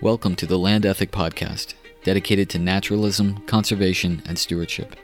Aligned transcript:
Welcome 0.00 0.36
to 0.36 0.46
the 0.46 0.58
Land 0.58 0.86
Ethic 0.86 1.10
Podcast, 1.10 1.74
dedicated 2.04 2.48
to 2.50 2.58
naturalism, 2.60 3.38
conservation, 3.46 4.22
and 4.26 4.38
stewardship. 4.38 4.94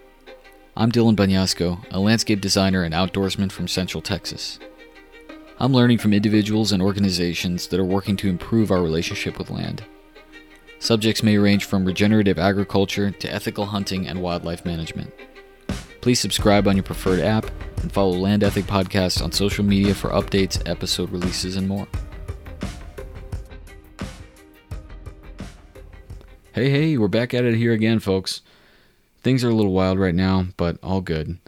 I'm 0.76 0.92
Dylan 0.92 1.16
Banyasco, 1.16 1.84
a 1.90 1.98
landscape 1.98 2.40
designer 2.40 2.84
and 2.84 2.94
outdoorsman 2.94 3.50
from 3.50 3.66
Central 3.66 4.00
Texas. 4.00 4.60
I'm 5.58 5.72
learning 5.72 5.98
from 5.98 6.12
individuals 6.12 6.70
and 6.70 6.80
organizations 6.80 7.66
that 7.68 7.80
are 7.80 7.84
working 7.84 8.16
to 8.18 8.28
improve 8.28 8.70
our 8.70 8.82
relationship 8.82 9.36
with 9.36 9.50
land. 9.50 9.84
Subjects 10.78 11.22
may 11.22 11.38
range 11.38 11.64
from 11.64 11.84
regenerative 11.84 12.38
agriculture 12.38 13.10
to 13.10 13.32
ethical 13.32 13.66
hunting 13.66 14.06
and 14.06 14.22
wildlife 14.22 14.64
management. 14.64 15.12
Please 16.02 16.20
subscribe 16.20 16.68
on 16.68 16.76
your 16.76 16.82
preferred 16.84 17.20
app 17.20 17.50
and 17.82 17.90
follow 17.90 18.12
Land 18.12 18.44
Ethic 18.44 18.66
Podcast 18.66 19.22
on 19.22 19.32
social 19.32 19.64
media 19.64 19.94
for 19.94 20.10
updates, 20.10 20.62
episode 20.68 21.10
releases, 21.10 21.56
and 21.56 21.66
more. 21.66 21.88
Hey, 26.54 26.70
hey, 26.70 26.96
we're 26.96 27.08
back 27.08 27.34
at 27.34 27.44
it 27.44 27.56
here 27.56 27.72
again, 27.72 27.98
folks. 27.98 28.40
Things 29.24 29.42
are 29.42 29.48
a 29.48 29.54
little 29.54 29.72
wild 29.72 29.98
right 29.98 30.14
now, 30.14 30.46
but 30.56 30.78
all 30.84 31.00
good. 31.00 31.38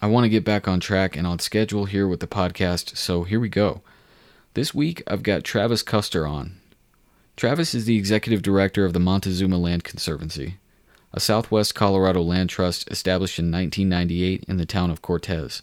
I 0.00 0.06
want 0.06 0.26
to 0.26 0.28
get 0.28 0.44
back 0.44 0.68
on 0.68 0.78
track 0.78 1.16
and 1.16 1.26
on 1.26 1.40
schedule 1.40 1.86
here 1.86 2.06
with 2.06 2.20
the 2.20 2.28
podcast, 2.28 2.96
so 2.96 3.24
here 3.24 3.40
we 3.40 3.48
go. 3.48 3.82
This 4.52 4.72
week, 4.72 5.02
I've 5.08 5.24
got 5.24 5.42
Travis 5.42 5.82
Custer 5.82 6.24
on. 6.24 6.60
Travis 7.36 7.74
is 7.74 7.84
the 7.84 7.96
executive 7.96 8.42
director 8.42 8.84
of 8.84 8.92
the 8.92 9.00
Montezuma 9.00 9.58
Land 9.58 9.82
Conservancy, 9.82 10.58
a 11.12 11.18
southwest 11.18 11.74
Colorado 11.74 12.22
land 12.22 12.48
trust 12.48 12.88
established 12.92 13.40
in 13.40 13.50
1998 13.50 14.44
in 14.46 14.56
the 14.56 14.64
town 14.64 14.88
of 14.88 15.02
Cortez. 15.02 15.62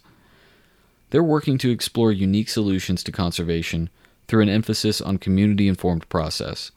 They're 1.08 1.22
working 1.22 1.56
to 1.56 1.70
explore 1.70 2.12
unique 2.12 2.50
solutions 2.50 3.02
to 3.04 3.10
conservation 3.10 3.88
through 4.28 4.42
an 4.42 4.50
emphasis 4.50 5.00
on 5.00 5.16
community 5.16 5.66
informed 5.66 6.06
process. 6.10 6.72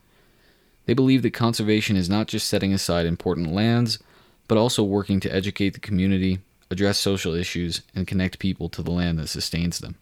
They 0.85 0.93
believe 0.93 1.21
that 1.23 1.33
conservation 1.33 1.95
is 1.95 2.09
not 2.09 2.27
just 2.27 2.47
setting 2.47 2.73
aside 2.73 3.05
important 3.05 3.53
lands, 3.53 3.99
but 4.47 4.57
also 4.57 4.83
working 4.83 5.19
to 5.21 5.33
educate 5.33 5.71
the 5.71 5.79
community, 5.79 6.39
address 6.69 6.99
social 6.99 7.33
issues, 7.33 7.81
and 7.95 8.07
connect 8.07 8.39
people 8.39 8.69
to 8.69 8.81
the 8.81 8.91
land 8.91 9.17
that 9.19 9.27
sustains 9.27 9.79
them. 9.79 9.95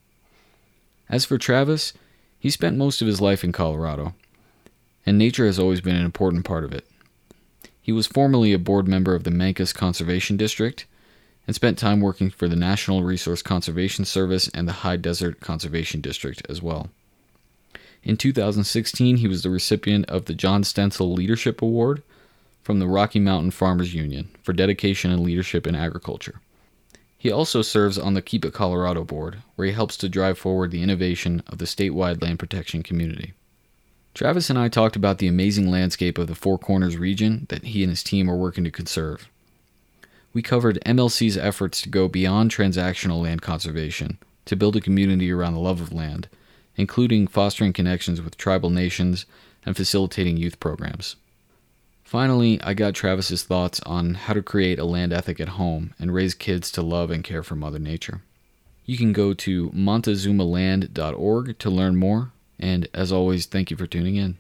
As 1.10 1.26
for 1.26 1.38
Travis, 1.38 1.94
he 2.40 2.50
spent 2.50 2.78
most 2.78 3.02
of 3.02 3.08
his 3.08 3.22
life 3.22 3.44
in 3.44 3.52
Colorado, 3.52 4.14
and 5.06 5.18
nature 5.18 5.46
has 5.46 5.60
always 5.60 5.82
been 5.82 5.96
an 5.96 6.06
important 6.06 6.46
part 6.46 6.64
of 6.64 6.74
it. 6.74 6.86
He 7.82 7.92
was 7.92 8.08
formerly 8.08 8.54
a 8.54 8.60
board 8.60 8.88
member 8.88 9.16
of 9.16 9.24
the 9.24 9.32
Mancos 9.32 9.74
Conservation 9.74 10.38
District 10.38 10.86
and 11.46 11.56
spent 11.56 11.78
time 11.78 12.00
working 12.00 12.30
for 12.30 12.48
the 12.48 12.56
National 12.56 13.04
Resource 13.04 13.42
Conservation 13.42 14.06
Service 14.06 14.50
and 14.54 14.68
the 14.68 14.74
High 14.74 14.96
Desert 14.96 15.42
Conservation 15.42 16.00
District 16.00 16.42
as 16.50 16.62
well. 16.62 16.90
In 18.04 18.18
2016, 18.18 19.18
he 19.18 19.28
was 19.28 19.44
the 19.44 19.50
recipient 19.50 20.06
of 20.10 20.26
the 20.26 20.34
John 20.34 20.64
Stencel 20.64 21.16
Leadership 21.16 21.62
Award 21.62 22.04
from 22.62 22.80
the 22.80 22.88
Rocky 22.88 23.20
Mountain 23.20 23.52
Farmers 23.52 23.94
Union 23.94 24.30
for 24.44 24.52
dedication 24.52 25.12
and 25.12 25.22
leadership 25.22 25.66
in 25.66 25.76
agriculture. 25.76 26.42
He 27.18 27.32
also 27.32 27.62
serves 27.62 27.98
on 27.98 28.14
the 28.14 28.22
Keep 28.22 28.44
It 28.44 28.54
Colorado 28.54 29.06
board, 29.06 29.38
where 29.56 29.68
he 29.68 29.74
helps 29.74 29.96
to 29.98 30.10
drive 30.10 30.38
forward 30.38 30.72
the 30.72 30.84
innovation 30.84 31.42
of 31.48 31.58
the 31.58 31.66
statewide 31.66 32.22
land 32.22 32.40
protection 32.40 32.84
community. 32.84 33.34
Travis 34.14 34.50
and 34.50 34.60
I 34.60 34.68
talked 34.68 34.98
about 34.98 35.20
the 35.20 35.30
amazing 35.30 35.72
landscape 35.72 36.18
of 36.18 36.28
the 36.28 36.36
Four 36.36 36.58
Corners 36.58 36.98
region 36.98 37.46
that 37.48 37.64
he 37.64 37.84
and 37.84 37.90
his 37.90 38.04
team 38.04 38.30
are 38.30 38.36
working 38.36 38.66
to 38.66 38.72
conserve. 38.72 39.30
We 40.34 40.42
covered 40.42 40.80
MLC's 40.86 41.38
efforts 41.38 41.82
to 41.84 41.90
go 41.90 42.10
beyond 42.10 42.52
transactional 42.52 43.24
land 43.24 43.42
conservation 43.42 44.18
to 44.46 44.58
build 44.58 44.76
a 44.76 44.82
community 44.82 45.32
around 45.32 45.54
the 45.54 45.60
love 45.60 45.80
of 45.80 45.94
land, 45.94 46.28
including 46.76 47.28
fostering 47.28 47.74
connections 47.74 48.22
with 48.22 48.38
tribal 48.38 48.70
nations 48.70 49.26
and 49.66 49.76
facilitating 49.76 50.38
youth 50.38 50.60
programs. 50.60 51.16
Finally, 52.04 52.62
I 52.62 52.74
got 52.74 52.94
Travis's 52.94 53.44
thoughts 53.44 53.80
on 53.88 54.14
how 54.14 54.34
to 54.34 54.44
create 54.44 54.78
a 54.78 54.86
land 54.86 55.12
ethic 55.12 55.40
at 55.40 55.50
home 55.50 55.94
and 55.98 56.14
raise 56.14 56.34
kids 56.34 56.72
to 56.74 56.82
love 56.82 57.10
and 57.10 57.24
care 57.24 57.42
for 57.42 57.56
Mother 57.56 57.80
Nature. 57.80 58.22
You 58.86 58.98
can 58.98 59.14
go 59.14 59.34
to 59.34 59.70
montezumaland.org 59.72 61.58
to 61.58 61.70
learn 61.70 61.96
more, 61.96 62.32
and 62.60 62.88
as 62.94 63.12
always, 63.12 63.46
thank 63.46 63.72
you 63.72 63.78
for 63.78 63.88
tuning 63.88 64.16
in. 64.16 64.38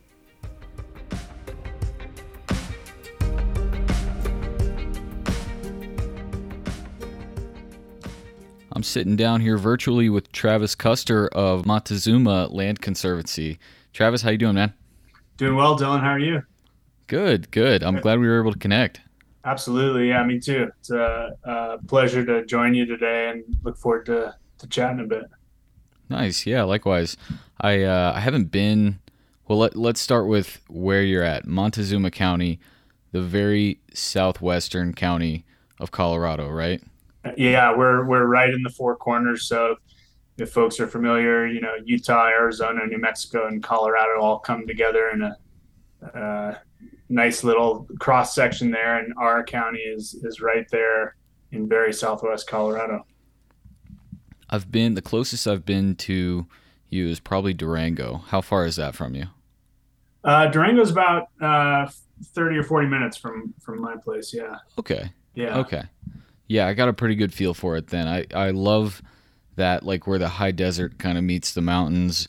I'm 8.75 8.81
sitting 8.81 9.15
down 9.15 9.41
here 9.41 9.57
virtually 9.57 10.09
with 10.09 10.31
Travis 10.31 10.73
Custer 10.73 11.27
of 11.27 11.63
Montezuma 11.63 12.47
Land 12.47 12.81
Conservancy. 12.81 13.59
Travis, 13.93 14.23
how 14.23 14.31
you 14.31 14.37
doing, 14.39 14.55
man? 14.55 14.73
Doing 15.37 15.55
well, 15.55 15.77
Dylan. 15.77 16.01
How 16.01 16.09
are 16.09 16.19
you? 16.19 16.41
Good, 17.05 17.51
good. 17.51 17.83
I'm 17.83 17.97
glad 17.97 18.19
we 18.19 18.27
were 18.27 18.41
able 18.41 18.51
to 18.51 18.57
connect. 18.57 18.99
Absolutely. 19.45 20.09
Yeah, 20.09 20.23
me 20.23 20.39
too. 20.39 20.71
It's 20.79 20.89
a, 20.89 21.37
a 21.43 21.77
pleasure 21.85 22.25
to 22.25 22.43
join 22.47 22.73
you 22.73 22.87
today 22.87 23.29
and 23.29 23.43
look 23.61 23.77
forward 23.77 24.07
to, 24.07 24.35
to 24.57 24.67
chatting 24.67 25.01
a 25.01 25.03
bit. 25.03 25.25
Nice. 26.09 26.47
Yeah, 26.47 26.63
likewise. 26.63 27.15
I 27.61 27.83
uh, 27.83 28.13
I 28.15 28.21
haven't 28.21 28.45
been. 28.45 28.99
Well, 29.47 29.59
let, 29.59 29.75
let's 29.75 30.01
start 30.01 30.27
with 30.27 30.61
where 30.67 31.03
you're 31.03 31.23
at. 31.23 31.45
Montezuma 31.45 32.09
County, 32.09 32.59
the 33.11 33.21
very 33.21 33.81
southwestern 33.93 34.93
county 34.93 35.45
of 35.79 35.91
Colorado, 35.91 36.49
right? 36.49 36.81
Yeah, 37.37 37.75
we're 37.75 38.05
we're 38.05 38.25
right 38.25 38.49
in 38.49 38.63
the 38.63 38.69
four 38.69 38.95
corners. 38.95 39.47
So 39.47 39.75
if 40.37 40.51
folks 40.51 40.79
are 40.79 40.87
familiar, 40.87 41.47
you 41.47 41.61
know, 41.61 41.75
Utah, 41.83 42.27
Arizona, 42.27 42.85
New 42.85 42.97
Mexico, 42.97 43.47
and 43.47 43.63
Colorado 43.63 44.19
all 44.19 44.39
come 44.39 44.67
together 44.67 45.09
in 45.09 45.21
a 45.21 45.37
uh, 46.17 46.55
nice 47.09 47.43
little 47.43 47.87
cross 47.99 48.35
section 48.35 48.71
there, 48.71 48.99
and 48.99 49.13
our 49.17 49.43
county 49.43 49.79
is 49.79 50.15
is 50.23 50.41
right 50.41 50.67
there 50.69 51.15
in 51.51 51.67
very 51.67 51.93
southwest 51.93 52.47
Colorado. 52.47 53.05
I've 54.49 54.71
been 54.71 54.95
the 54.95 55.01
closest 55.01 55.47
I've 55.47 55.65
been 55.65 55.95
to 55.95 56.45
you 56.89 57.07
is 57.07 57.19
probably 57.19 57.53
Durango. 57.53 58.17
How 58.27 58.41
far 58.41 58.65
is 58.65 58.75
that 58.75 58.95
from 58.95 59.15
you? 59.15 59.25
Uh, 60.23 60.47
Durango's 60.47 60.91
about 60.91 61.27
uh, 61.41 61.89
thirty 62.33 62.57
or 62.57 62.63
forty 62.63 62.87
minutes 62.87 63.17
from 63.17 63.53
from 63.61 63.81
my 63.81 63.95
place. 63.95 64.33
Yeah. 64.33 64.57
Okay. 64.77 65.11
Yeah. 65.35 65.57
Okay. 65.59 65.83
Yeah, 66.53 66.67
I 66.67 66.75
got 66.75 66.87
a 66.87 66.93
pretty 66.93 67.15
good 67.15 67.33
feel 67.33 67.55
for 67.55 67.77
it. 67.77 67.87
Then 67.87 68.07
I 68.07 68.27
I 68.31 68.51
love 68.51 69.01
that 69.55 69.81
like 69.81 70.05
where 70.05 70.19
the 70.19 70.29
high 70.29 70.51
desert 70.51 70.99
kind 70.99 71.17
of 71.17 71.23
meets 71.23 71.51
the 71.51 71.63
mountains. 71.63 72.27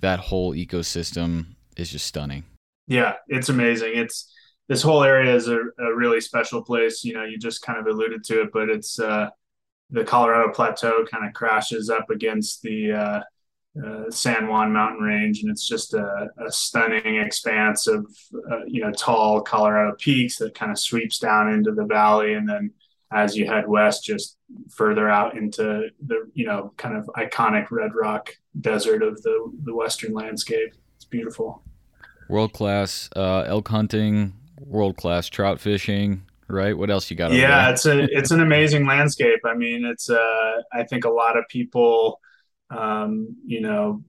That 0.00 0.20
whole 0.20 0.54
ecosystem 0.54 1.56
is 1.76 1.90
just 1.90 2.06
stunning. 2.06 2.44
Yeah, 2.86 3.14
it's 3.26 3.48
amazing. 3.48 3.94
It's 3.96 4.32
this 4.68 4.80
whole 4.80 5.02
area 5.02 5.34
is 5.34 5.48
a, 5.48 5.58
a, 5.80 5.92
really 5.92 6.20
special 6.20 6.62
place. 6.62 7.02
You 7.02 7.14
know, 7.14 7.24
you 7.24 7.36
just 7.36 7.62
kind 7.62 7.80
of 7.80 7.88
alluded 7.88 8.22
to 8.26 8.42
it, 8.42 8.50
but 8.52 8.68
it's 8.68 9.00
uh, 9.00 9.30
the 9.90 10.04
Colorado 10.04 10.52
Plateau 10.52 11.04
kind 11.10 11.26
of 11.26 11.34
crashes 11.34 11.90
up 11.90 12.10
against 12.10 12.62
the 12.62 12.92
uh, 12.92 13.20
uh, 13.84 14.08
San 14.08 14.46
Juan 14.46 14.72
mountain 14.72 15.02
range, 15.02 15.42
and 15.42 15.50
it's 15.50 15.66
just 15.66 15.94
a, 15.94 16.28
a 16.46 16.52
stunning 16.52 17.16
expanse 17.16 17.88
of 17.88 18.06
uh, 18.52 18.64
you 18.68 18.82
know 18.82 18.92
tall 18.92 19.40
Colorado 19.40 19.96
peaks 19.98 20.36
that 20.36 20.54
kind 20.54 20.70
of 20.70 20.78
sweeps 20.78 21.18
down 21.18 21.52
into 21.52 21.72
the 21.72 21.86
valley, 21.86 22.34
and 22.34 22.48
then 22.48 22.70
as 23.12 23.36
you 23.36 23.46
head 23.46 23.66
west, 23.66 24.04
just 24.04 24.36
further 24.70 25.08
out 25.08 25.36
into 25.36 25.88
the 26.06 26.30
you 26.34 26.46
know 26.46 26.72
kind 26.76 26.96
of 26.96 27.06
iconic 27.16 27.70
red 27.70 27.94
rock 27.94 28.30
desert 28.60 29.02
of 29.02 29.20
the 29.22 29.52
the 29.64 29.74
western 29.74 30.12
landscape. 30.12 30.74
It's 30.96 31.04
beautiful 31.04 31.62
world 32.28 32.52
class 32.52 33.08
uh, 33.16 33.44
elk 33.46 33.68
hunting, 33.68 34.34
world 34.60 34.96
class 34.96 35.28
trout 35.28 35.60
fishing. 35.60 36.22
Right. 36.50 36.76
What 36.76 36.88
else 36.90 37.10
you 37.10 37.16
got? 37.16 37.32
Yeah, 37.32 37.70
it's 37.70 37.84
a 37.84 38.04
it's 38.04 38.30
an 38.30 38.40
amazing 38.40 38.86
landscape. 38.86 39.40
I 39.44 39.54
mean, 39.54 39.84
it's 39.84 40.08
uh, 40.08 40.62
I 40.72 40.84
think 40.84 41.04
a 41.04 41.10
lot 41.10 41.36
of 41.36 41.44
people, 41.48 42.20
um, 42.70 43.36
you 43.44 43.60
know, 43.60 44.02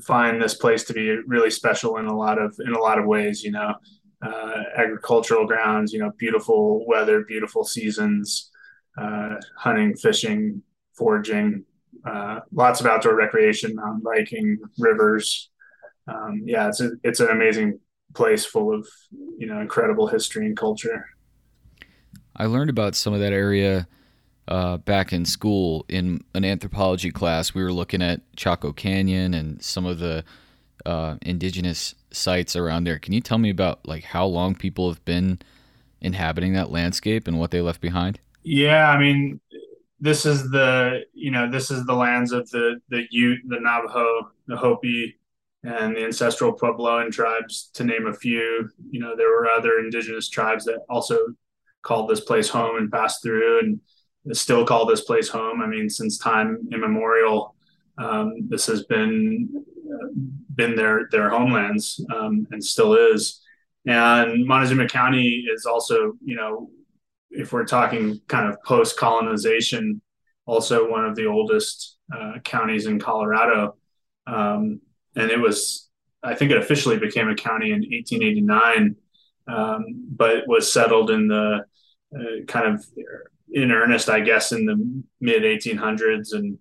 find 0.00 0.40
this 0.40 0.54
place 0.54 0.84
to 0.84 0.94
be 0.94 1.10
really 1.26 1.50
special 1.50 1.98
in 1.98 2.06
a 2.06 2.16
lot 2.16 2.38
of 2.38 2.58
in 2.64 2.72
a 2.72 2.78
lot 2.78 2.98
of 2.98 3.04
ways. 3.04 3.44
You 3.44 3.50
know, 3.50 3.74
uh, 4.22 4.62
agricultural 4.76 5.46
grounds. 5.46 5.92
You 5.92 6.00
know, 6.00 6.12
beautiful 6.18 6.86
weather, 6.86 7.24
beautiful 7.24 7.64
seasons, 7.64 8.50
uh, 8.98 9.36
hunting, 9.56 9.96
fishing, 9.96 10.62
foraging, 10.94 11.64
uh, 12.04 12.40
lots 12.52 12.80
of 12.80 12.86
outdoor 12.86 13.16
recreation, 13.16 13.74
mountain 13.74 14.02
biking, 14.04 14.58
rivers, 14.78 15.50
um, 16.10 16.42
yeah, 16.44 16.68
it's 16.68 16.80
a, 16.80 16.92
it's 17.02 17.20
an 17.20 17.28
amazing 17.28 17.78
place 18.14 18.44
full 18.44 18.74
of 18.74 18.88
you 19.38 19.46
know 19.46 19.60
incredible 19.60 20.06
history 20.06 20.46
and 20.46 20.56
culture. 20.56 21.06
I 22.36 22.46
learned 22.46 22.70
about 22.70 22.94
some 22.94 23.12
of 23.12 23.20
that 23.20 23.32
area 23.32 23.86
uh, 24.48 24.78
back 24.78 25.12
in 25.12 25.24
school 25.24 25.84
in 25.88 26.24
an 26.34 26.44
anthropology 26.44 27.10
class. 27.10 27.54
We 27.54 27.62
were 27.62 27.72
looking 27.72 28.02
at 28.02 28.20
Chaco 28.36 28.72
Canyon 28.72 29.34
and 29.34 29.62
some 29.62 29.86
of 29.86 29.98
the 29.98 30.24
uh, 30.90 31.16
indigenous 31.22 31.94
sites 32.10 32.56
around 32.56 32.84
there. 32.84 32.98
Can 32.98 33.12
you 33.12 33.20
tell 33.20 33.38
me 33.38 33.50
about 33.50 33.86
like 33.86 34.04
how 34.04 34.26
long 34.26 34.54
people 34.54 34.88
have 34.88 35.04
been 35.04 35.38
inhabiting 36.00 36.52
that 36.54 36.70
landscape 36.70 37.28
and 37.28 37.38
what 37.38 37.52
they 37.52 37.60
left 37.60 37.80
behind? 37.80 38.18
Yeah, 38.42 38.90
I 38.90 38.98
mean, 38.98 39.40
this 40.00 40.26
is 40.26 40.50
the 40.50 41.04
you 41.14 41.30
know 41.30 41.50
this 41.50 41.70
is 41.70 41.86
the 41.86 41.94
lands 41.94 42.32
of 42.32 42.50
the 42.50 42.80
the 42.88 43.06
Ute, 43.10 43.40
the 43.46 43.60
Navajo, 43.60 44.32
the 44.46 44.56
Hopi, 44.56 45.18
and 45.62 45.94
the 45.94 46.04
ancestral 46.04 46.52
Puebloan 46.52 47.12
tribes, 47.12 47.70
to 47.74 47.84
name 47.84 48.06
a 48.06 48.14
few. 48.14 48.68
You 48.90 49.00
know, 49.00 49.14
there 49.16 49.28
were 49.28 49.48
other 49.48 49.78
indigenous 49.78 50.28
tribes 50.28 50.64
that 50.64 50.80
also 50.88 51.18
called 51.82 52.10
this 52.10 52.20
place 52.20 52.48
home 52.48 52.76
and 52.76 52.90
passed 52.90 53.22
through 53.22 53.60
and 53.60 54.36
still 54.36 54.66
call 54.66 54.86
this 54.86 55.02
place 55.02 55.28
home. 55.28 55.62
I 55.62 55.66
mean, 55.66 55.88
since 55.88 56.18
time 56.18 56.68
immemorial, 56.72 57.54
um, 58.00 58.48
this 58.48 58.66
has 58.66 58.84
been 58.84 59.48
uh, 59.92 60.08
been 60.54 60.74
their 60.74 61.08
their 61.10 61.28
homelands 61.30 62.04
um, 62.14 62.46
and 62.50 62.64
still 62.64 62.94
is. 62.94 63.40
And 63.86 64.46
Montezuma 64.46 64.88
County 64.88 65.46
is 65.52 65.64
also, 65.64 66.12
you 66.22 66.36
know, 66.36 66.70
if 67.30 67.52
we're 67.52 67.64
talking 67.64 68.20
kind 68.28 68.48
of 68.48 68.62
post 68.62 68.98
colonization, 68.98 70.02
also 70.46 70.90
one 70.90 71.04
of 71.04 71.16
the 71.16 71.26
oldest 71.26 71.96
uh, 72.14 72.34
counties 72.44 72.86
in 72.86 72.98
Colorado. 72.98 73.76
Um, 74.26 74.80
and 75.16 75.30
it 75.30 75.40
was, 75.40 75.88
I 76.22 76.34
think 76.34 76.50
it 76.50 76.58
officially 76.58 76.98
became 76.98 77.28
a 77.28 77.34
county 77.34 77.70
in 77.72 77.80
1889, 77.80 78.96
um, 79.48 79.84
but 80.10 80.46
was 80.46 80.70
settled 80.70 81.10
in 81.10 81.28
the 81.28 81.64
uh, 82.14 82.44
kind 82.46 82.74
of 82.74 82.84
in 83.52 83.72
earnest, 83.72 84.08
I 84.08 84.20
guess, 84.20 84.52
in 84.52 84.66
the 84.66 85.02
mid 85.20 85.42
1800s. 85.42 86.32
And 86.32 86.58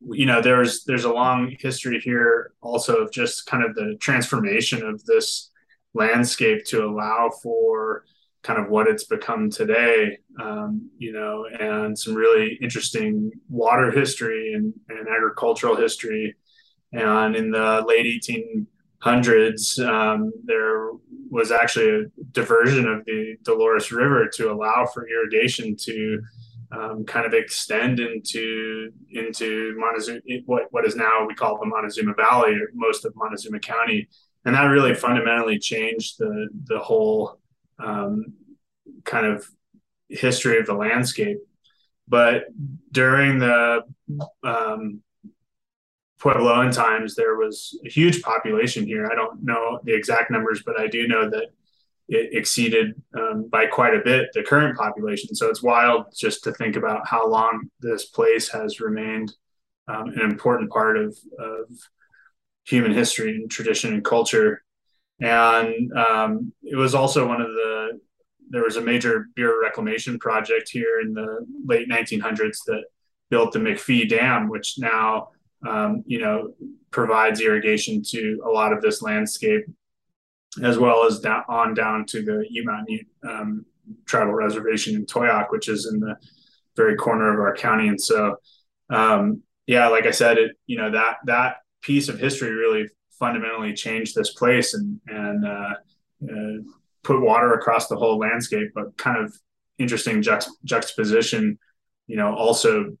you 0.00 0.26
know, 0.26 0.40
there's 0.40 0.84
there's 0.84 1.04
a 1.04 1.12
long 1.12 1.54
history 1.58 2.00
here 2.00 2.52
also 2.60 3.02
of 3.02 3.12
just 3.12 3.46
kind 3.46 3.64
of 3.64 3.74
the 3.74 3.96
transformation 4.00 4.84
of 4.84 5.04
this 5.04 5.50
landscape 5.94 6.64
to 6.66 6.84
allow 6.84 7.30
for 7.42 8.04
kind 8.42 8.60
of 8.60 8.70
what 8.70 8.86
it's 8.86 9.04
become 9.04 9.50
today, 9.50 10.18
um, 10.40 10.88
you 10.96 11.12
know, 11.12 11.46
and 11.60 11.98
some 11.98 12.14
really 12.14 12.58
interesting 12.62 13.32
water 13.48 13.90
history 13.90 14.54
and, 14.54 14.72
and 14.88 15.08
agricultural 15.08 15.76
history. 15.76 16.36
And 16.92 17.34
in 17.34 17.50
the 17.50 17.84
late 17.86 18.06
1800s, 18.06 19.84
um, 19.86 20.32
there 20.44 20.90
was 21.30 21.50
actually 21.50 21.90
a 21.90 22.04
diversion 22.32 22.86
of 22.86 23.04
the 23.04 23.36
Dolores 23.42 23.90
River 23.92 24.28
to 24.34 24.52
allow 24.52 24.86
for 24.86 25.06
irrigation 25.08 25.76
to 25.76 26.22
um, 26.70 27.04
kind 27.04 27.26
of 27.26 27.32
extend 27.34 28.00
into 28.00 28.90
into 29.10 29.74
Montezuma, 29.78 30.20
what 30.46 30.64
what 30.70 30.84
is 30.84 30.96
now 30.96 31.26
we 31.26 31.34
call 31.34 31.58
the 31.58 31.66
Montezuma 31.66 32.14
Valley, 32.14 32.54
or 32.54 32.70
most 32.74 33.04
of 33.04 33.14
Montezuma 33.16 33.58
County, 33.58 34.08
and 34.44 34.54
that 34.54 34.64
really 34.64 34.94
fundamentally 34.94 35.58
changed 35.58 36.18
the 36.18 36.48
the 36.64 36.78
whole 36.78 37.38
um, 37.78 38.34
kind 39.04 39.26
of 39.26 39.48
history 40.08 40.58
of 40.58 40.66
the 40.66 40.74
landscape. 40.74 41.38
But 42.06 42.44
during 42.92 43.38
the 43.38 43.82
um, 44.42 45.02
Puebloan 46.20 46.74
times, 46.74 47.14
there 47.14 47.36
was 47.36 47.78
a 47.84 47.88
huge 47.88 48.22
population 48.22 48.86
here. 48.86 49.08
I 49.10 49.14
don't 49.14 49.42
know 49.42 49.80
the 49.84 49.94
exact 49.94 50.30
numbers, 50.30 50.62
but 50.64 50.80
I 50.80 50.86
do 50.86 51.06
know 51.06 51.28
that 51.30 51.48
it 52.08 52.30
exceeded 52.32 53.00
um, 53.18 53.48
by 53.48 53.66
quite 53.66 53.94
a 53.94 54.00
bit 54.02 54.28
the 54.32 54.42
current 54.42 54.76
population. 54.78 55.34
So 55.34 55.48
it's 55.48 55.62
wild 55.62 56.06
just 56.16 56.42
to 56.44 56.52
think 56.52 56.76
about 56.76 57.06
how 57.06 57.28
long 57.28 57.68
this 57.80 58.06
place 58.06 58.48
has 58.48 58.80
remained 58.80 59.34
um, 59.88 60.08
an 60.08 60.22
important 60.22 60.70
part 60.70 60.96
of, 60.96 61.16
of 61.38 61.66
human 62.64 62.92
history 62.92 63.36
and 63.36 63.50
tradition 63.50 63.92
and 63.92 64.04
culture. 64.04 64.62
And 65.20 65.92
um, 65.92 66.52
it 66.62 66.76
was 66.76 66.94
also 66.94 67.26
one 67.26 67.40
of 67.40 67.48
the, 67.48 68.00
there 68.50 68.62
was 68.62 68.76
a 68.76 68.80
major 68.80 69.26
Bureau 69.34 69.60
reclamation 69.60 70.18
project 70.18 70.70
here 70.70 71.00
in 71.00 71.12
the 71.12 71.44
late 71.66 71.88
1900s 71.90 72.58
that 72.66 72.84
built 73.28 73.52
the 73.52 73.58
McPhee 73.58 74.08
Dam, 74.08 74.48
which 74.48 74.78
now, 74.78 75.28
um, 75.66 76.04
you 76.06 76.20
know, 76.20 76.54
provides 76.90 77.40
irrigation 77.40 78.02
to 78.02 78.42
a 78.46 78.48
lot 78.48 78.72
of 78.72 78.80
this 78.80 79.02
landscape 79.02 79.64
as 80.62 80.78
well 80.78 81.04
as 81.04 81.20
down, 81.20 81.44
on 81.48 81.74
down 81.74 82.06
to 82.06 82.22
the 82.22 82.46
Ute 82.50 83.06
um, 83.28 83.64
tribal 84.06 84.34
reservation 84.34 84.94
in 84.96 85.06
Towaoc, 85.06 85.50
which 85.50 85.68
is 85.68 85.86
in 85.86 86.00
the 86.00 86.16
very 86.76 86.96
corner 86.96 87.32
of 87.32 87.40
our 87.40 87.54
county. 87.54 87.88
And 87.88 88.00
so, 88.00 88.36
um, 88.90 89.42
yeah, 89.66 89.88
like 89.88 90.06
I 90.06 90.10
said, 90.10 90.38
it 90.38 90.52
you 90.66 90.78
know 90.78 90.90
that 90.90 91.16
that 91.26 91.56
piece 91.82 92.08
of 92.08 92.18
history 92.18 92.50
really 92.50 92.88
fundamentally 93.18 93.74
changed 93.74 94.14
this 94.14 94.32
place 94.34 94.74
and 94.74 95.00
and 95.06 95.44
uh, 95.44 95.74
uh, 96.24 96.62
put 97.02 97.20
water 97.20 97.52
across 97.54 97.88
the 97.88 97.96
whole 97.96 98.18
landscape. 98.18 98.70
But 98.74 98.96
kind 98.96 99.22
of 99.22 99.34
interesting 99.78 100.22
juxt- 100.22 100.50
juxtaposition, 100.64 101.58
you 102.06 102.16
know, 102.16 102.34
also 102.34 102.96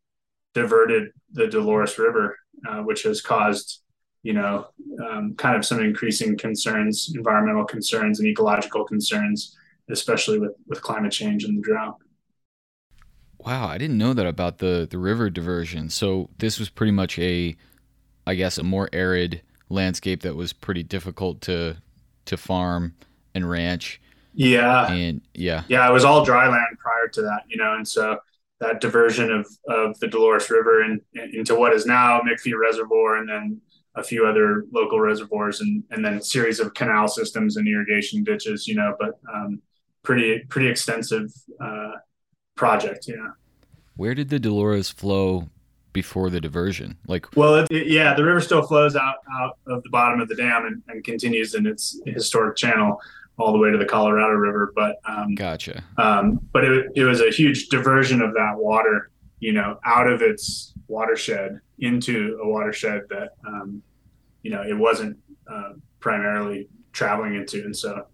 diverted 0.54 1.10
the 1.32 1.46
Dolores 1.46 1.98
River, 1.98 2.36
uh, 2.68 2.80
which 2.82 3.02
has 3.02 3.20
caused 3.20 3.82
you 4.22 4.32
know, 4.32 4.66
um, 5.04 5.34
kind 5.36 5.56
of 5.56 5.64
some 5.64 5.80
increasing 5.80 6.36
concerns, 6.36 7.12
environmental 7.14 7.64
concerns 7.64 8.20
and 8.20 8.28
ecological 8.28 8.84
concerns, 8.84 9.56
especially 9.90 10.38
with, 10.38 10.52
with 10.66 10.82
climate 10.82 11.12
change 11.12 11.44
and 11.44 11.56
the 11.56 11.62
drought. 11.62 11.96
Wow, 13.38 13.68
I 13.68 13.78
didn't 13.78 13.98
know 13.98 14.14
that 14.14 14.26
about 14.26 14.58
the 14.58 14.86
the 14.90 14.98
river 14.98 15.30
diversion. 15.30 15.90
So 15.90 16.28
this 16.38 16.58
was 16.58 16.68
pretty 16.68 16.92
much 16.92 17.18
a, 17.18 17.56
I 18.26 18.34
guess, 18.34 18.58
a 18.58 18.64
more 18.64 18.88
arid 18.92 19.42
landscape 19.68 20.22
that 20.22 20.34
was 20.34 20.52
pretty 20.52 20.82
difficult 20.82 21.40
to 21.42 21.76
to 22.26 22.36
farm 22.36 22.94
and 23.34 23.48
ranch. 23.48 24.00
Yeah, 24.34 24.92
and 24.92 25.20
yeah, 25.34 25.62
yeah, 25.68 25.88
it 25.88 25.92
was 25.92 26.04
all 26.04 26.24
dry 26.24 26.48
land 26.48 26.78
prior 26.78 27.08
to 27.08 27.22
that, 27.22 27.44
you 27.48 27.56
know, 27.56 27.74
and 27.74 27.86
so 27.86 28.18
that 28.60 28.80
diversion 28.80 29.32
of 29.32 29.46
of 29.68 29.98
the 30.00 30.08
Dolores 30.08 30.50
River 30.50 30.82
and 30.82 31.00
into 31.14 31.54
what 31.54 31.72
is 31.72 31.86
now 31.86 32.20
McPhee 32.20 32.58
Reservoir, 32.58 33.16
and 33.16 33.28
then 33.28 33.60
a 33.94 34.02
few 34.02 34.26
other 34.26 34.64
local 34.72 35.00
reservoirs 35.00 35.60
and 35.60 35.82
and 35.90 36.04
then 36.04 36.14
a 36.14 36.22
series 36.22 36.60
of 36.60 36.74
canal 36.74 37.08
systems 37.08 37.56
and 37.56 37.66
irrigation 37.66 38.22
ditches 38.22 38.66
you 38.66 38.74
know 38.74 38.94
but 38.98 39.18
um, 39.34 39.60
pretty 40.02 40.40
pretty 40.48 40.68
extensive 40.68 41.32
uh, 41.60 41.92
project 42.56 43.06
yeah. 43.08 43.30
Where 43.96 44.14
did 44.14 44.28
the 44.28 44.38
dolores 44.38 44.90
flow 44.90 45.48
before 45.92 46.30
the 46.30 46.40
diversion? 46.40 46.96
Like 47.06 47.34
well 47.36 47.56
it, 47.56 47.68
it, 47.70 47.86
yeah 47.88 48.14
the 48.14 48.24
river 48.24 48.40
still 48.40 48.62
flows 48.62 48.96
out 48.96 49.16
out 49.32 49.58
of 49.66 49.82
the 49.82 49.90
bottom 49.90 50.20
of 50.20 50.28
the 50.28 50.36
dam 50.36 50.66
and, 50.66 50.82
and 50.88 51.04
continues 51.04 51.54
in 51.54 51.66
its 51.66 52.00
historic 52.06 52.56
channel 52.56 53.00
all 53.38 53.52
the 53.52 53.58
way 53.58 53.70
to 53.70 53.78
the 53.78 53.86
colorado 53.86 54.32
river 54.32 54.72
but 54.74 54.96
um, 55.04 55.34
gotcha. 55.34 55.84
um, 55.96 56.40
but 56.52 56.64
it, 56.64 56.86
it 56.96 57.04
was 57.04 57.20
a 57.20 57.30
huge 57.30 57.68
diversion 57.68 58.20
of 58.20 58.34
that 58.34 58.54
water 58.56 59.10
you 59.38 59.52
know 59.52 59.78
out 59.84 60.08
of 60.08 60.22
its 60.22 60.74
watershed 60.88 61.60
into 61.78 62.38
a 62.42 62.48
watershed 62.48 63.02
that 63.10 63.34
um, 63.46 63.82
you 64.42 64.50
know 64.50 64.62
it 64.62 64.76
wasn't 64.76 65.16
uh, 65.50 65.72
primarily 66.00 66.68
traveling 66.92 67.34
into 67.34 67.64
and 67.64 67.76
so 67.76 68.06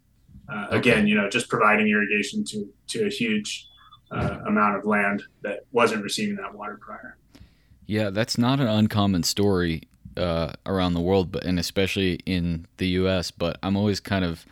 uh, 0.52 0.66
okay. 0.68 0.78
again 0.78 1.06
you 1.06 1.14
know 1.14 1.28
just 1.28 1.48
providing 1.48 1.88
irrigation 1.88 2.44
to 2.44 2.68
to 2.86 3.06
a 3.06 3.08
huge 3.08 3.68
uh, 4.10 4.38
amount 4.46 4.76
of 4.76 4.84
land 4.84 5.22
that 5.42 5.60
wasn't 5.72 6.02
receiving 6.02 6.36
that 6.36 6.54
water 6.54 6.78
prior 6.80 7.16
yeah 7.86 8.10
that's 8.10 8.36
not 8.36 8.60
an 8.60 8.66
uncommon 8.66 9.22
story 9.22 9.82
uh, 10.16 10.52
around 10.66 10.94
the 10.94 11.00
world 11.00 11.32
but 11.32 11.44
and 11.44 11.58
especially 11.58 12.14
in 12.26 12.66
the 12.76 12.86
us 12.86 13.30
but 13.30 13.58
i'm 13.62 13.76
always 13.76 14.00
kind 14.00 14.24
of 14.24 14.44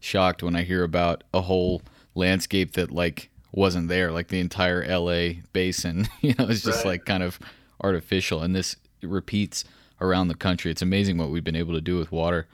shocked 0.00 0.42
when 0.42 0.56
i 0.56 0.62
hear 0.62 0.82
about 0.82 1.24
a 1.32 1.40
whole 1.40 1.82
landscape 2.14 2.72
that 2.72 2.90
like 2.90 3.30
wasn't 3.52 3.88
there 3.88 4.12
like 4.12 4.28
the 4.28 4.40
entire 4.40 4.86
la 4.98 5.30
basin 5.52 6.08
you 6.20 6.34
know 6.38 6.46
it's 6.48 6.62
just 6.62 6.84
right. 6.84 6.92
like 6.92 7.04
kind 7.04 7.22
of 7.22 7.38
artificial 7.82 8.42
and 8.42 8.54
this 8.54 8.76
repeats 9.02 9.64
around 10.00 10.28
the 10.28 10.34
country. 10.34 10.70
It's 10.70 10.82
amazing 10.82 11.18
what 11.18 11.30
we've 11.30 11.44
been 11.44 11.56
able 11.56 11.74
to 11.74 11.80
do 11.80 11.98
with 11.98 12.10
water. 12.10 12.46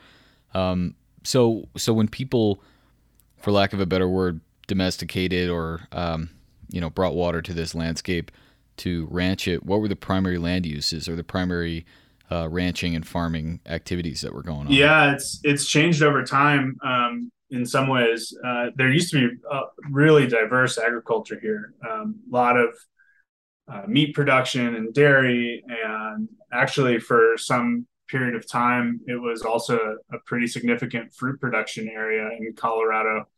Um, 0.54 0.95
so 1.23 1.68
so 1.76 1.92
when 1.92 2.09
people, 2.09 2.62
for 3.37 3.50
lack 3.50 3.73
of 3.73 3.80
a 3.80 3.87
better 3.87 4.09
word, 4.09 4.40
domesticated 4.66 5.49
or 5.49 5.87
um, 5.92 6.30
you 6.71 6.80
know 6.80 6.90
brought 6.90 7.14
water 7.14 7.42
to 7.42 7.52
this 7.52 7.75
landscape 7.75 8.30
to 8.78 9.06
ranch 9.11 9.49
it, 9.49 9.64
what 9.64 9.80
were 9.80 9.88
the 9.88 9.97
primary 9.97 10.38
land 10.38 10.66
uses 10.66 11.09
or 11.09 11.16
the 11.16 11.25
primary 11.25 11.87
uh, 12.30 12.49
ranching 12.49 12.95
and 12.95 13.06
farming 13.06 13.61
activities 13.66 14.21
that 14.21 14.35
were 14.35 14.42
going 14.42 14.66
on? 14.66 14.73
Yeah, 14.73 15.12
it's 15.12 15.40
it's 15.45 15.66
changed 15.66 16.02
over 16.02 16.23
time. 16.25 16.76
Um, 16.85 17.30
in 17.50 17.64
some 17.64 17.88
ways, 17.88 18.37
uh, 18.45 18.66
there 18.75 18.90
used 18.90 19.12
to 19.12 19.28
be 19.28 19.37
a 19.52 19.61
really 19.90 20.26
diverse 20.26 20.78
agriculture 20.78 21.38
here. 21.40 21.75
Um, 21.88 22.16
a 22.28 22.35
lot 22.35 22.56
of 22.56 22.71
uh, 23.68 23.82
meat 23.87 24.14
production 24.14 24.76
and 24.76 24.94
dairy. 24.94 25.64
And 25.68 26.28
actually, 26.52 26.99
for 26.99 27.37
some 27.37 27.87
period 28.08 28.35
of 28.35 28.49
time, 28.49 29.00
it 29.06 29.20
was 29.20 29.42
also 29.42 29.96
a, 30.12 30.18
pretty 30.26 30.46
significant 30.46 31.12
fruit 31.12 31.40
production 31.40 31.88
area 31.88 32.30
in 32.38 32.52
Colorado. 32.54 33.28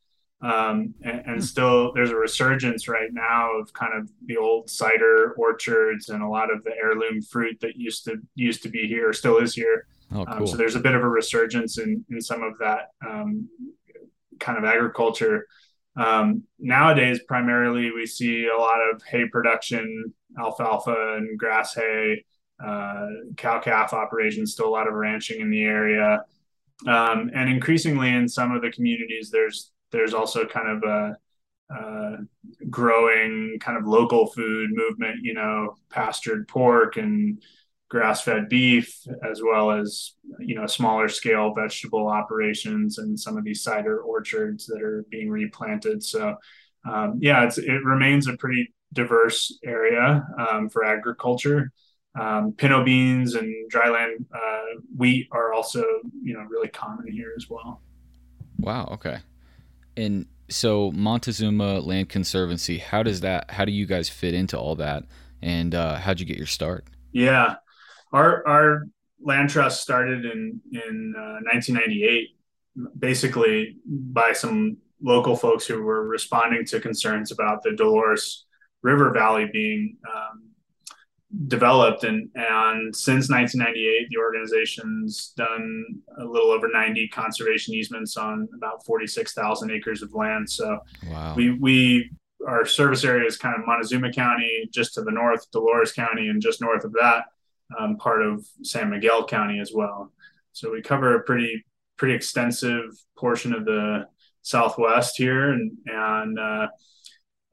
Um, 0.40 0.94
and, 1.02 1.22
and, 1.26 1.36
hmm. 1.36 1.40
still, 1.40 1.92
there's 1.94 2.10
a 2.10 2.16
resurgence 2.16 2.86
right 2.86 3.12
now 3.12 3.50
of 3.58 3.72
kind 3.72 3.92
of 3.94 4.08
the 4.26 4.36
old 4.36 4.70
cider 4.70 5.34
orchards 5.36 6.10
and 6.10 6.22
a 6.22 6.28
lot 6.28 6.52
of 6.52 6.62
the 6.62 6.70
heirloom 6.70 7.22
fruit 7.22 7.58
that 7.60 7.74
used 7.74 8.04
to 8.04 8.18
used 8.36 8.62
to 8.62 8.68
be 8.68 8.86
here, 8.86 9.12
still 9.12 9.38
is 9.38 9.54
here. 9.54 9.86
Oh, 10.12 10.24
cool. 10.24 10.34
um, 10.34 10.46
so 10.46 10.56
there's 10.56 10.76
a 10.76 10.80
bit 10.80 10.94
of 10.94 11.02
a 11.02 11.08
resurgence 11.08 11.78
in 11.78 12.04
in 12.08 12.20
some 12.20 12.44
of 12.44 12.56
that 12.58 12.90
um, 13.04 13.48
kind 14.38 14.58
of 14.58 14.64
agriculture. 14.64 15.46
Um, 15.96 16.44
nowadays, 16.60 17.20
primarily, 17.26 17.90
we 17.90 18.06
see 18.06 18.46
a 18.46 18.56
lot 18.56 18.78
of 18.80 19.02
hay 19.02 19.26
production, 19.26 20.14
alfalfa 20.38 21.16
and 21.16 21.38
grass 21.38 21.74
hay, 21.74 22.24
uh, 22.64 23.06
cow 23.36 23.60
calf 23.60 23.92
operations, 23.92 24.52
still 24.52 24.68
a 24.68 24.70
lot 24.70 24.88
of 24.88 24.94
ranching 24.94 25.40
in 25.40 25.50
the 25.50 25.62
area. 25.62 26.24
Um, 26.86 27.30
and 27.34 27.50
increasingly 27.50 28.10
in 28.10 28.28
some 28.28 28.52
of 28.52 28.62
the 28.62 28.70
communities, 28.70 29.30
there's 29.30 29.72
there's 29.90 30.14
also 30.14 30.46
kind 30.46 30.68
of 30.68 30.82
a, 30.82 31.16
growing 32.70 33.58
kind 33.60 33.76
of 33.76 33.86
local 33.86 34.26
food 34.26 34.70
movement, 34.72 35.22
you 35.22 35.34
know, 35.34 35.74
pastured 35.90 36.48
pork 36.48 36.96
and 36.96 37.42
grass-fed 37.88 38.48
beef, 38.48 39.02
as 39.28 39.42
well 39.42 39.70
as 39.70 40.14
you 40.38 40.54
know 40.54 40.66
smaller 40.66 41.08
scale 41.08 41.54
vegetable 41.54 42.06
operations 42.08 42.98
and 42.98 43.18
some 43.18 43.36
of 43.36 43.44
these 43.44 43.62
cider 43.62 44.00
orchards 44.00 44.66
that 44.66 44.82
are 44.82 45.04
being 45.10 45.30
replanted. 45.30 46.02
So 46.02 46.36
um, 46.88 47.18
yeah, 47.20 47.50
it 47.56 47.84
remains 47.84 48.28
a 48.28 48.36
pretty 48.36 48.72
diverse 48.92 49.58
area 49.64 50.26
um, 50.38 50.68
for 50.68 50.84
agriculture. 50.84 51.72
Um, 52.18 52.52
pinto 52.52 52.82
beans 52.84 53.34
and 53.34 53.54
dryland 53.70 54.24
uh, 54.34 54.80
wheat 54.96 55.28
are 55.30 55.52
also 55.52 55.84
you 56.22 56.34
know 56.34 56.40
really 56.48 56.68
common 56.68 57.10
here 57.10 57.32
as 57.36 57.48
well. 57.48 57.82
Wow. 58.58 58.88
Okay. 58.92 59.18
And 59.96 60.26
so 60.48 60.90
Montezuma 60.92 61.80
Land 61.80 62.08
Conservancy, 62.08 62.78
how 62.78 63.02
does 63.02 63.20
that? 63.20 63.50
How 63.50 63.64
do 63.64 63.72
you 63.72 63.86
guys 63.86 64.08
fit 64.08 64.34
into 64.34 64.58
all 64.58 64.74
that? 64.76 65.04
And 65.42 65.74
uh, 65.74 65.96
how'd 65.96 66.18
you 66.18 66.26
get 66.26 66.36
your 66.36 66.46
start? 66.46 66.86
Yeah, 67.12 67.56
our 68.12 68.46
our 68.46 68.88
land 69.22 69.50
trust 69.50 69.82
started 69.82 70.24
in 70.24 70.60
in 70.72 71.14
uh, 71.16 71.40
1998, 71.52 72.28
basically 72.98 73.76
by 73.86 74.32
some 74.32 74.78
local 75.00 75.36
folks 75.36 75.66
who 75.66 75.82
were 75.82 76.06
responding 76.06 76.64
to 76.66 76.80
concerns 76.80 77.30
about 77.30 77.62
the 77.62 77.72
Dolores 77.72 78.46
River 78.82 79.10
Valley 79.12 79.48
being 79.52 79.96
um, 80.06 80.44
developed 81.46 82.04
and 82.04 82.30
and 82.34 82.96
since 82.96 83.28
1998 83.28 84.08
the 84.08 84.16
organization's 84.16 85.34
done 85.36 85.84
a 86.18 86.24
little 86.24 86.50
over 86.50 86.68
90 86.72 87.06
conservation 87.08 87.74
easements 87.74 88.16
on 88.16 88.48
about 88.54 88.82
46,000 88.86 89.70
acres 89.70 90.00
of 90.00 90.14
land 90.14 90.48
so 90.48 90.78
wow. 91.06 91.34
we 91.36 91.50
we 91.50 92.10
our 92.46 92.64
service 92.64 93.04
area 93.04 93.26
is 93.26 93.36
kind 93.36 93.54
of 93.58 93.66
Montezuma 93.66 94.12
County 94.12 94.68
just 94.72 94.94
to 94.94 95.02
the 95.02 95.10
north 95.10 95.50
Dolores 95.50 95.92
County 95.92 96.28
and 96.28 96.40
just 96.40 96.62
north 96.62 96.84
of 96.84 96.92
that 96.92 97.24
um, 97.78 97.96
part 97.96 98.22
of 98.22 98.46
San 98.62 98.90
Miguel 98.90 99.26
County 99.26 99.60
as 99.60 99.72
well. 99.74 100.12
So 100.52 100.72
we 100.72 100.82
cover 100.82 101.16
a 101.16 101.22
pretty 101.22 101.64
pretty 101.96 102.14
extensive 102.14 102.96
portion 103.16 103.52
of 103.52 103.64
the 103.64 104.06
Southwest 104.42 105.16
here, 105.16 105.50
and 105.50 105.72
and 105.86 106.38
uh, 106.38 106.68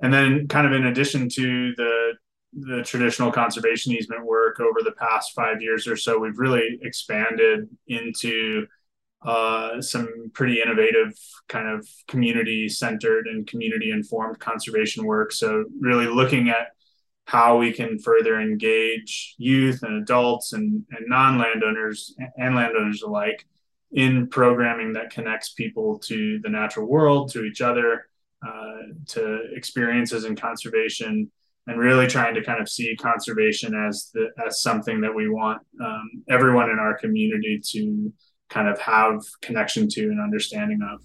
and 0.02 0.14
then 0.14 0.48
kind 0.48 0.68
of 0.68 0.74
in 0.74 0.86
addition 0.88 1.30
to 1.30 1.74
the 1.76 2.14
the 2.58 2.84
traditional 2.84 3.32
conservation 3.32 3.92
easement 3.92 4.26
work 4.26 4.62
over 4.62 4.82
the 4.82 4.94
past 4.94 5.34
five 5.36 5.62
years 5.62 5.88
or 5.88 5.98
so, 5.98 6.18
we've 6.18 6.40
really 6.40 6.80
expanded 6.82 7.68
into 7.88 8.66
uh, 9.24 9.82
some 9.82 10.32
pretty 10.34 10.62
innovative 10.62 11.14
kind 11.50 11.68
of 11.68 11.86
community 12.08 12.70
centered 12.70 13.28
and 13.28 13.48
community 13.48 13.92
informed 13.92 14.40
conservation 14.40 15.06
work. 15.06 15.34
So 15.34 15.66
really 15.80 16.08
looking 16.08 16.50
at 16.50 16.68
how 17.26 17.58
we 17.58 17.74
can 17.74 17.98
further 17.98 18.40
engage 18.40 19.36
youth 19.38 19.82
and 19.84 20.02
adults 20.02 20.54
and, 20.54 20.86
and 20.92 21.08
non-landowners 21.08 22.16
and 22.38 22.56
landowners 22.56 23.02
alike 23.02 23.46
in 23.92 24.28
programming 24.28 24.94
that 24.94 25.10
connects 25.10 25.54
people 25.54 26.00
to 26.00 26.40
the 26.44 26.50
natural 26.50 26.88
world, 26.88 27.32
to 27.32 27.44
each 27.44 27.62
other, 27.62 28.08
uh, 28.46 28.94
to 29.08 29.40
experiences 29.56 30.26
in 30.26 30.36
conservation, 30.36 31.32
and 31.68 31.80
really 31.80 32.08
trying 32.08 32.36
to 32.36 32.44
kind 32.44 32.62
of 32.62 32.70
see 32.70 32.96
conservation 32.96 33.74
as 33.76 34.12
the 34.14 34.30
as 34.46 34.62
something 34.62 35.02
that 35.02 35.14
we 35.14 35.30
want 35.30 35.62
um, 35.84 36.10
everyone 36.30 36.70
in 36.70 36.80
our 36.80 36.98
community 36.98 37.60
to 37.72 38.12
kind 38.50 38.68
of 38.68 38.80
have 38.80 39.20
connection 39.42 39.88
to 39.90 40.04
and 40.04 40.22
understanding 40.22 40.80
of. 40.92 41.02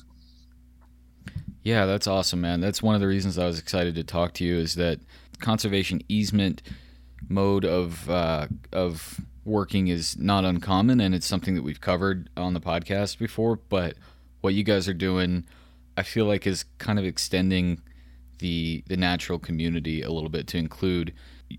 Yeah, 1.62 1.86
that's 1.86 2.06
awesome, 2.06 2.40
man. 2.40 2.60
That's 2.60 2.82
one 2.82 2.94
of 2.94 3.00
the 3.00 3.06
reasons 3.06 3.38
I 3.38 3.46
was 3.46 3.58
excited 3.58 3.94
to 3.96 4.04
talk 4.04 4.32
to 4.34 4.44
you 4.44 4.56
is 4.56 4.74
that 4.76 5.00
conservation 5.40 6.00
easement 6.08 6.62
mode 7.28 7.64
of 7.64 8.08
uh, 8.08 8.46
of 8.72 9.20
working 9.44 9.88
is 9.88 10.16
not 10.18 10.44
uncommon, 10.44 11.00
and 11.00 11.14
it's 11.14 11.26
something 11.26 11.54
that 11.54 11.62
we've 11.62 11.80
covered 11.80 12.30
on 12.36 12.54
the 12.54 12.60
podcast 12.60 13.18
before. 13.18 13.56
But 13.56 13.94
what 14.40 14.54
you 14.54 14.62
guys 14.62 14.88
are 14.88 14.94
doing, 14.94 15.44
I 16.00 16.02
feel 16.02 16.24
like, 16.24 16.46
is 16.46 16.64
kind 16.78 16.98
of 16.98 17.04
extending 17.04 17.82
the 18.38 18.82
the 18.88 18.96
natural 18.96 19.38
community 19.38 20.00
a 20.00 20.10
little 20.10 20.30
bit 20.30 20.46
to 20.46 20.56
include, 20.56 21.12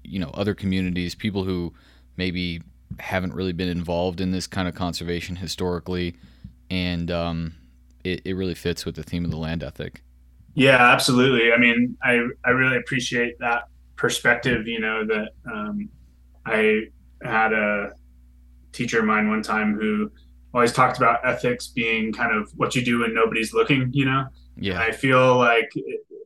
you 0.04 0.18
know, 0.18 0.32
other 0.34 0.56
communities, 0.56 1.14
people 1.14 1.44
who 1.44 1.74
maybe 2.18 2.64
haven't 3.00 3.36
really 3.36 3.54
been 3.54 3.70
involved 3.70 4.20
in 4.20 4.32
this 4.32 4.48
kind 4.48 4.68
of 4.68 4.74
conservation 4.74 5.36
historically, 5.36 6.16
and 6.72 7.12
um, 7.12 7.54
it, 8.04 8.22
it 8.26 8.34
really 8.34 8.56
fits 8.56 8.84
with 8.84 8.96
the 8.96 9.04
theme 9.04 9.24
of 9.24 9.30
the 9.30 9.38
land 9.38 9.62
ethic. 9.64 10.02
Yeah, 10.56 10.92
absolutely. 10.92 11.54
I 11.54 11.58
mean, 11.58 11.96
I 12.02 12.26
I 12.44 12.50
really 12.50 12.78
appreciate 12.78 13.38
that 13.40 13.66
perspective. 13.96 14.68
You 14.68 14.80
know 14.80 15.06
that 15.06 15.30
um, 15.46 15.88
I 16.48 16.88
had 17.22 17.54
a 17.54 17.92
teacher 18.72 19.00
of 19.00 19.06
mine 19.06 19.30
one 19.30 19.44
time 19.44 19.78
who 19.80 20.12
always 20.54 20.74
talked 20.74 20.98
about 20.98 21.26
ethics 21.26 21.68
being 21.68 22.12
kind 22.12 22.36
of 22.36 22.52
what 22.56 22.76
you 22.76 22.84
do 22.84 23.00
when 23.00 23.14
nobody's 23.14 23.54
looking. 23.54 23.90
You 23.94 24.06
know. 24.06 24.26
Yeah. 24.58 24.80
I 24.80 24.92
feel 24.92 25.38
like 25.38 25.72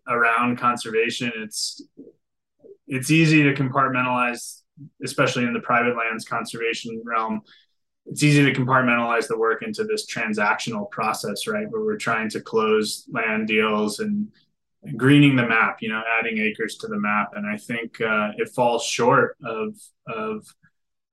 around 0.07 0.57
conservation, 0.57 1.31
it's 1.37 1.81
it's 2.87 3.11
easy 3.11 3.43
to 3.43 3.53
compartmentalize, 3.53 4.61
especially 5.03 5.45
in 5.45 5.53
the 5.53 5.59
private 5.59 5.95
lands 5.95 6.25
conservation 6.25 7.01
realm 7.05 7.41
it's 8.05 8.23
easy 8.23 8.43
to 8.43 8.53
compartmentalize 8.53 9.27
the 9.27 9.37
work 9.37 9.63
into 9.63 9.83
this 9.83 10.05
transactional 10.05 10.89
process, 10.91 11.47
right? 11.47 11.69
Where 11.69 11.83
we're 11.83 11.97
trying 11.97 12.29
to 12.29 12.41
close 12.41 13.05
land 13.11 13.47
deals 13.47 13.99
and, 13.99 14.27
greening 14.97 15.35
the 15.35 15.47
map, 15.47 15.77
you 15.81 15.89
know, 15.89 16.03
adding 16.19 16.37
acres 16.37 16.75
to 16.77 16.85
the 16.85 16.99
map. 16.99 17.31
And 17.33 17.47
I 17.47 17.57
think 17.57 17.99
uh, 18.01 18.33
it 18.37 18.49
falls 18.49 18.83
short 18.83 19.35
of, 19.43 19.73
of 20.07 20.45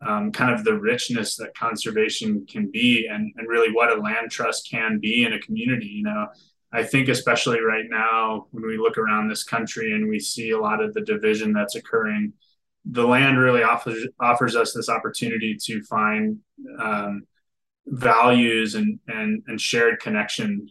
um, 0.07 0.33
kind 0.33 0.53
of 0.53 0.65
the 0.65 0.79
richness 0.79 1.37
that 1.37 1.57
conservation 1.57 2.45
can 2.47 2.71
be 2.71 3.07
and, 3.11 3.33
and 3.37 3.49
really 3.49 3.73
what 3.73 3.91
a 3.91 4.01
land 4.01 4.31
trust 4.31 4.69
can 4.71 4.99
be 4.99 5.25
in 5.25 5.33
a 5.33 5.41
community. 5.41 5.87
You 5.87 6.05
know, 6.05 6.27
I 6.73 6.83
think 6.83 7.09
especially 7.09 7.61
right 7.61 7.87
now 7.89 8.47
when 8.51 8.67
we 8.67 8.79
look 8.79 8.99
around 8.99 9.29
this 9.29 9.45
country 9.45 9.93
and 9.93 10.09
we 10.09 10.19
see 10.19 10.51
a 10.51 10.61
lot 10.61 10.83
of 10.83 10.95
the 10.95 11.03
division 11.03 11.53
that's 11.53 11.77
occurring 11.77 12.33
the 12.85 13.07
land 13.07 13.39
really 13.39 13.63
offers 13.63 14.07
offers 14.21 14.57
us 14.57 14.73
this 14.73 14.89
opportunity 14.89 15.57
to 15.63 15.83
find 15.85 16.39
um, 16.81 17.23
values 17.87 18.75
and, 18.75 18.99
and 19.09 19.43
and 19.47 19.61
shared 19.61 20.01
connection. 20.01 20.69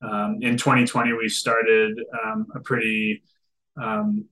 Um, 0.00 0.38
in 0.40 0.56
2020, 0.56 1.12
we 1.14 1.28
started 1.28 1.98
um, 2.24 2.46
a 2.54 2.60
pretty 2.60 3.22
um, 3.80 4.26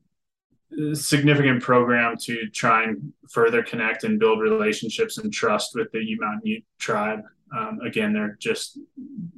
significant 0.94 1.62
program 1.62 2.16
to 2.22 2.48
try 2.50 2.84
and 2.84 3.12
further 3.30 3.62
connect 3.62 4.04
and 4.04 4.18
build 4.18 4.40
relationships 4.40 5.18
and 5.18 5.32
trust 5.32 5.72
with 5.74 5.90
the 5.92 6.16
Mountain 6.18 6.42
Ute 6.44 6.64
tribe. 6.78 7.20
Um, 7.56 7.80
again, 7.84 8.12
they're 8.12 8.36
just 8.40 8.78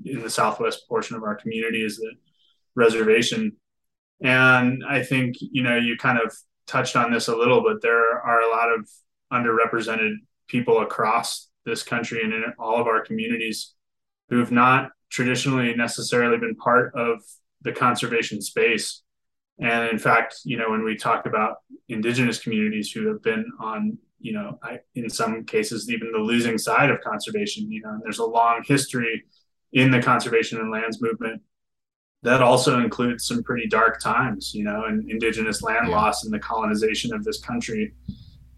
in 0.04 0.22
the 0.22 0.30
southwest 0.30 0.88
portion 0.88 1.16
of 1.16 1.22
our 1.22 1.34
community 1.34 1.84
is 1.84 1.98
the 1.98 2.12
reservation, 2.74 3.56
and 4.22 4.82
I 4.88 5.02
think 5.02 5.36
you 5.40 5.62
know 5.62 5.76
you 5.76 5.96
kind 5.96 6.18
of 6.18 6.34
touched 6.66 6.96
on 6.96 7.10
this 7.10 7.28
a 7.28 7.36
little, 7.36 7.62
but 7.62 7.82
there 7.82 8.18
are 8.20 8.40
a 8.40 8.50
lot 8.50 8.70
of 8.72 8.88
underrepresented 9.32 10.14
people 10.48 10.80
across 10.80 11.48
this 11.64 11.82
country 11.82 12.22
and 12.22 12.32
in 12.32 12.44
all 12.58 12.80
of 12.80 12.86
our 12.86 13.04
communities 13.04 13.74
who've 14.30 14.52
not 14.52 14.90
traditionally 15.10 15.74
necessarily 15.74 16.38
been 16.38 16.54
part 16.54 16.94
of 16.94 17.22
the 17.62 17.72
conservation 17.72 18.40
space. 18.40 19.02
And 19.60 19.88
in 19.88 19.98
fact, 19.98 20.40
you 20.44 20.56
know, 20.56 20.70
when 20.70 20.84
we 20.84 20.96
talk 20.96 21.26
about 21.26 21.56
indigenous 21.88 22.38
communities 22.38 22.92
who 22.92 23.08
have 23.08 23.22
been 23.22 23.44
on, 23.58 23.98
you 24.20 24.32
know, 24.32 24.58
I, 24.62 24.78
in 24.94 25.10
some 25.10 25.44
cases, 25.44 25.90
even 25.90 26.12
the 26.12 26.18
losing 26.18 26.58
side 26.58 26.90
of 26.90 27.00
conservation, 27.00 27.70
you 27.70 27.80
know, 27.82 27.90
and 27.90 28.02
there's 28.02 28.18
a 28.18 28.24
long 28.24 28.62
history 28.64 29.24
in 29.72 29.90
the 29.90 30.00
conservation 30.00 30.60
and 30.60 30.70
lands 30.70 31.02
movement 31.02 31.42
that 32.22 32.42
also 32.42 32.80
includes 32.80 33.26
some 33.26 33.42
pretty 33.42 33.68
dark 33.68 34.00
times, 34.00 34.52
you 34.54 34.64
know, 34.64 34.84
and 34.84 35.08
indigenous 35.10 35.62
land 35.62 35.88
yeah. 35.88 35.96
loss 35.96 36.24
and 36.24 36.32
the 36.32 36.38
colonization 36.38 37.12
of 37.14 37.24
this 37.24 37.40
country. 37.40 37.94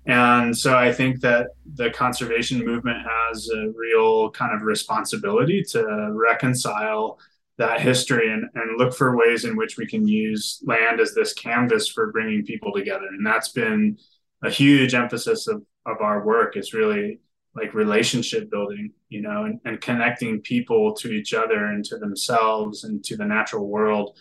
And 0.06 0.56
so 0.56 0.76
I 0.76 0.92
think 0.92 1.20
that 1.20 1.48
the 1.74 1.90
conservation 1.90 2.64
movement 2.64 2.98
has 3.06 3.48
a 3.50 3.70
real 3.76 4.30
kind 4.30 4.54
of 4.54 4.62
responsibility 4.62 5.62
to 5.70 6.10
reconcile 6.12 7.18
that 7.60 7.82
history 7.82 8.32
and, 8.32 8.46
and 8.54 8.78
look 8.78 8.94
for 8.94 9.14
ways 9.14 9.44
in 9.44 9.54
which 9.54 9.76
we 9.76 9.86
can 9.86 10.08
use 10.08 10.62
land 10.64 10.98
as 10.98 11.12
this 11.12 11.34
canvas 11.34 11.86
for 11.86 12.10
bringing 12.10 12.42
people 12.42 12.72
together. 12.72 13.04
And 13.06 13.24
that's 13.24 13.50
been 13.50 13.98
a 14.42 14.48
huge 14.48 14.94
emphasis 14.94 15.46
of, 15.46 15.62
of 15.84 16.00
our 16.00 16.24
work 16.24 16.56
is 16.56 16.72
really 16.72 17.20
like 17.54 17.74
relationship 17.74 18.50
building, 18.50 18.92
you 19.10 19.20
know, 19.20 19.44
and, 19.44 19.60
and 19.66 19.78
connecting 19.78 20.40
people 20.40 20.94
to 20.94 21.12
each 21.12 21.34
other 21.34 21.66
and 21.66 21.84
to 21.84 21.98
themselves 21.98 22.84
and 22.84 23.04
to 23.04 23.14
the 23.14 23.26
natural 23.26 23.68
world. 23.68 24.16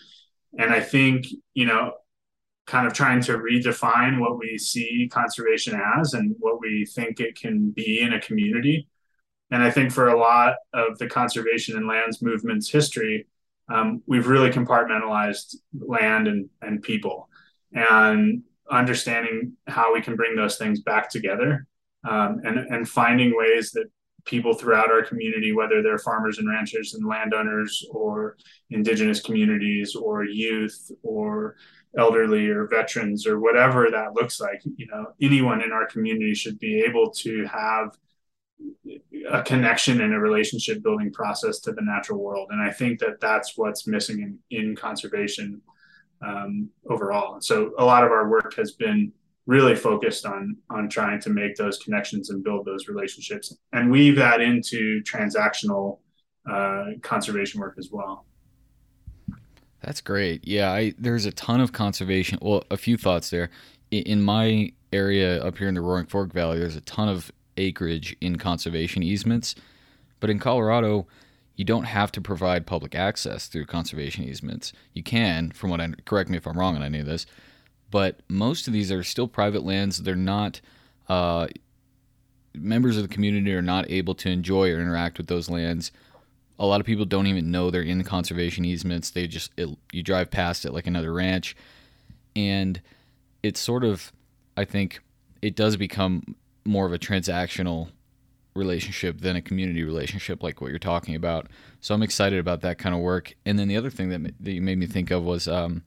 And 0.58 0.74
I 0.74 0.82
think, 0.82 1.28
you 1.54 1.66
know, 1.66 1.94
kind 2.68 2.88
of 2.88 2.94
trying 2.94 3.22
to 3.22 3.38
redefine 3.38 4.20
what 4.20 4.38
we 4.38 4.58
see 4.58 5.10
conservation 5.10 5.80
as 5.98 6.14
and 6.14 6.36
what 6.40 6.60
we 6.60 6.86
think 6.86 7.22
it 7.22 7.40
can 7.40 7.72
be 7.72 8.02
in 8.02 8.12
a 8.12 8.20
community. 8.20 8.90
And 9.52 9.64
I 9.64 9.72
think 9.72 9.92
for 9.92 10.10
a 10.10 10.20
lot 10.20 10.56
of 10.74 10.98
the 11.00 11.08
conservation 11.08 11.76
and 11.76 11.88
lands 11.88 12.22
movement's 12.22 12.70
history, 12.70 13.28
um, 13.70 14.02
we've 14.08 14.28
really 14.28 14.50
compartmentalized 14.50 15.56
land 15.74 16.28
and, 16.28 16.50
and 16.62 16.82
people 16.82 17.30
and 17.74 18.44
understanding 18.70 19.54
how 19.68 19.94
we 19.94 20.02
can 20.02 20.16
bring 20.16 20.36
those 20.36 20.58
things 20.58 20.82
back 20.82 21.10
together 21.10 21.66
um, 22.08 22.42
and, 22.44 22.60
and 22.60 22.88
finding 22.88 23.36
ways 23.36 23.72
that 23.72 23.86
people 24.26 24.54
throughout 24.54 24.92
our 24.92 25.04
community, 25.04 25.52
whether 25.54 25.82
they're 25.82 25.98
farmers 25.98 26.38
and 26.38 26.48
ranchers 26.48 26.94
and 26.94 27.08
landowners 27.08 27.84
or 27.92 28.38
indigenous 28.70 29.22
communities 29.22 29.96
or 29.96 30.24
youth 30.24 30.92
or 31.04 31.56
elderly 31.98 32.48
or 32.48 32.68
veterans 32.68 33.26
or 33.26 33.40
whatever 33.40 33.90
that 33.90 34.14
looks 34.14 34.40
like 34.40 34.62
you 34.78 34.86
know 34.88 35.08
anyone 35.22 35.64
in 35.64 35.72
our 35.72 35.88
community 35.88 36.36
should 36.36 36.60
be 36.60 36.82
able 36.82 37.10
to 37.10 37.46
have 37.46 37.98
a 39.32 39.42
connection 39.44 40.02
and 40.02 40.14
a 40.14 40.20
relationship 40.20 40.82
building 40.84 41.12
process 41.12 41.60
to 41.60 41.72
the 41.72 41.82
natural 41.82 42.20
world 42.20 42.50
and 42.52 42.62
i 42.62 42.72
think 42.72 43.00
that 43.00 43.20
that's 43.20 43.58
what's 43.58 43.88
missing 43.88 44.40
in, 44.52 44.60
in 44.60 44.76
conservation 44.76 45.62
um, 46.26 46.70
overall 46.90 47.40
so 47.40 47.72
a 47.78 47.86
lot 47.86 48.04
of 48.04 48.12
our 48.12 48.30
work 48.30 48.54
has 48.56 48.74
been 48.74 49.12
really 49.46 49.76
focused 49.76 50.26
on 50.26 50.58
on 50.70 50.90
trying 50.90 51.20
to 51.20 51.30
make 51.30 51.56
those 51.56 51.78
connections 51.78 52.30
and 52.30 52.44
build 52.44 52.66
those 52.66 52.88
relationships 52.88 53.56
and 53.74 53.90
weave 53.90 54.16
that 54.16 54.42
into 54.42 55.02
transactional 55.04 56.00
uh, 56.50 56.86
conservation 57.02 57.60
work 57.60 57.76
as 57.78 57.90
well 57.92 58.26
that's 59.82 60.02
great. 60.02 60.46
Yeah, 60.48 60.72
I, 60.72 60.94
there's 60.98 61.26
a 61.26 61.32
ton 61.32 61.62
of 61.62 61.72
conservation. 61.72 62.40
Well, 62.42 62.64
a 62.70 62.78
few 62.78 62.98
thoughts 62.98 63.30
there. 63.30 63.50
In, 63.92 64.04
in 64.04 64.22
my 64.22 64.72
area 64.92 65.42
up 65.44 65.58
here 65.58 65.68
in 65.68 65.76
the 65.76 65.82
Roaring 65.82 66.06
Fork 66.06 66.34
Valley, 66.34 66.60
there's 66.60 66.76
a 66.76 66.82
ton 66.82 67.10
of 67.10 67.32
acreage 67.60 68.16
in 68.22 68.38
conservation 68.38 69.04
easements. 69.04 69.56
But 70.20 70.30
in 70.30 70.40
Colorado, 70.40 71.08
you 71.56 71.66
don't 71.66 71.86
have 71.86 72.12
to 72.14 72.22
provide 72.22 72.66
public 72.66 72.96
access 72.96 73.48
through 73.48 73.66
conservation 73.66 74.24
easements. 74.24 74.74
You 74.94 75.04
can, 75.04 75.52
from 75.52 75.70
what 75.70 75.82
I 75.82 75.90
correct 76.06 76.30
me 76.30 76.38
if 76.38 76.48
I'm 76.48 76.58
wrong 76.58 76.76
on 76.76 76.84
any 76.84 77.00
of 77.00 77.06
this, 77.06 77.26
but 77.92 78.22
most 78.28 78.68
of 78.68 78.74
these 78.74 78.92
are 78.92 79.04
still 79.04 79.28
private 79.28 79.64
lands. 79.64 80.00
They're 80.00 80.16
not 80.16 80.62
uh, 81.08 81.48
members 82.54 82.98
of 82.98 83.04
the 83.04 83.14
community 83.14 83.54
are 83.54 83.62
not 83.62 83.90
able 83.90 84.16
to 84.16 84.30
enjoy 84.30 84.72
or 84.72 84.80
interact 84.80 85.18
with 85.18 85.28
those 85.28 85.50
lands 85.50 85.92
a 86.60 86.66
lot 86.66 86.82
of 86.82 86.86
people 86.86 87.06
don't 87.06 87.28
even 87.28 87.50
know 87.52 87.72
they're 87.72 87.82
in 87.82 88.04
conservation 88.04 88.66
easements. 88.66 89.10
They 89.10 89.28
just 89.28 89.52
it, 89.58 89.70
you 89.94 90.04
drive 90.04 90.30
past 90.30 90.66
it 90.66 90.74
like 90.74 90.86
another 90.86 91.14
ranch, 91.14 91.56
and 92.36 92.82
it's 93.42 93.62
sort 93.62 93.86
of 93.86 94.12
I 94.58 94.66
think 94.66 95.00
it 95.42 95.56
does 95.56 95.78
become 95.78 96.36
more 96.66 96.86
of 96.86 96.94
a 96.94 97.00
transactional 97.00 97.90
relationship 98.56 99.22
than 99.22 99.36
a 99.36 99.42
community 99.42 99.84
relationship 99.84 100.44
like 100.44 100.62
what 100.62 100.70
you're 100.70 100.80
talking 100.80 101.16
about. 101.16 101.48
So 101.80 101.94
I'm 101.96 102.04
excited 102.04 102.40
about 102.40 102.62
that 102.62 102.78
kind 102.78 102.94
of 102.94 103.02
work. 103.02 103.34
And 103.46 103.58
then 103.58 103.68
the 103.68 103.78
other 103.78 103.90
thing 103.90 104.10
that, 104.10 104.34
that 104.40 104.52
you 104.52 104.62
made 104.62 104.78
me 104.78 104.86
think 104.86 105.12
of 105.12 105.24
was 105.24 105.48
um, 105.48 105.84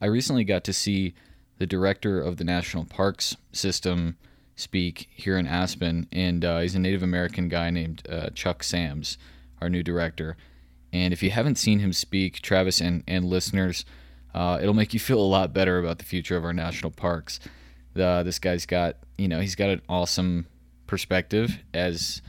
I 0.00 0.06
recently 0.06 0.44
got 0.44 0.64
to 0.64 0.72
see 0.72 1.14
the 1.58 1.66
director 1.66 2.20
of 2.20 2.38
the 2.38 2.44
national 2.44 2.86
parks 2.86 3.36
system 3.52 4.16
speak 4.56 5.08
here 5.14 5.38
in 5.38 5.46
Aspen, 5.46 6.06
and 6.12 6.44
uh, 6.44 6.60
he's 6.60 6.74
a 6.74 6.78
Native 6.78 7.02
American 7.02 7.48
guy 7.48 7.70
named 7.70 8.06
uh, 8.08 8.30
Chuck 8.30 8.62
Sams 8.62 9.18
our 9.60 9.68
new 9.68 9.82
director. 9.82 10.36
And 10.92 11.12
if 11.12 11.22
you 11.22 11.30
haven't 11.30 11.56
seen 11.56 11.80
him 11.80 11.92
speak, 11.92 12.40
Travis 12.40 12.80
and, 12.80 13.04
and 13.06 13.24
listeners, 13.24 13.84
uh, 14.34 14.58
it'll 14.60 14.74
make 14.74 14.94
you 14.94 15.00
feel 15.00 15.20
a 15.20 15.22
lot 15.22 15.52
better 15.52 15.78
about 15.78 15.98
the 15.98 16.04
future 16.04 16.36
of 16.36 16.44
our 16.44 16.52
national 16.52 16.92
parks. 16.92 17.40
Uh, 17.98 18.22
this 18.22 18.38
guy's 18.38 18.66
got, 18.66 18.96
you 19.18 19.28
know, 19.28 19.40
he's 19.40 19.54
got 19.54 19.70
an 19.70 19.82
awesome 19.88 20.46
perspective 20.86 21.58
as 21.74 22.22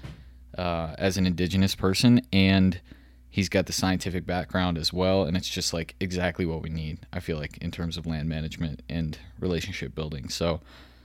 uh, 0.58 0.96
as 0.98 1.18
an 1.18 1.26
indigenous 1.26 1.76
person, 1.76 2.22
and 2.34 2.82
he's 3.30 3.48
got 3.48 3.66
the 3.66 3.74
scientific 3.74 4.26
background 4.26 4.78
as 4.78 4.92
well. 4.92 5.24
And 5.24 5.38
it's 5.38 5.50
just 5.50 5.74
like 5.74 5.96
exactly 6.00 6.46
what 6.46 6.62
we 6.62 6.70
need. 6.70 7.00
I 7.14 7.20
feel 7.20 7.38
like 7.38 7.58
in 7.60 7.72
terms 7.72 7.98
of 7.98 8.06
land 8.06 8.28
management 8.28 8.82
and 8.90 9.18
relationship 9.40 9.96
building. 9.96 10.30
So 10.30 10.62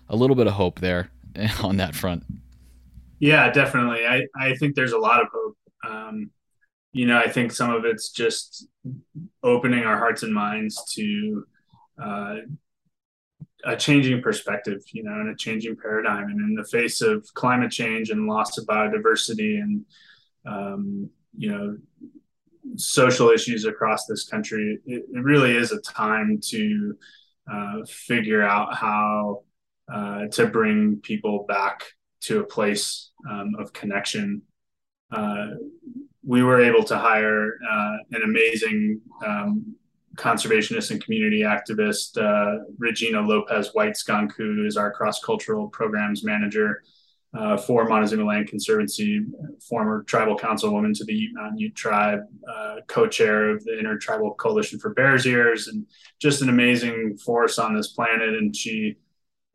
a 0.09 0.17
little 0.17 0.37
bit 0.37 0.47
of 0.47 0.55
hope 0.55 0.81
there 0.81 1.11
on 1.63 1.77
that 1.77 1.95
front. 1.95 2.25
Yeah, 3.19 3.51
definitely. 3.51 4.07
I, 4.07 4.27
I 4.39 4.55
think 4.57 4.75
there's 4.75 4.93
a 4.93 4.99
lot 4.99 5.23
of 5.23 5.29
hope 5.33 5.57
um, 5.87 6.31
you 6.93 7.07
know, 7.07 7.19
I 7.19 7.29
think 7.29 7.53
some 7.53 7.71
of 7.71 7.85
it's 7.85 8.11
just 8.11 8.67
opening 9.43 9.85
our 9.85 9.99
hearts 9.99 10.23
and 10.23 10.33
minds 10.33 10.83
to 10.95 11.45
uh, 12.03 12.37
a 13.65 13.77
changing 13.77 14.23
perspective, 14.23 14.83
you 14.93 15.03
know, 15.03 15.13
and 15.13 15.31
a 15.31 15.37
changing 15.37 15.77
paradigm. 15.77 16.25
And 16.25 16.41
in 16.41 16.55
the 16.55 16.65
face 16.65 17.01
of 17.01 17.27
climate 17.35 17.73
change 17.73 18.11
and 18.11 18.27
loss 18.27 18.59
of 18.59 18.67
biodiversity 18.67 19.61
and, 19.61 19.85
um, 20.47 21.11
you 21.37 21.51
know, 21.51 21.77
social 22.77 23.31
issues 23.31 23.65
across 23.65 24.07
this 24.07 24.29
country, 24.29 24.79
it, 24.87 25.05
it 25.13 25.23
really 25.23 25.57
is 25.57 25.73
a 25.73 25.81
time 25.81 26.41
to 26.49 26.97
uh, 27.51 27.85
figure 27.87 28.43
out 28.43 28.75
how 28.75 29.43
uh, 29.93 30.27
to 30.27 30.47
bring 30.47 30.97
people 30.97 31.45
back 31.47 31.85
to 32.21 32.41
a 32.41 32.45
place 32.45 33.11
um, 33.29 33.55
of 33.59 33.73
connection 33.73 34.43
uh, 35.13 35.51
we 36.25 36.43
were 36.43 36.61
able 36.61 36.83
to 36.83 36.97
hire 36.97 37.59
uh, 37.71 37.97
an 38.13 38.23
amazing 38.25 39.01
um, 39.25 39.77
conservationist 40.17 40.91
and 40.91 41.03
community 41.03 41.43
activist, 41.43 42.19
uh, 42.19 42.65
Regina 42.79 43.21
Lopez 43.21 43.71
White 43.73 43.97
Skunk, 43.97 44.35
who 44.37 44.65
is 44.67 44.77
our 44.77 44.91
cross 44.91 45.23
cultural 45.23 45.69
programs 45.69 46.25
manager 46.25 46.83
uh, 47.35 47.57
for 47.57 47.87
Montezuma 47.87 48.25
Land 48.25 48.49
Conservancy, 48.49 49.21
former 49.69 50.03
tribal 50.05 50.37
councilwoman 50.37 50.97
to 50.97 51.05
the 51.05 51.13
Ute 51.13 51.35
Mountain 51.35 51.59
Ute 51.59 51.75
tribe, 51.75 52.21
uh, 52.49 52.77
co 52.87 53.07
chair 53.07 53.51
of 53.51 53.63
the 53.65 53.79
Intertribal 53.79 54.35
Coalition 54.35 54.79
for 54.79 54.95
Bears 54.95 55.27
Ears, 55.27 55.69
and 55.69 55.87
just 56.19 56.43
an 56.43 56.49
amazing 56.49 57.19
force 57.19 57.59
on 57.59 57.75
this 57.75 57.89
planet. 57.89 58.35
And 58.35 58.57
she 58.57 58.97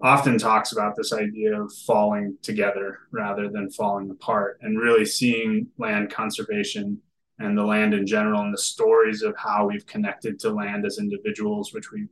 often 0.01 0.37
talks 0.37 0.71
about 0.71 0.95
this 0.95 1.13
idea 1.13 1.59
of 1.59 1.71
falling 1.85 2.37
together 2.41 2.99
rather 3.11 3.49
than 3.49 3.69
falling 3.69 4.09
apart 4.09 4.59
and 4.61 4.79
really 4.79 5.05
seeing 5.05 5.67
land 5.77 6.11
conservation 6.11 6.99
and 7.43 7.57
the 7.57 7.63
land 7.63 7.93
in 7.93 8.05
general 8.05 8.41
and 8.41 8.53
the 8.53 8.57
stories 8.57 9.21
of 9.21 9.35
how 9.37 9.67
we've 9.67 9.85
connected 9.85 10.39
to 10.39 10.49
land 10.49 10.85
as 10.85 10.99
individuals 10.99 11.73
which 11.73 11.91
we 11.91 12.07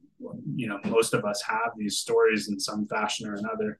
you 0.55 0.67
know 0.67 0.79
most 0.85 1.13
of 1.13 1.25
us 1.25 1.41
have 1.41 1.71
these 1.77 1.97
stories 1.97 2.49
in 2.49 2.59
some 2.59 2.85
fashion 2.85 3.27
or 3.27 3.35
another 3.35 3.79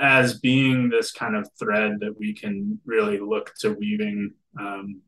as 0.00 0.40
being 0.40 0.88
this 0.88 1.12
kind 1.12 1.36
of 1.36 1.48
thread 1.58 1.92
that 2.00 2.18
we 2.18 2.34
can 2.34 2.78
really 2.86 3.18
look 3.18 3.52
to 3.60 3.72
weaving 3.74 4.32
um, 4.58 5.02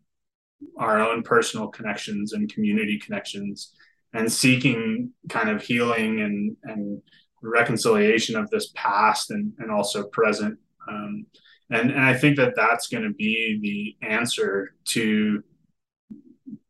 our 0.79 1.01
own 1.01 1.23
personal 1.23 1.69
connections 1.69 2.35
and 2.35 2.53
community 2.53 2.99
connections 2.99 3.73
and 4.13 4.31
seeking 4.31 5.11
kind 5.29 5.49
of 5.49 5.63
healing 5.63 6.21
and 6.21 6.57
and 6.65 7.01
reconciliation 7.43 8.37
of 8.37 8.51
this 8.51 8.73
past 8.75 9.31
and, 9.31 9.53
and 9.59 9.71
also 9.71 10.05
present. 10.09 10.59
Um, 10.89 11.27
and, 11.71 11.91
and 11.91 12.01
I 12.01 12.15
think 12.15 12.37
that 12.37 12.55
that's 12.55 12.87
going 12.87 13.05
to 13.05 13.13
be 13.13 13.97
the 14.01 14.07
answer 14.07 14.75
to 14.87 15.43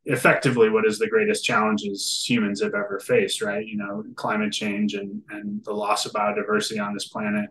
effectively 0.06 0.70
what 0.70 0.86
is 0.86 0.98
the 0.98 1.08
greatest 1.08 1.44
challenges 1.44 2.24
humans 2.26 2.62
have 2.62 2.74
ever 2.74 3.00
faced, 3.00 3.42
right? 3.42 3.66
You 3.66 3.76
know, 3.76 4.04
climate 4.14 4.52
change 4.52 4.94
and, 4.94 5.20
and 5.30 5.62
the 5.64 5.72
loss 5.72 6.06
of 6.06 6.12
biodiversity 6.12 6.80
on 6.80 6.94
this 6.94 7.08
planet 7.08 7.50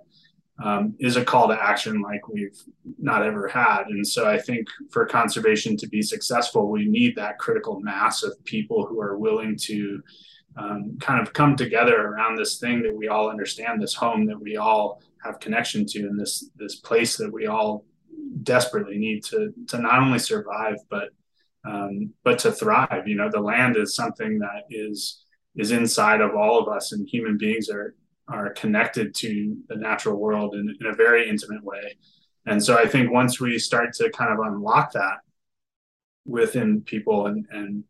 um, 0.64 0.96
is 1.00 1.18
a 1.18 1.26
call 1.26 1.50
to 1.50 1.62
action 1.62 2.02
like 2.02 2.30
we've 2.30 2.58
not 2.98 3.24
ever 3.24 3.50
had. 3.50 3.88
And 3.88 4.08
so 4.08 4.28
I 4.28 4.38
think 4.40 4.68
for 4.90 5.06
conservation 5.06 5.76
to 5.78 5.88
be 5.88 6.02
successful, 6.02 6.72
we 6.72 6.86
need 6.86 7.16
that 7.18 7.40
critical 7.40 7.82
mass 7.82 8.24
of 8.24 8.42
people 8.46 8.86
who 8.86 9.02
are 9.02 9.18
willing 9.18 9.58
to 9.64 10.02
um, 10.58 10.98
kind 11.02 11.22
of 11.22 11.34
come 11.34 11.58
together 11.58 12.08
around 12.08 12.38
this 12.38 12.58
thing 12.58 12.82
that 12.84 12.96
we 12.96 13.10
all 13.10 13.30
understand, 13.30 13.82
this 13.82 13.94
home 13.94 14.26
that 14.28 14.40
we 14.40 14.56
all 14.56 15.02
have 15.26 15.40
connection 15.40 15.86
to, 15.88 16.00
and 16.02 16.20
this 16.20 16.50
this 16.56 16.76
place 16.76 17.18
that 17.18 17.32
we 17.32 17.48
all 17.48 17.86
desperately 18.44 18.98
need 18.98 19.24
to 19.26 19.54
to 19.68 19.80
not 19.80 20.02
only 20.02 20.20
survive 20.20 20.78
but 20.90 21.10
um, 21.68 22.14
but 22.24 22.40
to 22.40 22.52
thrive. 22.52 23.08
You 23.08 23.16
know, 23.16 23.30
the 23.30 23.40
land 23.40 23.76
is 23.78 23.96
something 23.96 24.40
that 24.40 24.64
is 24.70 25.24
is 25.56 25.72
inside 25.72 26.22
of 26.22 26.36
all 26.36 26.60
of 26.60 26.68
us, 26.68 26.92
and 26.92 27.08
human 27.08 27.38
beings 27.38 27.70
are 27.70 27.96
are 28.28 28.52
connected 28.54 29.14
to 29.14 29.56
the 29.68 29.76
natural 29.76 30.16
world 30.16 30.56
in, 30.56 30.76
in 30.80 30.88
a 30.88 30.96
very 30.96 31.30
intimate 31.30 31.64
way. 31.64 31.96
And 32.48 32.64
so 32.64 32.76
I 32.78 32.88
think 32.88 33.12
once 33.12 33.40
we 33.40 33.60
start 33.60 33.94
to 33.94 34.10
kind 34.10 34.32
of 34.32 34.40
unlock 34.40 34.94
that 34.94 35.18
within 36.26 36.82
people 36.82 37.28
and 37.28 37.46
and 37.52 37.84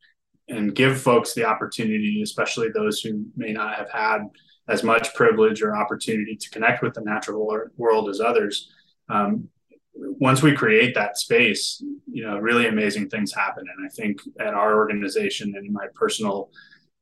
and 0.48 0.76
give 0.76 1.02
folks 1.02 1.34
the 1.34 1.45
opportunity, 1.45 2.21
especially 2.21 2.69
those 2.69 3.02
who 3.02 3.26
may 3.36 3.52
not 3.52 3.76
have 3.76 3.89
had 3.89 4.21
as 4.67 4.84
much 4.84 5.13
privilege 5.13 5.62
or 5.62 5.75
opportunity 5.75 6.36
to 6.36 6.49
connect 6.49 6.82
with 6.82 6.93
the 6.93 7.01
natural 7.01 7.47
world 7.78 8.10
as 8.10 8.19
others. 8.19 8.69
Um, 9.10 9.49
once 9.93 10.41
we 10.41 10.54
create 10.54 10.95
that 10.95 11.17
space, 11.17 11.82
you 12.12 12.25
know, 12.25 12.38
really 12.38 12.67
amazing 12.67 13.10
things 13.10 13.34
happen. 13.34 13.65
And 13.78 13.86
I 13.86 13.89
think 13.89 14.19
at 14.39 14.54
our 14.54 14.75
organization 14.75 15.54
and 15.56 15.67
in 15.67 15.73
my 15.73 15.88
personal 15.93 16.49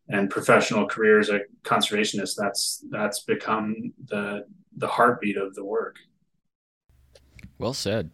and 0.10 0.30
professional 0.30 0.88
career 0.88 1.19
as 1.19 1.30
a 1.30 1.41
conservationist. 1.63 2.36
That's 2.38 2.84
that's 2.89 3.21
become 3.23 3.93
the 4.06 4.45
the 4.78 4.88
heartbeat 4.88 5.38
of 5.38 5.56
the 5.56 5.63
work. 5.63 5.97
Well 7.58 7.73
said. 7.73 8.12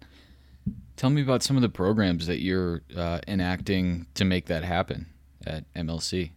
Tell 0.95 1.09
me 1.09 1.21
about 1.21 1.43
some 1.43 1.55
of 1.55 1.61
the 1.61 1.69
programs 1.69 2.27
that 2.27 2.41
you're 2.41 2.81
uh, 2.95 3.19
enacting 3.27 4.07
to 4.15 4.25
make 4.25 4.47
that 4.47 4.65
happen 4.65 5.07
at 5.47 5.63
MLC. 5.73 6.31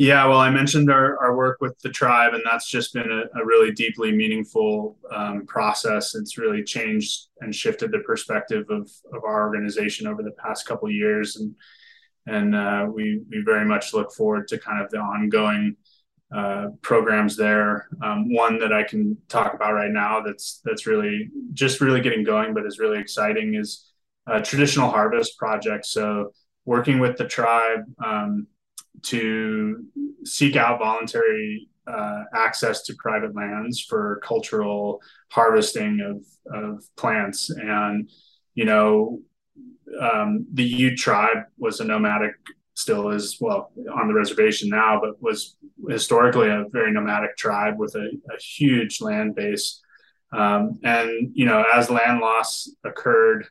Yeah, 0.00 0.26
well, 0.26 0.38
I 0.38 0.48
mentioned 0.50 0.92
our, 0.92 1.18
our 1.18 1.36
work 1.36 1.58
with 1.60 1.76
the 1.80 1.88
tribe, 1.88 2.32
and 2.32 2.42
that's 2.44 2.70
just 2.70 2.94
been 2.94 3.10
a, 3.10 3.40
a 3.40 3.44
really 3.44 3.72
deeply 3.72 4.12
meaningful 4.12 4.96
um, 5.12 5.44
process. 5.44 6.14
It's 6.14 6.38
really 6.38 6.62
changed 6.62 7.26
and 7.40 7.52
shifted 7.52 7.90
the 7.90 7.98
perspective 8.06 8.64
of, 8.70 8.88
of 9.12 9.24
our 9.24 9.42
organization 9.48 10.06
over 10.06 10.22
the 10.22 10.30
past 10.32 10.66
couple 10.66 10.88
years, 10.88 11.36
and 11.36 11.54
and 12.26 12.54
uh, 12.54 12.86
we 12.94 13.22
we 13.28 13.42
very 13.44 13.64
much 13.64 13.92
look 13.92 14.12
forward 14.12 14.46
to 14.48 14.58
kind 14.58 14.80
of 14.84 14.88
the 14.90 14.98
ongoing 14.98 15.74
uh, 16.32 16.68
programs 16.80 17.36
there. 17.36 17.88
Um, 18.00 18.32
one 18.32 18.60
that 18.60 18.72
I 18.72 18.84
can 18.84 19.16
talk 19.28 19.52
about 19.52 19.72
right 19.74 19.90
now 19.90 20.20
that's 20.20 20.60
that's 20.64 20.86
really 20.86 21.28
just 21.54 21.80
really 21.80 22.00
getting 22.00 22.22
going, 22.22 22.54
but 22.54 22.66
is 22.66 22.78
really 22.78 23.00
exciting 23.00 23.56
is 23.56 23.90
a 24.28 24.40
traditional 24.40 24.90
harvest 24.90 25.36
project. 25.38 25.86
So 25.86 26.30
working 26.64 27.00
with 27.00 27.16
the 27.16 27.26
tribe. 27.26 27.80
Um, 28.04 28.46
to 29.02 29.84
seek 30.24 30.56
out 30.56 30.78
voluntary 30.78 31.68
uh, 31.86 32.24
access 32.34 32.82
to 32.82 32.94
private 32.98 33.34
lands 33.34 33.80
for 33.80 34.20
cultural 34.22 35.00
harvesting 35.30 36.00
of, 36.00 36.54
of 36.54 36.84
plants. 36.96 37.50
And, 37.50 38.10
you 38.54 38.64
know, 38.64 39.20
um, 40.00 40.46
the 40.52 40.64
Ute 40.64 40.98
tribe 40.98 41.44
was 41.58 41.80
a 41.80 41.84
nomadic, 41.84 42.34
still 42.74 43.10
is, 43.10 43.38
well, 43.40 43.72
on 43.94 44.08
the 44.08 44.14
reservation 44.14 44.68
now, 44.68 45.00
but 45.00 45.20
was 45.22 45.56
historically 45.88 46.48
a 46.48 46.66
very 46.70 46.92
nomadic 46.92 47.36
tribe 47.36 47.78
with 47.78 47.94
a, 47.94 48.10
a 48.32 48.38
huge 48.40 49.00
land 49.00 49.34
base. 49.34 49.80
Um, 50.30 50.78
and, 50.84 51.30
you 51.32 51.46
know, 51.46 51.64
as 51.74 51.88
land 51.88 52.20
loss 52.20 52.70
occurred, 52.84 53.46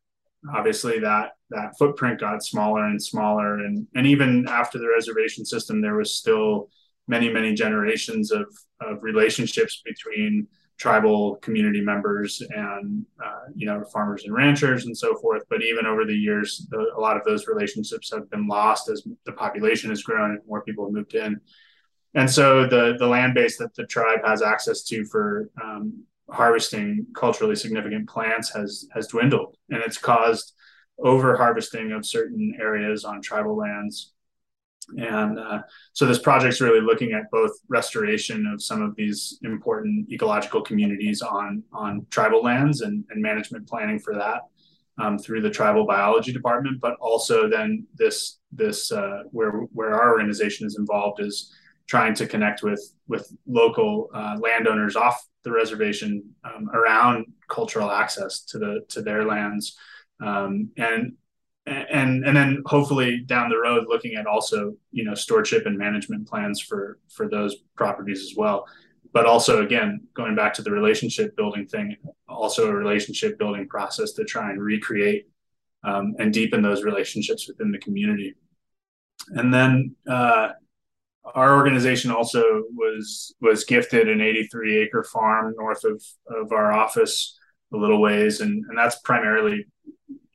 obviously 0.54 1.00
that 1.00 1.32
that 1.50 1.78
footprint 1.78 2.20
got 2.20 2.44
smaller 2.44 2.86
and 2.86 3.02
smaller. 3.02 3.60
And 3.60 3.88
and 3.96 4.06
even 4.08 4.48
after 4.48 4.78
the 4.78 4.88
reservation 4.88 5.46
system 5.46 5.82
there 5.82 5.96
was 5.96 6.14
still 6.14 6.70
many 7.08 7.30
many 7.30 7.54
generations 7.54 8.32
of 8.32 8.46
of 8.82 9.02
relationships 9.02 9.82
between 9.86 10.48
tribal 10.78 11.38
community 11.38 11.82
members 11.82 12.42
and 12.52 13.04
uh, 13.24 13.46
you 13.56 13.66
know 13.66 13.84
farmers 13.92 14.26
and 14.26 14.34
ranchers 14.34 14.86
and 14.86 14.98
so 14.98 15.16
forth. 15.16 15.44
But 15.50 15.64
even 15.64 15.86
over 15.86 16.06
the 16.06 16.16
years 16.16 16.68
the, 16.70 16.92
a 16.96 17.00
lot 17.00 17.18
of 17.18 17.24
those 17.24 17.48
relationships 17.48 18.12
have 18.14 18.30
been 18.30 18.48
lost 18.48 18.90
as 18.90 19.08
the 19.26 19.32
population 19.32 19.90
has 19.90 20.04
grown 20.04 20.32
and 20.32 20.40
more 20.48 20.62
people 20.64 20.86
have 20.86 20.94
moved 20.94 21.16
in. 21.16 21.40
And 22.14 22.30
so 22.30 22.68
the 22.68 22.96
the 22.98 23.08
land 23.08 23.34
base 23.34 23.58
that 23.58 23.76
the 23.76 23.86
tribe 23.86 24.20
has 24.26 24.42
access 24.42 24.84
to 24.86 25.06
for 25.06 25.50
um, 25.62 26.04
harvesting 26.30 27.06
culturally 27.16 27.56
significant 27.56 28.08
plants 28.10 28.54
has 28.54 28.88
has 28.94 29.08
dwindled 29.08 29.56
and 29.70 29.82
it's 29.84 29.98
caused 29.98 30.54
over 31.00 31.36
harvesting 31.38 31.92
of 31.92 32.06
certain 32.06 32.58
areas 32.60 33.06
on 33.06 33.22
tribal 33.22 33.56
lands. 33.56 34.14
And 34.98 35.38
uh, 35.38 35.62
so 35.94 36.06
this 36.06 36.20
project 36.20 36.54
is 36.54 36.62
really 36.62 36.80
looking 36.80 37.12
at 37.12 37.30
both 37.30 37.52
restoration 37.68 38.48
of 38.48 38.62
some 38.62 38.82
of 38.82 38.96
these 38.96 39.38
important 39.44 40.10
ecological 40.12 40.62
communities 40.62 41.22
on 41.22 41.64
on 41.74 42.06
tribal 42.10 42.42
lands 42.42 42.82
and, 42.82 43.04
and 43.10 43.22
management 43.22 43.68
planning 43.68 44.00
for 44.00 44.16
that 44.16 44.44
um, 44.98 45.20
through 45.20 45.42
the 45.42 45.50
tribal 45.50 45.86
biology 45.86 46.32
department 46.32 46.80
but 46.80 46.96
also 47.02 47.50
then 47.50 47.86
this 47.96 48.40
this 48.54 48.90
uh, 48.94 49.24
where 49.32 49.52
where 49.74 49.94
our 49.94 50.12
organization 50.12 50.66
is 50.66 50.78
involved 50.80 51.20
is 51.20 51.54
trying 51.88 52.14
to 52.14 52.26
connect 52.26 52.64
with 52.64 52.94
with 53.10 53.30
local 53.46 54.10
uh, 54.14 54.38
landowners 54.40 54.96
off 54.96 55.28
the 55.48 55.54
reservation 55.54 56.30
um, 56.44 56.70
around 56.74 57.26
cultural 57.48 57.90
access 57.90 58.42
to 58.42 58.60
the 58.60 58.82
to 58.90 59.02
their 59.02 59.24
lands, 59.26 59.78
um, 60.22 60.70
and 60.78 61.14
and 61.66 62.26
and 62.26 62.36
then 62.36 62.62
hopefully 62.66 63.22
down 63.26 63.50
the 63.50 63.58
road 63.58 63.86
looking 63.88 64.16
at 64.16 64.28
also 64.28 64.76
you 64.92 65.04
know 65.06 65.16
stewardship 65.16 65.66
and 65.66 65.78
management 65.78 66.28
plans 66.28 66.60
for 66.62 67.00
for 67.10 67.30
those 67.30 67.56
properties 67.76 68.22
as 68.22 68.34
well. 68.36 68.66
But 69.14 69.26
also 69.26 69.64
again 69.64 70.02
going 70.14 70.36
back 70.36 70.54
to 70.56 70.62
the 70.62 70.72
relationship 70.72 71.36
building 71.36 71.66
thing 71.66 71.96
also 72.28 72.70
a 72.70 72.74
relationship 72.74 73.40
building 73.40 73.68
process 73.68 74.12
to 74.14 74.24
try 74.24 74.52
and 74.52 74.62
recreate 74.62 75.28
um, 75.84 76.16
and 76.20 76.34
deepen 76.34 76.62
those 76.62 76.84
relationships 76.84 77.48
within 77.48 77.72
the 77.72 77.78
community. 77.80 78.36
And 79.30 79.54
then 79.54 79.96
uh, 80.08 80.50
our 81.36 81.56
organization 81.56 82.12
also 82.12 82.64
was 82.74 83.34
was 83.42 83.64
gifted 83.64 84.10
an 84.10 84.22
83 84.22 84.78
acre 84.78 85.04
farm 85.04 85.54
north 85.58 85.84
of 85.84 86.02
of 86.30 86.52
our 86.52 86.72
office 86.72 87.38
a 87.74 87.78
little 87.78 88.02
ways. 88.02 88.42
And 88.42 88.66
and 88.66 88.78
that's 88.78 89.00
primarily 89.00 89.66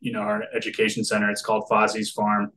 you 0.00 0.12
know 0.12 0.20
our 0.20 0.44
education 0.54 1.04
center. 1.04 1.30
It's 1.30 1.42
called 1.42 1.64
Fozzie's 1.70 2.10
Farm. 2.10 2.52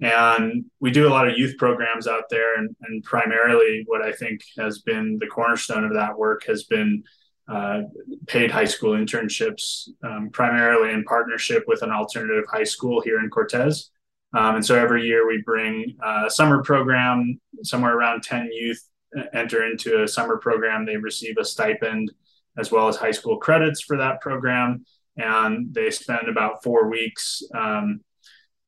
And 0.00 0.66
we 0.78 0.90
do 0.90 1.08
a 1.08 1.10
lot 1.10 1.26
of 1.26 1.38
youth 1.38 1.56
programs 1.56 2.06
out 2.06 2.24
there. 2.28 2.58
And, 2.58 2.76
and 2.82 3.02
primarily 3.02 3.84
what 3.86 4.02
I 4.02 4.12
think 4.12 4.42
has 4.58 4.80
been 4.80 5.16
the 5.18 5.26
cornerstone 5.26 5.84
of 5.84 5.94
that 5.94 6.18
work 6.18 6.44
has 6.46 6.64
been 6.64 7.02
uh, 7.48 7.82
paid 8.26 8.50
high 8.50 8.66
school 8.66 8.92
internships 8.92 9.88
um, 10.04 10.28
primarily 10.30 10.92
in 10.92 11.04
partnership 11.04 11.64
with 11.66 11.82
an 11.82 11.90
alternative 11.90 12.44
high 12.50 12.64
school 12.64 13.00
here 13.00 13.20
in 13.20 13.30
Cortez 13.30 13.90
um, 14.34 14.56
and 14.56 14.66
so 14.66 14.74
every 14.74 15.04
year 15.04 15.26
we 15.26 15.42
bring 15.44 15.96
a 16.02 16.30
summer 16.30 16.62
program, 16.62 17.40
somewhere 17.62 17.96
around 17.96 18.22
10 18.22 18.50
youth 18.52 18.82
enter 19.32 19.64
into 19.64 20.02
a 20.02 20.08
summer 20.08 20.36
program. 20.36 20.84
They 20.84 20.96
receive 20.96 21.36
a 21.38 21.44
stipend 21.44 22.12
as 22.58 22.70
well 22.70 22.88
as 22.88 22.96
high 22.96 23.10
school 23.10 23.38
credits 23.38 23.80
for 23.80 23.96
that 23.98 24.20
program. 24.20 24.84
And 25.16 25.72
they 25.72 25.90
spend 25.90 26.28
about 26.28 26.62
four 26.62 26.88
weeks 26.88 27.42
um, 27.54 28.00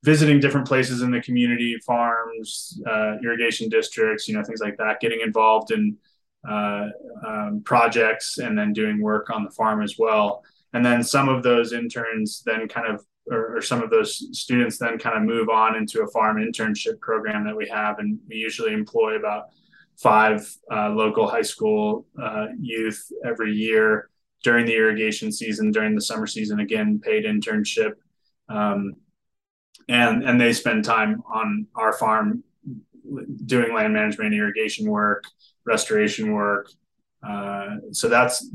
visiting 0.05 0.41
different 0.41 0.67
places 0.67 1.03
in 1.03 1.11
the 1.11 1.21
community, 1.21 1.77
farms, 1.87 2.81
uh, 2.87 3.17
irrigation 3.23 3.69
districts, 3.69 4.29
you 4.29 4.35
know, 4.35 4.43
things 4.43 4.61
like 4.61 4.77
that, 4.79 5.01
getting 5.01 5.21
involved 5.21 5.71
in 5.73 5.97
uh, 6.49 6.87
um, 7.27 7.63
projects 7.65 8.39
and 8.39 8.57
then 8.57 8.73
doing 8.73 9.03
work 9.03 9.29
on 9.31 9.45
the 9.45 9.51
farm 9.51 9.83
as 9.83 9.97
well. 9.99 10.43
And 10.73 10.85
then 10.85 11.03
some 11.03 11.29
of 11.29 11.43
those 11.43 11.73
interns 11.73 12.43
then 12.45 12.69
kind 12.69 12.87
of 12.87 13.05
or, 13.31 13.57
or, 13.57 13.63
some 13.63 13.83
of 13.83 13.91
those 13.91 14.29
students 14.39 14.79
then 14.79 14.99
kind 14.99 15.17
of 15.17 15.23
move 15.23 15.49
on 15.49 15.77
into 15.77 16.03
a 16.03 16.11
farm 16.11 16.37
internship 16.39 17.01
program 17.01 17.45
that 17.45 17.57
we 17.57 17.69
have. 17.69 17.99
And 17.99 18.19
we 18.29 18.37
usually 18.37 18.73
employ 18.73 19.17
about 19.17 19.47
five 19.97 20.49
uh, 20.73 20.91
local 20.91 21.29
high 21.29 21.43
school 21.43 22.07
uh, 22.21 22.47
youth 22.59 23.11
every 23.25 23.53
year 23.53 24.11
during 24.45 24.67
the 24.67 24.75
irrigation 24.75 25.33
season, 25.33 25.71
during 25.71 25.95
the 25.95 26.01
summer 26.01 26.27
season, 26.27 26.61
again, 26.61 27.01
paid 27.03 27.25
internship. 27.25 27.93
Um, 28.49 28.95
and, 29.89 30.23
and 30.23 30.41
they 30.41 30.53
spend 30.53 30.85
time 30.85 31.23
on 31.33 31.67
our 31.75 31.93
farm 31.93 32.45
doing 33.47 33.75
land 33.75 33.93
management, 33.93 34.35
irrigation 34.35 34.89
work, 34.89 35.25
restoration 35.67 36.33
work, 36.33 36.69
uh, 37.27 37.77
so 37.93 38.09
that's 38.09 38.49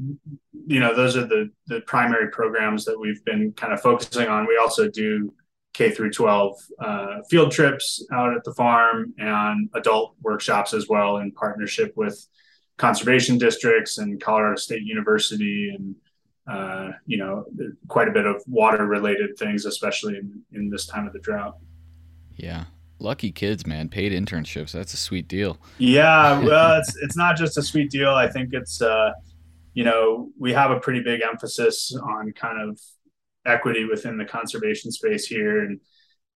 you 0.65 0.79
know 0.79 0.95
those 0.95 1.17
are 1.17 1.25
the 1.25 1.49
the 1.67 1.81
primary 1.81 2.29
programs 2.29 2.85
that 2.85 2.99
we've 2.99 3.23
been 3.25 3.51
kind 3.53 3.73
of 3.73 3.81
focusing 3.81 4.27
on. 4.27 4.47
We 4.47 4.57
also 4.57 4.89
do 4.89 5.33
K 5.73 5.89
through 5.89 6.11
12 6.11 6.55
uh, 6.79 7.17
field 7.29 7.51
trips 7.51 8.05
out 8.13 8.35
at 8.35 8.43
the 8.43 8.53
farm 8.53 9.13
and 9.17 9.69
adult 9.73 10.15
workshops 10.21 10.73
as 10.73 10.87
well 10.87 11.17
in 11.17 11.31
partnership 11.31 11.93
with 11.95 12.27
conservation 12.77 13.37
districts 13.37 13.97
and 13.97 14.21
Colorado 14.21 14.55
State 14.55 14.83
University 14.83 15.73
and 15.75 15.95
uh, 16.45 16.91
you 17.05 17.17
know 17.17 17.45
quite 17.87 18.07
a 18.07 18.11
bit 18.11 18.25
of 18.25 18.41
water 18.47 18.85
related 18.85 19.37
things, 19.37 19.65
especially 19.65 20.17
in, 20.17 20.41
in 20.51 20.69
this 20.69 20.85
time 20.85 21.07
of 21.07 21.13
the 21.13 21.19
drought. 21.19 21.57
Yeah, 22.35 22.65
lucky 22.99 23.31
kids, 23.31 23.65
man. 23.65 23.89
Paid 23.89 24.11
internships. 24.11 24.71
That's 24.71 24.93
a 24.93 24.97
sweet 24.97 25.27
deal. 25.27 25.57
Yeah, 25.77 26.39
well, 26.43 26.79
it's 26.79 26.95
it's 26.97 27.15
not 27.15 27.37
just 27.37 27.57
a 27.57 27.63
sweet 27.63 27.89
deal. 27.89 28.13
I 28.13 28.27
think 28.27 28.53
it's 28.53 28.81
uh, 28.81 29.11
you 29.73 29.83
know, 29.83 30.29
we 30.39 30.53
have 30.53 30.71
a 30.71 30.79
pretty 30.79 31.01
big 31.01 31.21
emphasis 31.21 31.95
on 31.95 32.31
kind 32.33 32.61
of 32.61 32.79
equity 33.45 33.85
within 33.85 34.17
the 34.17 34.25
conservation 34.25 34.91
space 34.91 35.25
here 35.25 35.65
and 35.65 35.79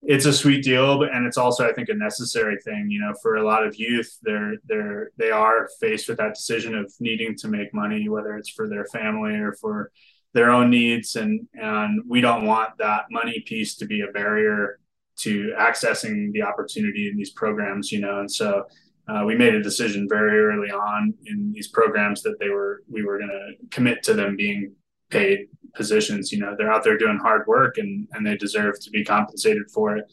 it's 0.01 0.25
a 0.25 0.33
sweet 0.33 0.61
deal 0.61 0.99
but, 0.99 1.09
and 1.13 1.25
it's 1.25 1.37
also 1.37 1.65
i 1.65 1.71
think 1.71 1.87
a 1.87 1.93
necessary 1.93 2.57
thing 2.65 2.87
you 2.91 2.99
know 2.99 3.13
for 3.21 3.37
a 3.37 3.45
lot 3.45 3.65
of 3.65 3.77
youth 3.77 4.19
they're 4.23 4.55
they're 4.65 5.11
they 5.17 5.31
are 5.31 5.69
faced 5.79 6.09
with 6.09 6.17
that 6.17 6.33
decision 6.35 6.75
of 6.75 6.93
needing 6.99 7.33
to 7.33 7.47
make 7.47 7.73
money 7.73 8.09
whether 8.09 8.35
it's 8.35 8.49
for 8.49 8.67
their 8.67 8.83
family 8.87 9.35
or 9.35 9.53
for 9.53 9.89
their 10.33 10.51
own 10.51 10.69
needs 10.69 11.15
and 11.15 11.47
and 11.53 12.01
we 12.05 12.19
don't 12.19 12.45
want 12.45 12.77
that 12.77 13.05
money 13.09 13.41
piece 13.47 13.77
to 13.77 13.85
be 13.85 14.01
a 14.01 14.11
barrier 14.11 14.77
to 15.17 15.53
accessing 15.57 16.31
the 16.31 16.43
opportunity 16.43 17.09
in 17.09 17.17
these 17.17 17.31
programs, 17.31 17.91
you 17.91 17.99
know. 17.99 18.19
And 18.19 18.31
so 18.31 18.65
uh, 19.07 19.23
we 19.25 19.35
made 19.35 19.55
a 19.55 19.63
decision 19.63 20.07
very 20.09 20.39
early 20.39 20.69
on 20.71 21.13
in 21.25 21.51
these 21.53 21.69
programs 21.69 22.21
that 22.23 22.39
they 22.39 22.49
were 22.49 22.83
we 22.89 23.03
were 23.03 23.17
going 23.17 23.29
to 23.29 23.67
commit 23.69 24.03
to 24.03 24.13
them 24.13 24.35
being 24.35 24.73
paid 25.09 25.47
positions. 25.75 26.31
You 26.31 26.39
know, 26.39 26.55
they're 26.57 26.71
out 26.71 26.83
there 26.83 26.97
doing 26.97 27.17
hard 27.17 27.47
work 27.47 27.77
and 27.77 28.07
and 28.13 28.25
they 28.25 28.35
deserve 28.35 28.79
to 28.81 28.89
be 28.89 29.03
compensated 29.05 29.69
for 29.73 29.97
it. 29.97 30.05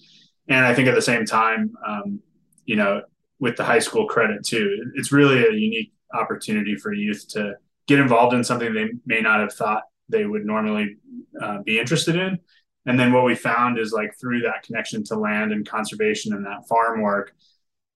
And 0.49 0.65
I 0.65 0.75
think 0.75 0.89
at 0.89 0.95
the 0.95 1.03
same 1.03 1.25
time, 1.25 1.73
um, 1.87 2.21
you 2.67 2.77
know, 2.77 3.03
with 3.39 3.57
the 3.57 3.65
high 3.65 3.79
school 3.79 4.07
credit 4.07 4.45
too. 4.45 4.93
It's 4.95 5.13
really 5.13 5.45
a 5.45 5.53
unique 5.53 5.93
opportunity 6.13 6.77
for 6.77 6.93
youth 6.93 7.27
to 7.31 7.55
get 7.87 7.99
involved 7.99 8.35
in 8.35 8.45
something 8.45 8.73
they 8.73 8.91
may 9.05 9.21
not 9.21 9.41
have 9.41 9.53
thought 9.53 9.83
they 10.09 10.25
would 10.25 10.45
normally 10.45 10.97
uh, 11.43 11.59
be 11.63 11.79
interested 11.79 12.17
in. 12.17 12.39
And 12.87 12.99
then 12.99 13.13
what 13.13 13.25
we 13.25 13.35
found 13.35 13.79
is 13.79 13.93
like 13.93 14.13
through 14.21 14.43
that 14.43 14.63
connection 14.63 15.05
to 15.05 15.17
land 15.17 15.53
and 15.53 15.69
conservation 15.69 16.35
and 16.35 16.45
that 16.47 16.69
farm 16.69 17.01
work, 17.01 17.35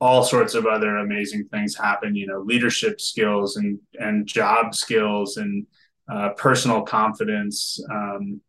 all 0.00 0.22
sorts 0.22 0.54
of 0.54 0.66
other 0.66 0.96
amazing 0.98 1.46
things 1.48 1.76
happen. 1.76 2.14
You 2.14 2.26
know, 2.26 2.40
leadership 2.40 3.00
skills 3.00 3.56
and 3.56 3.78
and 3.98 4.26
job 4.26 4.74
skills 4.74 5.36
and 5.36 5.66
uh, 6.08 6.30
personal 6.30 6.82
confidence. 6.82 7.80
Um, 7.90 8.40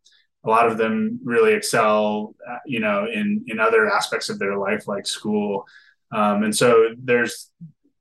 a 0.46 0.50
lot 0.50 0.68
of 0.68 0.78
them 0.78 1.20
really 1.24 1.54
excel, 1.54 2.36
uh, 2.50 2.58
you 2.66 2.80
know, 2.80 3.08
in 3.12 3.44
in 3.48 3.60
other 3.60 3.90
aspects 3.90 4.30
of 4.30 4.40
their 4.40 4.58
life, 4.58 4.88
like 4.88 5.06
school. 5.06 5.66
Um, 6.12 6.44
and 6.44 6.56
so 6.56 6.90
there's 6.98 7.52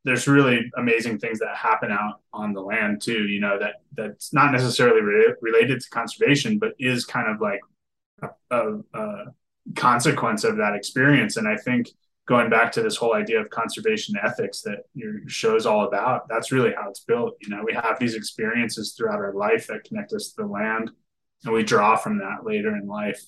there's 0.04 0.28
really 0.28 0.70
amazing 0.76 1.18
things 1.18 1.40
that 1.40 1.54
happen 1.56 1.90
out 1.90 2.20
on 2.32 2.52
the 2.52 2.60
land 2.60 3.02
too. 3.02 3.26
You 3.26 3.40
know 3.40 3.58
that 3.58 3.76
that's 3.94 4.32
not 4.32 4.52
necessarily 4.52 5.00
re- 5.00 5.34
related 5.40 5.80
to 5.80 5.90
conservation, 5.90 6.58
but 6.58 6.72
is 6.78 7.04
kind 7.04 7.28
of 7.28 7.40
like 7.40 7.60
a, 8.22 8.28
a, 8.50 8.78
a 8.94 9.24
consequence 9.74 10.44
of 10.44 10.56
that 10.58 10.74
experience. 10.74 11.36
And 11.36 11.48
I 11.48 11.56
think 11.56 11.88
going 12.28 12.50
back 12.50 12.70
to 12.70 12.82
this 12.82 12.96
whole 12.96 13.14
idea 13.14 13.40
of 13.40 13.48
conservation 13.48 14.14
ethics 14.22 14.60
that 14.60 14.80
your 14.94 15.14
show 15.26 15.56
is 15.56 15.64
all 15.64 15.86
about, 15.86 16.28
that's 16.28 16.52
really 16.52 16.72
how 16.76 16.88
it's 16.90 17.00
built. 17.00 17.34
You 17.40 17.48
know, 17.48 17.62
we 17.64 17.72
have 17.72 17.98
these 17.98 18.14
experiences 18.14 18.94
throughout 18.94 19.18
our 19.18 19.32
life 19.32 19.66
that 19.68 19.84
connect 19.84 20.12
us 20.12 20.28
to 20.28 20.42
the 20.42 20.46
land, 20.46 20.90
and 21.44 21.54
we 21.54 21.62
draw 21.62 21.96
from 21.96 22.18
that 22.18 22.44
later 22.44 22.76
in 22.76 22.86
life 22.86 23.20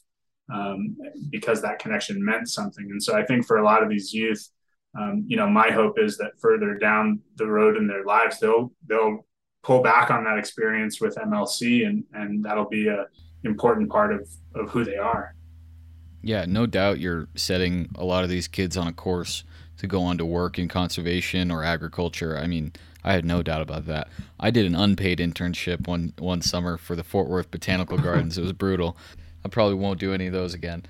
um, 0.53 0.99
because 1.31 1.63
that 1.63 1.79
connection 1.79 2.23
meant 2.23 2.51
something. 2.51 2.91
And 2.91 3.03
so 3.03 3.17
I 3.17 3.25
think 3.25 3.47
for 3.47 3.57
a 3.57 3.65
lot 3.65 3.83
of 3.83 3.89
these 3.89 4.13
youth, 4.13 4.47
um, 4.99 5.25
you 5.27 5.37
know, 5.37 5.49
my 5.49 5.71
hope 5.71 5.99
is 5.99 6.19
that 6.19 6.33
further 6.39 6.75
down 6.75 7.21
the 7.37 7.47
road 7.47 7.79
in 7.79 7.87
their 7.87 8.05
lives, 8.05 8.39
they'll 8.39 8.71
they'll 8.87 9.27
pull 9.63 9.83
back 9.83 10.11
on 10.11 10.25
that 10.25 10.37
experience 10.37 11.01
with 11.01 11.15
MLC, 11.17 11.87
and 11.87 12.05
and 12.13 12.45
that'll 12.45 12.69
be 12.69 12.89
a 12.89 13.07
important 13.45 13.89
part 13.89 14.13
of 14.13 14.29
of 14.55 14.69
who 14.69 14.85
they 14.85 14.97
are. 14.97 15.35
Yeah, 16.23 16.45
no 16.47 16.67
doubt 16.67 17.01
you're 17.01 17.29
setting 17.35 17.89
a 17.95 18.05
lot 18.05 18.25
of 18.25 18.31
these 18.31 18.49
kids 18.49 18.77
on 18.77 18.87
a 18.87 18.93
course 18.93 19.45
to 19.79 19.87
go 19.87 20.03
on 20.03 20.19
to 20.19 20.27
work 20.27 20.59
in 20.59 20.69
conservation 20.69 21.51
or 21.51 21.65
agriculture. 21.65 22.37
I 22.37 22.47
mean, 22.47 22.73
I 23.03 23.15
had 23.15 23.25
no 23.25 23.43
doubt 23.43 23.63
about 23.63 23.87
that. 23.87 24.09
I 24.39 24.51
did 24.51 24.67
an 24.67 24.75
unpaid 24.75 25.19
internship 25.19 25.87
one 25.87 26.13
one 26.19 26.43
summer 26.43 26.77
for 26.77 26.95
the 26.95 27.05
Fort 27.05 27.29
Worth 27.29 27.51
Botanical 27.51 27.97
Gardens. 28.03 28.37
it 28.37 28.43
was 28.43 28.53
brutal. 28.53 28.97
I 29.45 29.49
probably 29.49 29.77
won't 29.77 29.99
do 29.99 30.13
any 30.13 30.27
of 30.27 30.33
those 30.33 30.53
again. 30.53 30.85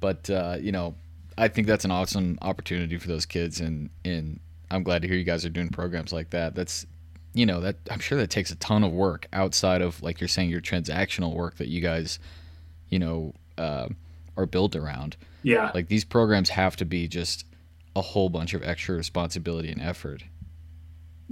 But 0.00 0.30
uh, 0.30 0.56
you 0.60 0.72
know, 0.72 0.94
I 1.36 1.48
think 1.48 1.66
that's 1.66 1.84
an 1.84 1.90
awesome 1.90 2.38
opportunity 2.40 2.96
for 2.96 3.08
those 3.08 3.26
kids, 3.26 3.60
and 3.60 3.90
and 4.04 4.40
I'm 4.70 4.82
glad 4.82 5.02
to 5.02 5.08
hear 5.08 5.18
you 5.18 5.24
guys 5.24 5.44
are 5.44 5.50
doing 5.50 5.68
programs 5.68 6.12
like 6.12 6.30
that. 6.30 6.54
That's 6.54 6.86
you 7.34 7.44
know 7.44 7.60
that 7.60 7.76
I'm 7.90 8.00
sure 8.00 8.16
that 8.18 8.30
takes 8.30 8.50
a 8.50 8.56
ton 8.56 8.82
of 8.82 8.92
work 8.92 9.26
outside 9.34 9.82
of 9.82 10.02
like 10.02 10.20
you're 10.20 10.28
saying 10.28 10.48
your 10.48 10.62
transactional 10.62 11.34
work 11.34 11.56
that 11.56 11.68
you 11.68 11.82
guys, 11.82 12.18
you 12.88 12.98
know. 12.98 13.34
Uh, 13.58 13.88
are 14.40 14.46
built 14.46 14.74
around. 14.74 15.16
Yeah. 15.42 15.70
Like 15.74 15.88
these 15.88 16.04
programs 16.04 16.50
have 16.50 16.76
to 16.76 16.84
be 16.84 17.08
just 17.08 17.44
a 17.96 18.00
whole 18.00 18.28
bunch 18.28 18.54
of 18.54 18.62
extra 18.62 18.96
responsibility 18.96 19.70
and 19.70 19.80
effort. 19.80 20.22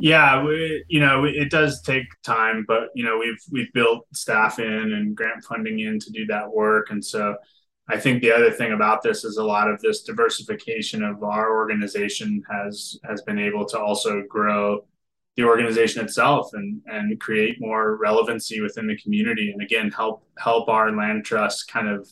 Yeah, 0.00 0.44
we, 0.44 0.84
you 0.88 1.00
know, 1.00 1.24
it 1.24 1.50
does 1.50 1.82
take 1.82 2.04
time, 2.22 2.64
but 2.68 2.90
you 2.94 3.04
know, 3.04 3.18
we've 3.18 3.42
we've 3.50 3.72
built 3.72 4.06
staff 4.14 4.60
in 4.60 4.92
and 4.92 5.16
grant 5.16 5.42
funding 5.44 5.80
in 5.80 5.98
to 5.98 6.10
do 6.12 6.24
that 6.26 6.48
work, 6.52 6.90
and 6.90 7.04
so 7.04 7.34
I 7.88 7.98
think 7.98 8.22
the 8.22 8.30
other 8.30 8.52
thing 8.52 8.72
about 8.72 9.02
this 9.02 9.24
is 9.24 9.38
a 9.38 9.44
lot 9.44 9.68
of 9.68 9.80
this 9.80 10.02
diversification 10.02 11.02
of 11.02 11.24
our 11.24 11.56
organization 11.56 12.42
has 12.48 12.96
has 13.08 13.22
been 13.22 13.40
able 13.40 13.66
to 13.66 13.78
also 13.80 14.22
grow 14.28 14.84
the 15.36 15.42
organization 15.42 16.04
itself 16.04 16.50
and 16.52 16.80
and 16.86 17.18
create 17.18 17.56
more 17.58 17.96
relevancy 17.96 18.60
within 18.60 18.86
the 18.86 18.98
community, 18.98 19.50
and 19.50 19.62
again 19.62 19.90
help 19.90 20.22
help 20.38 20.68
our 20.68 20.92
land 20.92 21.24
trust 21.24 21.72
kind 21.72 21.88
of 21.88 22.08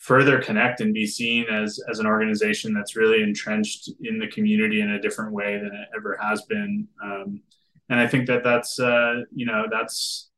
further 0.00 0.40
connect 0.40 0.80
and 0.80 0.92
be 0.94 1.06
seen 1.06 1.46
as 1.50 1.78
as 1.88 1.98
an 1.98 2.06
organization 2.06 2.72
that's 2.74 2.96
really 2.96 3.22
entrenched 3.22 3.90
in 4.02 4.18
the 4.18 4.26
community 4.28 4.80
in 4.80 4.90
a 4.90 5.00
different 5.00 5.32
way 5.32 5.56
than 5.58 5.66
it 5.66 5.88
ever 5.96 6.18
has 6.20 6.42
been. 6.42 6.88
Um, 7.04 7.42
and 7.90 8.00
I 8.00 8.06
think 8.06 8.26
that 8.26 8.42
that's 8.42 8.80
uh, 8.80 9.22
you 9.32 9.46
know 9.46 9.66
that's 9.70 10.30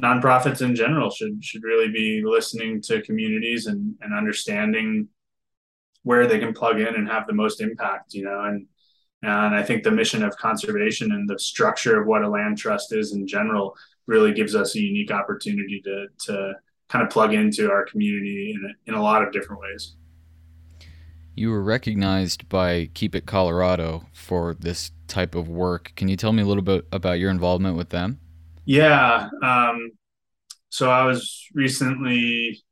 nonprofits 0.00 0.62
in 0.62 0.74
general 0.74 1.10
should 1.10 1.44
should 1.44 1.62
really 1.62 1.90
be 1.90 2.22
listening 2.24 2.80
to 2.82 3.02
communities 3.02 3.66
and 3.66 3.94
and 4.00 4.14
understanding 4.14 5.08
where 6.04 6.26
they 6.26 6.38
can 6.38 6.54
plug 6.54 6.80
in 6.80 6.94
and 6.94 7.08
have 7.08 7.26
the 7.26 7.34
most 7.34 7.60
impact. 7.60 8.14
You 8.14 8.24
know, 8.24 8.44
and 8.44 8.66
and 9.22 9.54
I 9.54 9.62
think 9.62 9.82
the 9.82 9.90
mission 9.90 10.22
of 10.22 10.36
conservation 10.38 11.12
and 11.12 11.28
the 11.28 11.38
structure 11.38 12.00
of 12.00 12.06
what 12.06 12.22
a 12.22 12.28
land 12.28 12.56
trust 12.56 12.94
is 12.94 13.12
in 13.12 13.26
general 13.26 13.76
really 14.06 14.32
gives 14.32 14.54
us 14.54 14.74
a 14.74 14.80
unique 14.80 15.10
opportunity 15.10 15.82
to 15.84 16.06
to 16.26 16.54
kind 16.92 17.02
of 17.02 17.10
plug 17.10 17.32
into 17.32 17.70
our 17.70 17.86
community 17.86 18.54
in 18.54 18.70
a, 18.70 18.90
in 18.90 18.94
a 18.94 19.02
lot 19.02 19.22
of 19.22 19.32
different 19.32 19.62
ways. 19.62 19.96
You 21.34 21.50
were 21.50 21.62
recognized 21.62 22.46
by 22.50 22.90
Keep 22.92 23.14
It 23.14 23.24
Colorado 23.24 24.04
for 24.12 24.54
this 24.60 24.90
type 25.08 25.34
of 25.34 25.48
work. 25.48 25.92
Can 25.96 26.08
you 26.08 26.16
tell 26.16 26.32
me 26.32 26.42
a 26.42 26.46
little 26.46 26.62
bit 26.62 26.86
about 26.92 27.18
your 27.18 27.30
involvement 27.30 27.78
with 27.78 27.88
them? 27.88 28.20
Yeah. 28.66 29.30
Um, 29.42 29.92
so 30.68 30.90
I 30.90 31.04
was 31.04 31.46
recently 31.54 32.62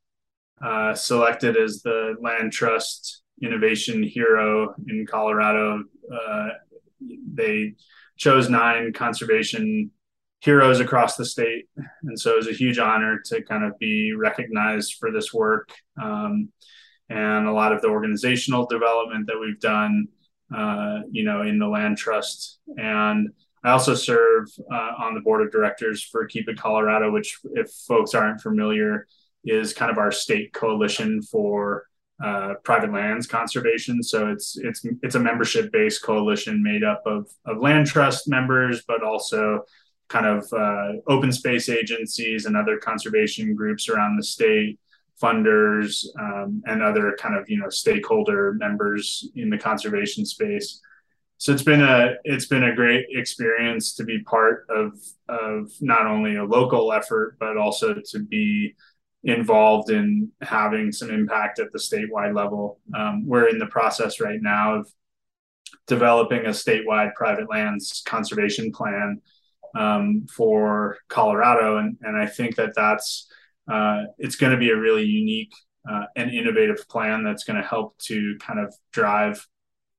uh, 0.62 0.94
selected 0.94 1.56
as 1.56 1.80
the 1.80 2.16
Land 2.20 2.52
Trust 2.52 3.22
Innovation 3.42 4.02
Hero 4.02 4.74
in 4.86 5.06
Colorado. 5.06 5.84
Uh, 6.12 6.48
they 7.32 7.72
chose 8.18 8.50
nine 8.50 8.92
conservation 8.92 9.90
heroes 10.40 10.80
across 10.80 11.16
the 11.16 11.24
state. 11.24 11.66
And 12.02 12.18
so 12.18 12.32
it 12.32 12.36
was 12.36 12.48
a 12.48 12.52
huge 12.52 12.78
honor 12.78 13.20
to 13.26 13.42
kind 13.42 13.64
of 13.64 13.78
be 13.78 14.12
recognized 14.14 14.96
for 14.98 15.12
this 15.12 15.32
work 15.32 15.70
um, 16.00 16.48
and 17.08 17.46
a 17.46 17.52
lot 17.52 17.72
of 17.72 17.82
the 17.82 17.88
organizational 17.88 18.66
development 18.66 19.26
that 19.26 19.38
we've 19.38 19.60
done, 19.60 20.08
uh, 20.54 21.00
you 21.10 21.24
know, 21.24 21.42
in 21.42 21.58
the 21.58 21.66
land 21.66 21.98
trust. 21.98 22.58
And 22.76 23.28
I 23.62 23.70
also 23.72 23.94
serve 23.94 24.46
uh, 24.72 24.92
on 24.98 25.14
the 25.14 25.20
board 25.20 25.42
of 25.42 25.52
directors 25.52 26.02
for 26.02 26.24
Keep 26.26 26.48
It 26.48 26.58
Colorado, 26.58 27.10
which, 27.10 27.38
if 27.54 27.70
folks 27.86 28.14
aren't 28.14 28.40
familiar, 28.40 29.06
is 29.44 29.74
kind 29.74 29.90
of 29.90 29.98
our 29.98 30.12
state 30.12 30.52
coalition 30.52 31.20
for 31.20 31.84
uh, 32.24 32.54
private 32.64 32.92
lands 32.92 33.26
conservation. 33.26 34.02
So 34.02 34.28
it's 34.28 34.56
it's 34.58 34.84
it's 35.02 35.14
a 35.14 35.20
membership 35.20 35.72
based 35.72 36.02
coalition 36.02 36.62
made 36.62 36.84
up 36.84 37.02
of 37.06 37.28
of 37.46 37.58
land 37.58 37.86
trust 37.86 38.28
members, 38.28 38.82
but 38.86 39.02
also 39.02 39.64
kind 40.10 40.26
of 40.26 40.52
uh, 40.52 40.92
open 41.06 41.32
space 41.32 41.68
agencies 41.68 42.44
and 42.44 42.56
other 42.56 42.76
conservation 42.76 43.54
groups 43.54 43.88
around 43.88 44.16
the 44.16 44.24
state, 44.24 44.78
funders, 45.22 46.04
um, 46.18 46.62
and 46.66 46.82
other 46.82 47.16
kind 47.18 47.36
of 47.36 47.48
you 47.48 47.58
know 47.58 47.70
stakeholder 47.70 48.52
members 48.54 49.30
in 49.36 49.48
the 49.48 49.56
conservation 49.56 50.26
space. 50.26 50.80
So 51.38 51.52
it's 51.52 51.62
been 51.62 51.80
a 51.80 52.16
it's 52.24 52.46
been 52.46 52.64
a 52.64 52.74
great 52.74 53.06
experience 53.10 53.94
to 53.94 54.04
be 54.04 54.22
part 54.24 54.66
of 54.68 54.92
of 55.28 55.72
not 55.80 56.06
only 56.06 56.36
a 56.36 56.44
local 56.44 56.92
effort 56.92 57.36
but 57.38 57.56
also 57.56 57.94
to 57.94 58.18
be 58.18 58.74
involved 59.22 59.90
in 59.90 60.30
having 60.42 60.92
some 60.92 61.10
impact 61.10 61.60
at 61.60 61.72
the 61.72 61.78
statewide 61.78 62.34
level. 62.34 62.80
Um, 62.94 63.26
we're 63.26 63.48
in 63.48 63.58
the 63.58 63.66
process 63.66 64.18
right 64.18 64.40
now 64.42 64.74
of 64.74 64.92
developing 65.86 66.46
a 66.46 66.50
statewide 66.50 67.14
private 67.14 67.48
lands 67.48 68.02
conservation 68.06 68.72
plan 68.72 69.20
um, 69.74 70.26
for 70.34 70.98
Colorado, 71.08 71.78
and 71.78 71.96
and 72.02 72.16
I 72.16 72.26
think 72.26 72.56
that 72.56 72.74
that's 72.74 73.30
uh, 73.70 74.02
it's 74.18 74.36
going 74.36 74.52
to 74.52 74.58
be 74.58 74.70
a 74.70 74.76
really 74.76 75.04
unique 75.04 75.52
uh, 75.90 76.04
and 76.16 76.30
innovative 76.30 76.88
plan 76.88 77.22
that's 77.24 77.44
going 77.44 77.60
to 77.60 77.66
help 77.66 77.96
to 77.98 78.36
kind 78.40 78.58
of 78.58 78.74
drive 78.92 79.46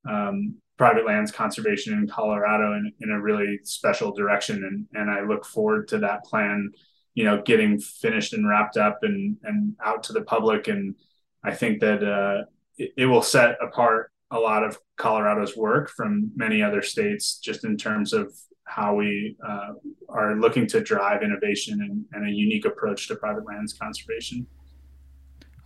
um, 0.10 0.56
private 0.78 1.06
lands 1.06 1.32
conservation 1.32 1.94
in 1.94 2.08
Colorado 2.08 2.74
in, 2.74 2.92
in 3.02 3.12
a 3.12 3.22
really 3.22 3.60
special 3.64 4.12
direction, 4.12 4.64
and 4.64 4.88
and 5.00 5.10
I 5.10 5.22
look 5.22 5.46
forward 5.46 5.88
to 5.90 6.00
that 6.00 6.24
plan, 6.26 6.72
you 7.14 7.24
know, 7.24 7.42
getting 7.42 7.80
finished 7.80 8.34
and 8.34 8.48
wrapped 8.48 8.78
up 8.78 9.00
and 9.04 9.38
and 9.44 9.76
out 9.84 10.04
to 10.04 10.14
the 10.14 10.22
public, 10.22 10.68
and 10.68 10.96
I 11.44 11.54
think 11.54 11.82
that 11.82 12.04
uh, 12.04 12.46
it, 12.78 12.94
it 12.98 13.06
will 13.06 13.22
set 13.22 13.58
apart 13.62 14.12
a 14.32 14.40
lot 14.40 14.64
of 14.64 14.78
Colorado's 14.98 15.58
work 15.58 15.90
from 15.90 16.32
many 16.36 16.64
other 16.64 16.82
states, 16.82 17.38
just 17.38 17.66
in 17.66 17.78
terms 17.78 18.14
of 18.14 18.34
how 18.72 18.96
we 18.96 19.36
uh, 19.46 19.74
are 20.08 20.36
looking 20.36 20.66
to 20.66 20.80
drive 20.80 21.24
innovation 21.24 21.82
and, 21.82 22.06
and, 22.14 22.30
a 22.30 22.32
unique 22.32 22.64
approach 22.64 23.06
to 23.10 23.16
private 23.16 23.46
lands 23.46 23.74
conservation. 23.74 24.48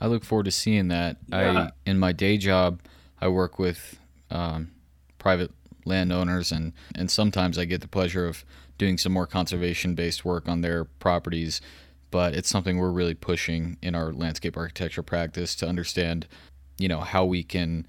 I 0.01 0.07
look 0.07 0.23
forward 0.23 0.45
to 0.45 0.51
seeing 0.51 0.87
that. 0.87 1.17
Yeah. 1.27 1.69
I 1.85 1.89
in 1.89 1.99
my 1.99 2.13
day 2.13 2.37
job, 2.37 2.81
I 3.21 3.27
work 3.27 3.59
with 3.59 3.99
um, 4.31 4.71
private 5.19 5.51
landowners, 5.85 6.51
and 6.51 6.73
and 6.95 7.11
sometimes 7.11 7.59
I 7.59 7.65
get 7.65 7.81
the 7.81 7.87
pleasure 7.87 8.27
of 8.27 8.43
doing 8.79 8.97
some 8.97 9.13
more 9.13 9.27
conservation 9.27 9.93
based 9.93 10.25
work 10.25 10.49
on 10.49 10.61
their 10.61 10.85
properties. 10.85 11.61
But 12.09 12.33
it's 12.33 12.49
something 12.49 12.77
we're 12.77 12.91
really 12.91 13.13
pushing 13.13 13.77
in 13.81 13.93
our 13.93 14.11
landscape 14.13 14.57
architecture 14.57 15.03
practice 15.03 15.53
to 15.57 15.67
understand, 15.67 16.27
you 16.79 16.87
know, 16.87 17.01
how 17.01 17.23
we 17.25 17.43
can 17.43 17.85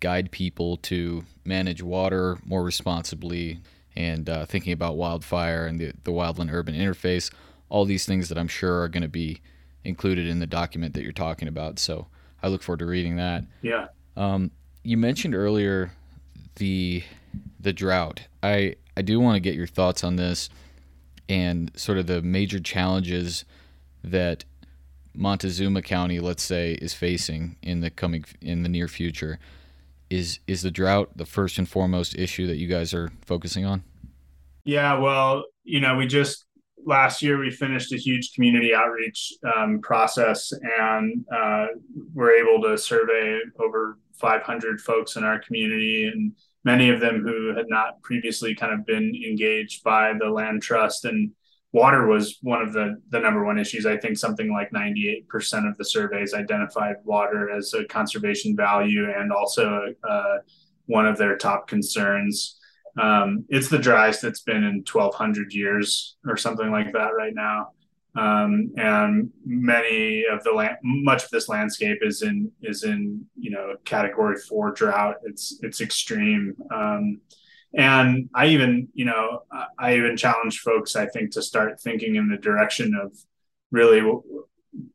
guide 0.00 0.30
people 0.30 0.76
to 0.76 1.24
manage 1.44 1.82
water 1.82 2.38
more 2.44 2.62
responsibly 2.62 3.60
and 3.98 4.30
uh, 4.30 4.46
thinking 4.46 4.72
about 4.72 4.96
wildfire 4.96 5.66
and 5.66 5.80
the, 5.80 5.92
the 6.04 6.12
wildland 6.12 6.52
urban 6.52 6.72
interface, 6.72 7.32
all 7.68 7.84
these 7.84 8.06
things 8.06 8.28
that 8.28 8.38
I'm 8.38 8.46
sure 8.46 8.80
are 8.82 8.88
going 8.88 9.02
to 9.02 9.08
be 9.08 9.40
included 9.82 10.28
in 10.28 10.38
the 10.38 10.46
document 10.46 10.94
that 10.94 11.02
you're 11.02 11.10
talking 11.10 11.48
about. 11.48 11.80
So 11.80 12.06
I 12.40 12.46
look 12.46 12.62
forward 12.62 12.78
to 12.78 12.86
reading 12.86 13.16
that. 13.16 13.42
Yeah. 13.60 13.88
Um, 14.16 14.52
you 14.84 14.96
mentioned 14.96 15.34
earlier 15.34 15.90
the 16.56 17.02
the 17.58 17.72
drought. 17.72 18.20
I 18.40 18.76
I 18.96 19.02
do 19.02 19.18
want 19.18 19.34
to 19.34 19.40
get 19.40 19.56
your 19.56 19.66
thoughts 19.66 20.04
on 20.04 20.14
this 20.14 20.48
and 21.28 21.72
sort 21.74 21.98
of 21.98 22.06
the 22.06 22.22
major 22.22 22.60
challenges 22.60 23.44
that 24.04 24.44
Montezuma 25.12 25.82
County, 25.82 26.20
let's 26.20 26.44
say, 26.44 26.74
is 26.74 26.94
facing 26.94 27.56
in 27.62 27.80
the 27.80 27.90
coming 27.90 28.24
in 28.40 28.62
the 28.62 28.68
near 28.68 28.86
future. 28.86 29.40
Is 30.08 30.38
is 30.46 30.62
the 30.62 30.70
drought 30.70 31.16
the 31.16 31.26
first 31.26 31.58
and 31.58 31.68
foremost 31.68 32.16
issue 32.16 32.46
that 32.46 32.58
you 32.58 32.68
guys 32.68 32.94
are 32.94 33.10
focusing 33.26 33.64
on? 33.66 33.82
Yeah, 34.68 34.98
well, 34.98 35.44
you 35.64 35.80
know, 35.80 35.96
we 35.96 36.06
just 36.06 36.44
last 36.84 37.22
year 37.22 37.38
we 37.38 37.50
finished 37.50 37.90
a 37.94 37.96
huge 37.96 38.34
community 38.34 38.74
outreach 38.74 39.32
um, 39.56 39.80
process 39.80 40.52
and 40.78 41.24
uh, 41.34 41.68
we're 42.12 42.32
able 42.32 42.60
to 42.64 42.76
survey 42.76 43.40
over 43.58 43.98
500 44.20 44.78
folks 44.82 45.16
in 45.16 45.24
our 45.24 45.38
community 45.38 46.10
and 46.12 46.32
many 46.64 46.90
of 46.90 47.00
them 47.00 47.22
who 47.22 47.56
had 47.56 47.64
not 47.70 48.02
previously 48.02 48.54
kind 48.54 48.74
of 48.74 48.84
been 48.84 49.14
engaged 49.26 49.82
by 49.84 50.12
the 50.20 50.28
land 50.28 50.60
trust. 50.60 51.06
And 51.06 51.30
water 51.72 52.06
was 52.06 52.36
one 52.42 52.60
of 52.60 52.74
the 52.74 53.00
the 53.08 53.20
number 53.20 53.46
one 53.46 53.58
issues. 53.58 53.86
I 53.86 53.96
think 53.96 54.18
something 54.18 54.52
like 54.52 54.70
98% 54.70 55.66
of 55.66 55.78
the 55.78 55.84
surveys 55.86 56.34
identified 56.34 56.96
water 57.04 57.50
as 57.50 57.72
a 57.72 57.86
conservation 57.86 58.54
value 58.54 59.06
and 59.10 59.32
also 59.32 59.94
uh, 60.06 60.36
one 60.84 61.06
of 61.06 61.16
their 61.16 61.38
top 61.38 61.68
concerns 61.68 62.58
um, 62.98 63.44
it's 63.48 63.68
the 63.68 63.78
driest 63.78 64.24
it's 64.24 64.40
been 64.40 64.64
in 64.64 64.84
1200 64.90 65.52
years 65.52 66.16
or 66.26 66.36
something 66.36 66.70
like 66.70 66.92
that 66.92 67.14
right 67.16 67.34
now 67.34 67.68
um, 68.18 68.72
and 68.76 69.30
many 69.44 70.24
of 70.24 70.42
the 70.42 70.52
land, 70.52 70.78
much 70.82 71.24
of 71.24 71.30
this 71.30 71.48
landscape 71.48 71.98
is 72.02 72.22
in 72.22 72.50
is 72.62 72.82
in 72.82 73.24
you 73.38 73.50
know 73.50 73.76
category 73.84 74.36
four 74.48 74.72
drought. 74.72 75.16
It's 75.24 75.58
it's 75.62 75.80
extreme, 75.80 76.56
um, 76.74 77.20
and 77.74 78.28
I 78.34 78.46
even 78.48 78.88
you 78.94 79.04
know 79.04 79.42
I 79.78 79.96
even 79.96 80.16
challenge 80.16 80.60
folks 80.60 80.96
I 80.96 81.06
think 81.06 81.32
to 81.32 81.42
start 81.42 81.80
thinking 81.80 82.16
in 82.16 82.28
the 82.28 82.38
direction 82.38 82.98
of 83.00 83.16
really 83.70 84.02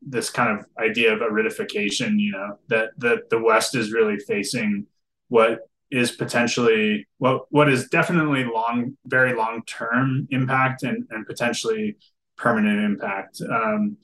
this 0.02 0.28
kind 0.28 0.58
of 0.58 0.66
idea 0.78 1.14
of 1.14 1.20
aridification. 1.20 2.18
You 2.18 2.32
know 2.32 2.58
that 2.68 2.90
that 2.98 3.30
the 3.30 3.38
West 3.38 3.74
is 3.74 3.92
really 3.92 4.18
facing 4.18 4.86
what 5.28 5.60
is 5.90 6.12
potentially 6.12 7.06
what 7.18 7.46
what 7.50 7.68
is 7.68 7.88
definitely 7.88 8.44
long 8.44 8.96
very 9.06 9.34
long 9.34 9.62
term 9.66 10.26
impact 10.30 10.82
and 10.82 11.06
and 11.10 11.26
potentially 11.26 11.96
permanent 12.36 12.80
impact. 12.80 13.40
Um, 13.48 13.96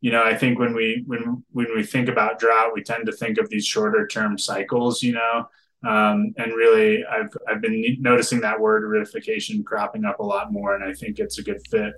you 0.00 0.10
know, 0.10 0.22
I 0.22 0.36
think 0.36 0.58
when 0.58 0.74
we 0.74 1.02
when 1.06 1.42
when 1.52 1.66
we 1.74 1.82
think 1.82 2.08
about 2.08 2.38
drought, 2.38 2.72
we 2.74 2.82
tend 2.82 3.06
to 3.06 3.12
think 3.12 3.38
of 3.38 3.48
these 3.48 3.64
shorter 3.64 4.06
term 4.06 4.36
cycles. 4.36 5.02
You 5.02 5.14
know, 5.14 5.48
um, 5.86 6.34
and 6.36 6.52
really, 6.54 7.04
I've 7.04 7.34
I've 7.48 7.60
been 7.60 7.96
noticing 8.00 8.40
that 8.40 8.60
word 8.60 8.84
aridification 8.84 9.64
cropping 9.64 10.04
up 10.04 10.20
a 10.20 10.22
lot 10.22 10.52
more, 10.52 10.74
and 10.74 10.84
I 10.84 10.92
think 10.92 11.18
it's 11.18 11.38
a 11.38 11.42
good 11.42 11.60
fit. 11.70 11.94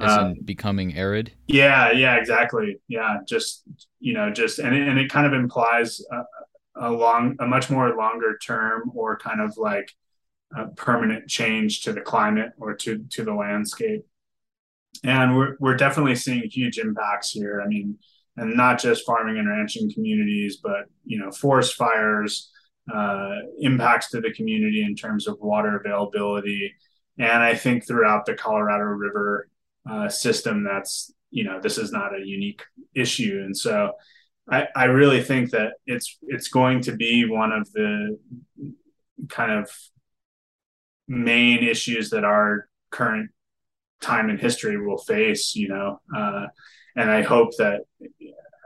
As 0.00 0.16
um, 0.16 0.34
becoming 0.44 0.96
arid. 0.96 1.32
Yeah, 1.46 1.92
yeah, 1.92 2.16
exactly. 2.16 2.78
Yeah, 2.88 3.18
just 3.26 3.64
you 3.98 4.14
know, 4.14 4.30
just 4.30 4.58
and 4.58 4.74
it, 4.74 4.88
and 4.88 4.98
it 4.98 5.10
kind 5.10 5.26
of 5.26 5.32
implies 5.32 6.00
a, 6.12 6.22
a 6.80 6.90
long, 6.90 7.36
a 7.40 7.46
much 7.46 7.70
more 7.70 7.94
longer 7.96 8.38
term 8.38 8.90
or 8.94 9.18
kind 9.18 9.40
of 9.40 9.56
like 9.56 9.92
a 10.56 10.66
permanent 10.68 11.28
change 11.28 11.82
to 11.82 11.92
the 11.92 12.00
climate 12.00 12.50
or 12.58 12.74
to 12.74 13.04
to 13.10 13.24
the 13.24 13.34
landscape 13.34 14.04
and 15.04 15.36
we're 15.36 15.56
we're 15.60 15.76
definitely 15.76 16.14
seeing 16.14 16.42
huge 16.48 16.78
impacts 16.78 17.30
here. 17.30 17.62
I 17.64 17.68
mean, 17.68 17.98
and 18.36 18.56
not 18.56 18.80
just 18.80 19.06
farming 19.06 19.38
and 19.38 19.48
ranching 19.48 19.92
communities, 19.92 20.58
but 20.62 20.86
you 21.04 21.18
know, 21.18 21.30
forest 21.30 21.74
fires, 21.74 22.50
uh, 22.92 23.36
impacts 23.58 24.10
to 24.10 24.20
the 24.20 24.32
community 24.32 24.82
in 24.82 24.94
terms 24.94 25.26
of 25.26 25.38
water 25.40 25.76
availability, 25.76 26.74
and 27.18 27.42
I 27.42 27.54
think 27.54 27.86
throughout 27.86 28.26
the 28.26 28.34
Colorado 28.34 28.84
River 28.84 29.48
uh, 29.88 30.08
system, 30.08 30.64
that's 30.64 31.12
you 31.30 31.44
know, 31.44 31.60
this 31.60 31.78
is 31.78 31.92
not 31.92 32.14
a 32.14 32.24
unique 32.24 32.62
issue, 32.94 33.42
and 33.44 33.56
so. 33.56 33.92
I, 34.50 34.66
I 34.74 34.84
really 34.84 35.22
think 35.22 35.50
that 35.50 35.74
it's 35.86 36.18
it's 36.22 36.48
going 36.48 36.82
to 36.82 36.92
be 36.92 37.24
one 37.24 37.52
of 37.52 37.70
the 37.72 38.18
kind 39.28 39.52
of 39.52 39.70
main 41.06 41.62
issues 41.62 42.10
that 42.10 42.24
our 42.24 42.68
current 42.90 43.30
time 44.00 44.30
in 44.30 44.38
history 44.38 44.84
will 44.84 44.98
face, 44.98 45.54
you 45.54 45.68
know. 45.68 46.00
Uh, 46.14 46.46
and 46.96 47.10
I 47.10 47.22
hope 47.22 47.56
that 47.58 47.82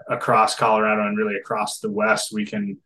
across 0.09 0.55
Colorado 0.55 1.07
and 1.07 1.19
really 1.19 1.37
across 1.37 1.81
the 1.81 1.91
West, 1.91 2.33
we 2.33 2.47
can 2.47 2.79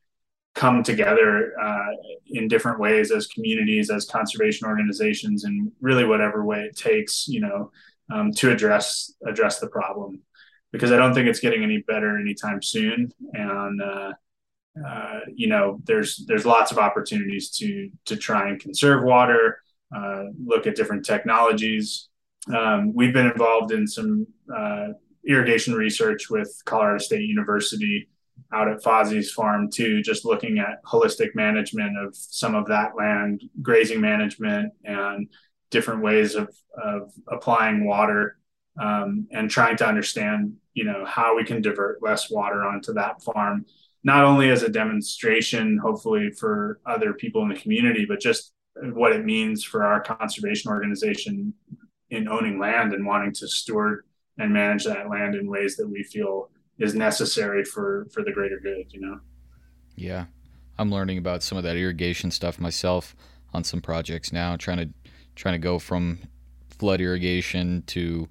come 0.54 0.82
together 0.82 1.52
uh, 1.60 1.90
in 2.26 2.48
different 2.48 2.80
ways 2.80 3.12
as 3.12 3.28
communities, 3.28 3.90
as 3.90 4.06
conservation 4.06 4.66
organizations, 4.66 5.44
and 5.44 5.70
really 5.80 6.04
whatever 6.04 6.44
way 6.44 6.62
it 6.62 6.76
takes, 6.76 7.28
you 7.28 7.40
know, 7.40 7.70
um, 8.12 8.32
to 8.32 8.50
address 8.50 9.12
address 9.26 9.60
the 9.60 9.68
problem. 9.68 10.20
Because 10.72 10.92
I 10.92 10.96
don't 10.96 11.14
think 11.14 11.28
it's 11.28 11.40
getting 11.40 11.62
any 11.62 11.78
better 11.78 12.18
anytime 12.18 12.62
soon, 12.62 13.10
and 13.32 13.82
uh, 13.82 14.12
uh, 14.86 15.20
you 15.34 15.48
know, 15.48 15.80
there's 15.84 16.24
there's 16.26 16.44
lots 16.44 16.70
of 16.70 16.78
opportunities 16.78 17.50
to 17.52 17.90
to 18.04 18.16
try 18.16 18.48
and 18.48 18.60
conserve 18.60 19.02
water, 19.02 19.60
uh, 19.96 20.24
look 20.44 20.66
at 20.66 20.76
different 20.76 21.06
technologies, 21.06 22.08
um, 22.54 22.94
we've 22.94 23.12
been 23.12 23.26
involved 23.26 23.72
in 23.72 23.86
some 23.86 24.26
uh, 24.54 24.88
irrigation 25.26 25.74
research 25.74 26.30
with 26.30 26.60
Colorado 26.64 26.98
State 26.98 27.22
University 27.22 28.08
out 28.52 28.68
at 28.68 28.82
Fozzie's 28.82 29.32
farm 29.32 29.68
too, 29.70 30.00
just 30.02 30.24
looking 30.24 30.58
at 30.58 30.82
holistic 30.84 31.34
management 31.34 31.98
of 31.98 32.16
some 32.16 32.54
of 32.54 32.66
that 32.68 32.96
land, 32.96 33.42
grazing 33.60 34.00
management, 34.00 34.72
and 34.84 35.28
different 35.70 36.02
ways 36.02 36.34
of, 36.34 36.54
of 36.82 37.12
applying 37.28 37.84
water 37.84 38.37
um, 38.80 39.26
and 39.32 39.50
trying 39.50 39.76
to 39.78 39.86
understand, 39.86 40.56
you 40.74 40.84
know, 40.84 41.04
how 41.04 41.36
we 41.36 41.44
can 41.44 41.60
divert 41.60 42.02
less 42.02 42.30
water 42.30 42.64
onto 42.64 42.92
that 42.94 43.22
farm, 43.22 43.66
not 44.04 44.24
only 44.24 44.50
as 44.50 44.62
a 44.62 44.68
demonstration, 44.68 45.78
hopefully 45.78 46.30
for 46.30 46.80
other 46.86 47.12
people 47.12 47.42
in 47.42 47.48
the 47.48 47.60
community, 47.60 48.06
but 48.08 48.20
just 48.20 48.52
what 48.80 49.12
it 49.12 49.24
means 49.24 49.64
for 49.64 49.84
our 49.84 50.00
conservation 50.00 50.70
organization 50.70 51.52
in 52.10 52.28
owning 52.28 52.58
land 52.58 52.92
and 52.92 53.04
wanting 53.04 53.32
to 53.32 53.48
steward 53.48 54.04
and 54.38 54.52
manage 54.52 54.84
that 54.84 55.10
land 55.10 55.34
in 55.34 55.48
ways 55.48 55.76
that 55.76 55.88
we 55.88 56.02
feel 56.04 56.50
is 56.78 56.94
necessary 56.94 57.64
for 57.64 58.06
for 58.12 58.22
the 58.22 58.32
greater 58.32 58.60
good 58.60 58.86
you 58.92 59.00
know? 59.00 59.18
Yeah. 59.96 60.26
I'm 60.78 60.92
learning 60.92 61.18
about 61.18 61.42
some 61.42 61.58
of 61.58 61.64
that 61.64 61.76
irrigation 61.76 62.30
stuff 62.30 62.60
myself 62.60 63.16
on 63.52 63.64
some 63.64 63.80
projects 63.80 64.32
now 64.32 64.56
trying 64.56 64.78
to 64.78 64.88
trying 65.34 65.54
to 65.54 65.58
go 65.58 65.78
from 65.78 66.20
flood 66.70 67.00
irrigation 67.00 67.82
to 67.88 68.28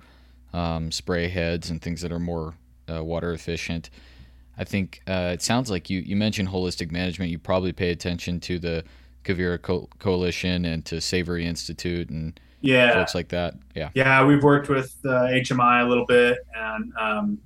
um, 0.58 0.92
spray 0.92 1.28
heads 1.28 1.70
and 1.70 1.82
things 1.82 2.02
that 2.02 2.12
are 2.12 2.20
more 2.20 2.56
uh, 2.92 3.04
water 3.04 3.32
efficient. 3.32 3.90
I 4.58 4.64
think 4.64 5.02
uh, 5.08 5.32
it 5.34 5.44
sounds 5.44 5.70
like 5.70 5.90
you 5.90 6.00
you 6.00 6.16
mentioned 6.16 6.50
holistic 6.50 6.92
management. 6.92 7.30
You 7.30 7.38
probably 7.38 7.74
pay 7.74 7.92
attention 7.92 8.40
to 8.42 8.58
the 8.58 8.84
Quivira 9.24 9.62
Co- 9.62 9.88
coalition 10.00 10.66
and 10.66 10.84
to 10.86 11.00
savory 11.00 11.46
institute 11.46 12.10
and 12.10 12.40
yeah. 12.62 12.94
folks 12.94 13.14
like 13.14 13.30
that. 13.30 13.54
Yeah. 13.76 13.90
Yeah 13.94 14.26
we've 14.26 14.44
worked 14.44 14.68
with 14.68 14.96
uh, 15.06 15.28
hmi 15.28 15.86
a 15.86 15.88
little 15.88 16.06
bit 16.06 16.40
and 16.56 16.92
um, 17.00 17.38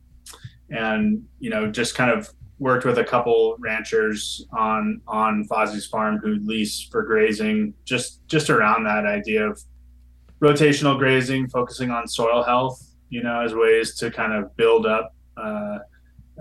and 0.70 1.26
you 1.40 1.50
know 1.50 1.70
just 1.70 1.96
kind 1.96 2.12
of 2.12 2.30
worked 2.60 2.86
with 2.86 3.00
a 3.00 3.04
couple 3.04 3.58
ranchers 3.60 4.46
on 4.54 5.02
on 5.08 5.46
Fozzie's 5.50 5.88
farm 5.88 6.18
who 6.20 6.36
lease 6.46 6.88
for 6.92 7.04
grazing. 7.04 7.74
Just 7.84 8.26
just 8.28 8.50
around 8.50 8.86
that 8.86 9.06
idea 9.06 9.50
of 9.50 9.62
rotational 10.40 10.98
grazing 10.98 11.50
focusing 11.50 11.92
on 11.92 12.08
soil 12.08 12.42
health 12.44 12.91
you 13.12 13.22
know 13.22 13.42
as 13.42 13.54
ways 13.54 13.94
to 13.96 14.10
kind 14.10 14.34
of 14.34 14.56
build 14.58 14.88
up 14.88 15.14
uh, 15.38 15.78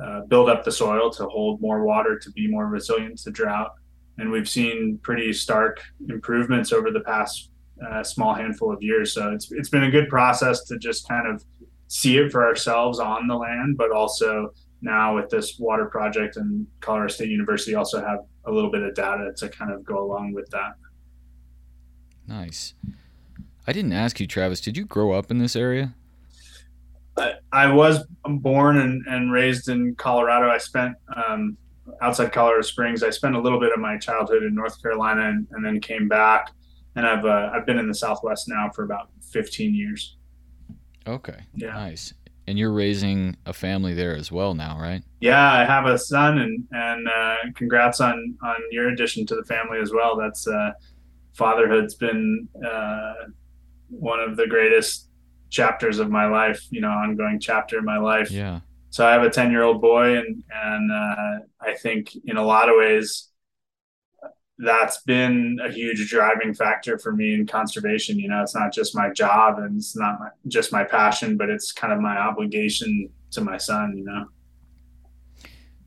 uh, 0.02 0.20
build 0.28 0.48
up 0.48 0.64
the 0.64 0.72
soil 0.72 1.10
to 1.10 1.26
hold 1.26 1.60
more 1.60 1.84
water 1.84 2.18
to 2.18 2.30
be 2.30 2.46
more 2.48 2.66
resilient 2.66 3.18
to 3.18 3.30
drought 3.30 3.72
and 4.16 4.30
we've 4.30 4.48
seen 4.48 4.98
pretty 5.02 5.32
stark 5.32 5.82
improvements 6.08 6.72
over 6.72 6.90
the 6.90 7.00
past 7.00 7.50
a 7.82 8.04
small 8.04 8.34
handful 8.34 8.72
of 8.72 8.82
years. 8.82 9.12
So 9.12 9.32
it's 9.32 9.50
it's 9.52 9.68
been 9.68 9.84
a 9.84 9.90
good 9.90 10.08
process 10.08 10.64
to 10.64 10.78
just 10.78 11.08
kind 11.08 11.26
of 11.26 11.44
see 11.88 12.18
it 12.18 12.30
for 12.30 12.46
ourselves 12.46 12.98
on 12.98 13.26
the 13.26 13.34
land, 13.34 13.76
but 13.76 13.90
also 13.90 14.52
now 14.82 15.16
with 15.16 15.28
this 15.28 15.58
water 15.58 15.86
project 15.86 16.36
and 16.36 16.66
Colorado 16.80 17.12
State 17.12 17.30
University 17.30 17.74
also 17.74 18.04
have 18.04 18.20
a 18.46 18.50
little 18.50 18.70
bit 18.70 18.82
of 18.82 18.94
data 18.94 19.32
to 19.36 19.48
kind 19.48 19.72
of 19.72 19.84
go 19.84 20.02
along 20.02 20.32
with 20.32 20.48
that. 20.50 20.74
Nice. 22.26 22.74
I 23.66 23.72
didn't 23.72 23.92
ask 23.92 24.20
you, 24.20 24.26
Travis. 24.26 24.60
Did 24.60 24.76
you 24.76 24.84
grow 24.84 25.12
up 25.12 25.30
in 25.30 25.38
this 25.38 25.56
area? 25.56 25.94
I, 27.20 27.34
I 27.52 27.72
was 27.72 28.04
born 28.24 28.78
and, 28.78 29.04
and 29.06 29.32
raised 29.32 29.68
in 29.68 29.94
Colorado. 29.94 30.48
I 30.48 30.58
spent 30.58 30.94
um, 31.14 31.56
outside 32.00 32.32
Colorado 32.32 32.62
Springs. 32.62 33.02
I 33.02 33.10
spent 33.10 33.36
a 33.36 33.40
little 33.40 33.60
bit 33.60 33.72
of 33.72 33.78
my 33.78 33.98
childhood 33.98 34.42
in 34.42 34.54
North 34.54 34.80
Carolina 34.80 35.28
and, 35.28 35.46
and 35.52 35.64
then 35.64 35.80
came 35.80 36.08
back. 36.08 36.50
And 36.96 37.06
I've 37.06 37.24
uh, 37.24 37.50
I've 37.52 37.66
been 37.66 37.78
in 37.78 37.86
the 37.86 37.94
Southwest 37.94 38.48
now 38.48 38.70
for 38.74 38.84
about 38.84 39.10
15 39.30 39.74
years. 39.74 40.16
Okay. 41.06 41.36
Yeah. 41.54 41.74
Nice. 41.74 42.12
And 42.46 42.58
you're 42.58 42.72
raising 42.72 43.36
a 43.46 43.52
family 43.52 43.94
there 43.94 44.16
as 44.16 44.32
well 44.32 44.54
now, 44.54 44.78
right? 44.80 45.02
Yeah, 45.20 45.52
I 45.52 45.64
have 45.64 45.86
a 45.86 45.96
son, 45.96 46.38
and 46.38 46.66
and 46.72 47.08
uh, 47.08 47.36
congrats 47.54 48.00
on 48.00 48.36
on 48.42 48.56
your 48.72 48.88
addition 48.88 49.24
to 49.26 49.36
the 49.36 49.44
family 49.44 49.78
as 49.78 49.92
well. 49.92 50.16
That's 50.16 50.48
uh, 50.48 50.72
fatherhood's 51.34 51.94
been 51.94 52.48
uh, 52.66 53.14
one 53.88 54.18
of 54.18 54.36
the 54.36 54.48
greatest 54.48 55.09
chapters 55.50 55.98
of 55.98 56.10
my 56.10 56.26
life. 56.26 56.66
You 56.70 56.80
know, 56.80 56.88
ongoing 56.88 57.38
chapter 57.40 57.78
in 57.78 57.84
my 57.84 57.98
life. 57.98 58.30
Yeah. 58.30 58.60
So 58.90 59.06
I 59.06 59.12
have 59.12 59.22
a 59.22 59.30
ten 59.30 59.50
year 59.50 59.62
old 59.62 59.80
boy, 59.80 60.16
and 60.16 60.42
and 60.52 60.92
uh, 60.92 61.44
I 61.60 61.74
think 61.74 62.16
in 62.24 62.36
a 62.36 62.44
lot 62.44 62.68
of 62.68 62.76
ways 62.78 63.28
that's 64.62 65.00
been 65.02 65.58
a 65.64 65.70
huge 65.70 66.10
driving 66.10 66.52
factor 66.52 66.98
for 66.98 67.12
me 67.12 67.34
in 67.34 67.46
conservation. 67.46 68.18
You 68.18 68.28
know, 68.28 68.42
it's 68.42 68.54
not 68.54 68.72
just 68.72 68.94
my 68.94 69.10
job 69.10 69.58
and 69.58 69.78
it's 69.78 69.96
not 69.96 70.20
my, 70.20 70.28
just 70.48 70.70
my 70.70 70.84
passion, 70.84 71.36
but 71.36 71.48
it's 71.48 71.72
kind 71.72 71.92
of 71.92 72.00
my 72.00 72.16
obligation 72.16 73.08
to 73.32 73.40
my 73.40 73.56
son. 73.56 73.94
You 73.96 74.04
know. 74.04 74.26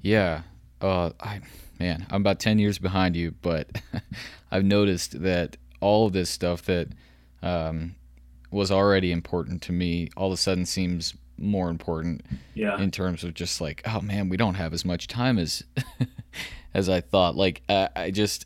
Yeah. 0.02 0.42
Uh, 0.82 1.12
I 1.20 1.42
man, 1.80 2.06
I'm 2.10 2.22
about 2.22 2.40
ten 2.40 2.60
years 2.60 2.80
behind 2.80 3.16
you, 3.16 3.32
but 3.42 3.70
I've 4.52 4.66
noticed 4.66 5.22
that 5.22 5.58
all 5.80 6.08
of 6.08 6.14
this 6.14 6.30
stuff 6.30 6.64
that 6.64 6.88
um, 7.42 7.96
was 8.54 8.72
already 8.72 9.12
important 9.12 9.62
to 9.62 9.72
me 9.72 10.10
all 10.16 10.28
of 10.28 10.34
a 10.34 10.38
sudden 10.38 10.66
seems 10.66 11.14
more 11.38 11.70
important 11.70 12.22
yeah. 12.54 12.80
in 12.80 12.92
terms 12.92 13.24
of 13.24 13.34
just 13.34 13.60
like 13.60 13.82
oh 13.86 14.00
man 14.00 14.30
we 14.30 14.38
don't 14.38 14.54
have 14.54 14.74
as 14.74 14.86
much 14.86 15.08
time 15.08 15.38
as 15.40 15.64
as 16.74 16.88
i 16.88 17.02
thought 17.02 17.36
like 17.36 17.64
I, 17.68 17.90
I 17.96 18.12
just 18.12 18.46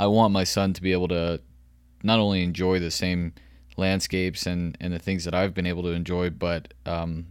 I 0.00 0.06
want 0.06 0.32
my 0.32 0.44
son 0.44 0.72
to 0.72 0.80
be 0.80 0.92
able 0.92 1.08
to 1.08 1.42
not 2.02 2.18
only 2.18 2.42
enjoy 2.42 2.78
the 2.78 2.90
same 2.90 3.34
landscapes 3.76 4.46
and, 4.46 4.74
and 4.80 4.94
the 4.94 4.98
things 4.98 5.26
that 5.26 5.34
I've 5.34 5.52
been 5.52 5.66
able 5.66 5.82
to 5.82 5.90
enjoy, 5.90 6.30
but 6.30 6.72
um, 6.86 7.26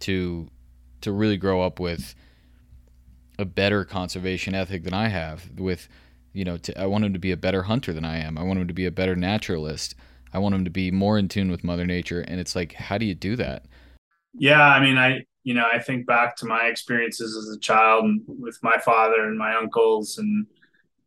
to 0.00 0.48
to 1.00 1.10
really 1.10 1.36
grow 1.36 1.62
up 1.62 1.80
with 1.80 2.14
a 3.38 3.44
better 3.44 3.84
conservation 3.84 4.54
ethic 4.54 4.84
than 4.84 4.94
I 4.94 5.08
have. 5.08 5.50
With 5.58 5.88
you 6.32 6.44
know, 6.44 6.58
to, 6.58 6.80
I 6.80 6.86
want 6.86 7.04
him 7.04 7.12
to 7.12 7.18
be 7.18 7.32
a 7.32 7.36
better 7.36 7.64
hunter 7.64 7.92
than 7.92 8.04
I 8.04 8.18
am. 8.18 8.38
I 8.38 8.44
want 8.44 8.60
him 8.60 8.68
to 8.68 8.74
be 8.74 8.86
a 8.86 8.92
better 8.92 9.16
naturalist. 9.16 9.96
I 10.34 10.38
want 10.38 10.54
him 10.54 10.64
to 10.64 10.70
be 10.70 10.90
more 10.90 11.16
in 11.16 11.28
tune 11.28 11.50
with 11.50 11.64
Mother 11.64 11.86
Nature. 11.86 12.20
And 12.20 12.40
it's 12.40 12.54
like, 12.56 12.74
how 12.74 12.98
do 12.98 13.06
you 13.06 13.14
do 13.14 13.36
that? 13.36 13.64
Yeah, 14.34 14.62
I 14.62 14.80
mean, 14.80 14.98
I 14.98 15.24
you 15.44 15.54
know, 15.54 15.66
I 15.70 15.78
think 15.78 16.06
back 16.06 16.36
to 16.36 16.46
my 16.46 16.64
experiences 16.64 17.36
as 17.36 17.54
a 17.54 17.60
child 17.60 18.06
with 18.26 18.58
my 18.62 18.78
father 18.78 19.26
and 19.26 19.38
my 19.38 19.54
uncles 19.54 20.18
and 20.18 20.46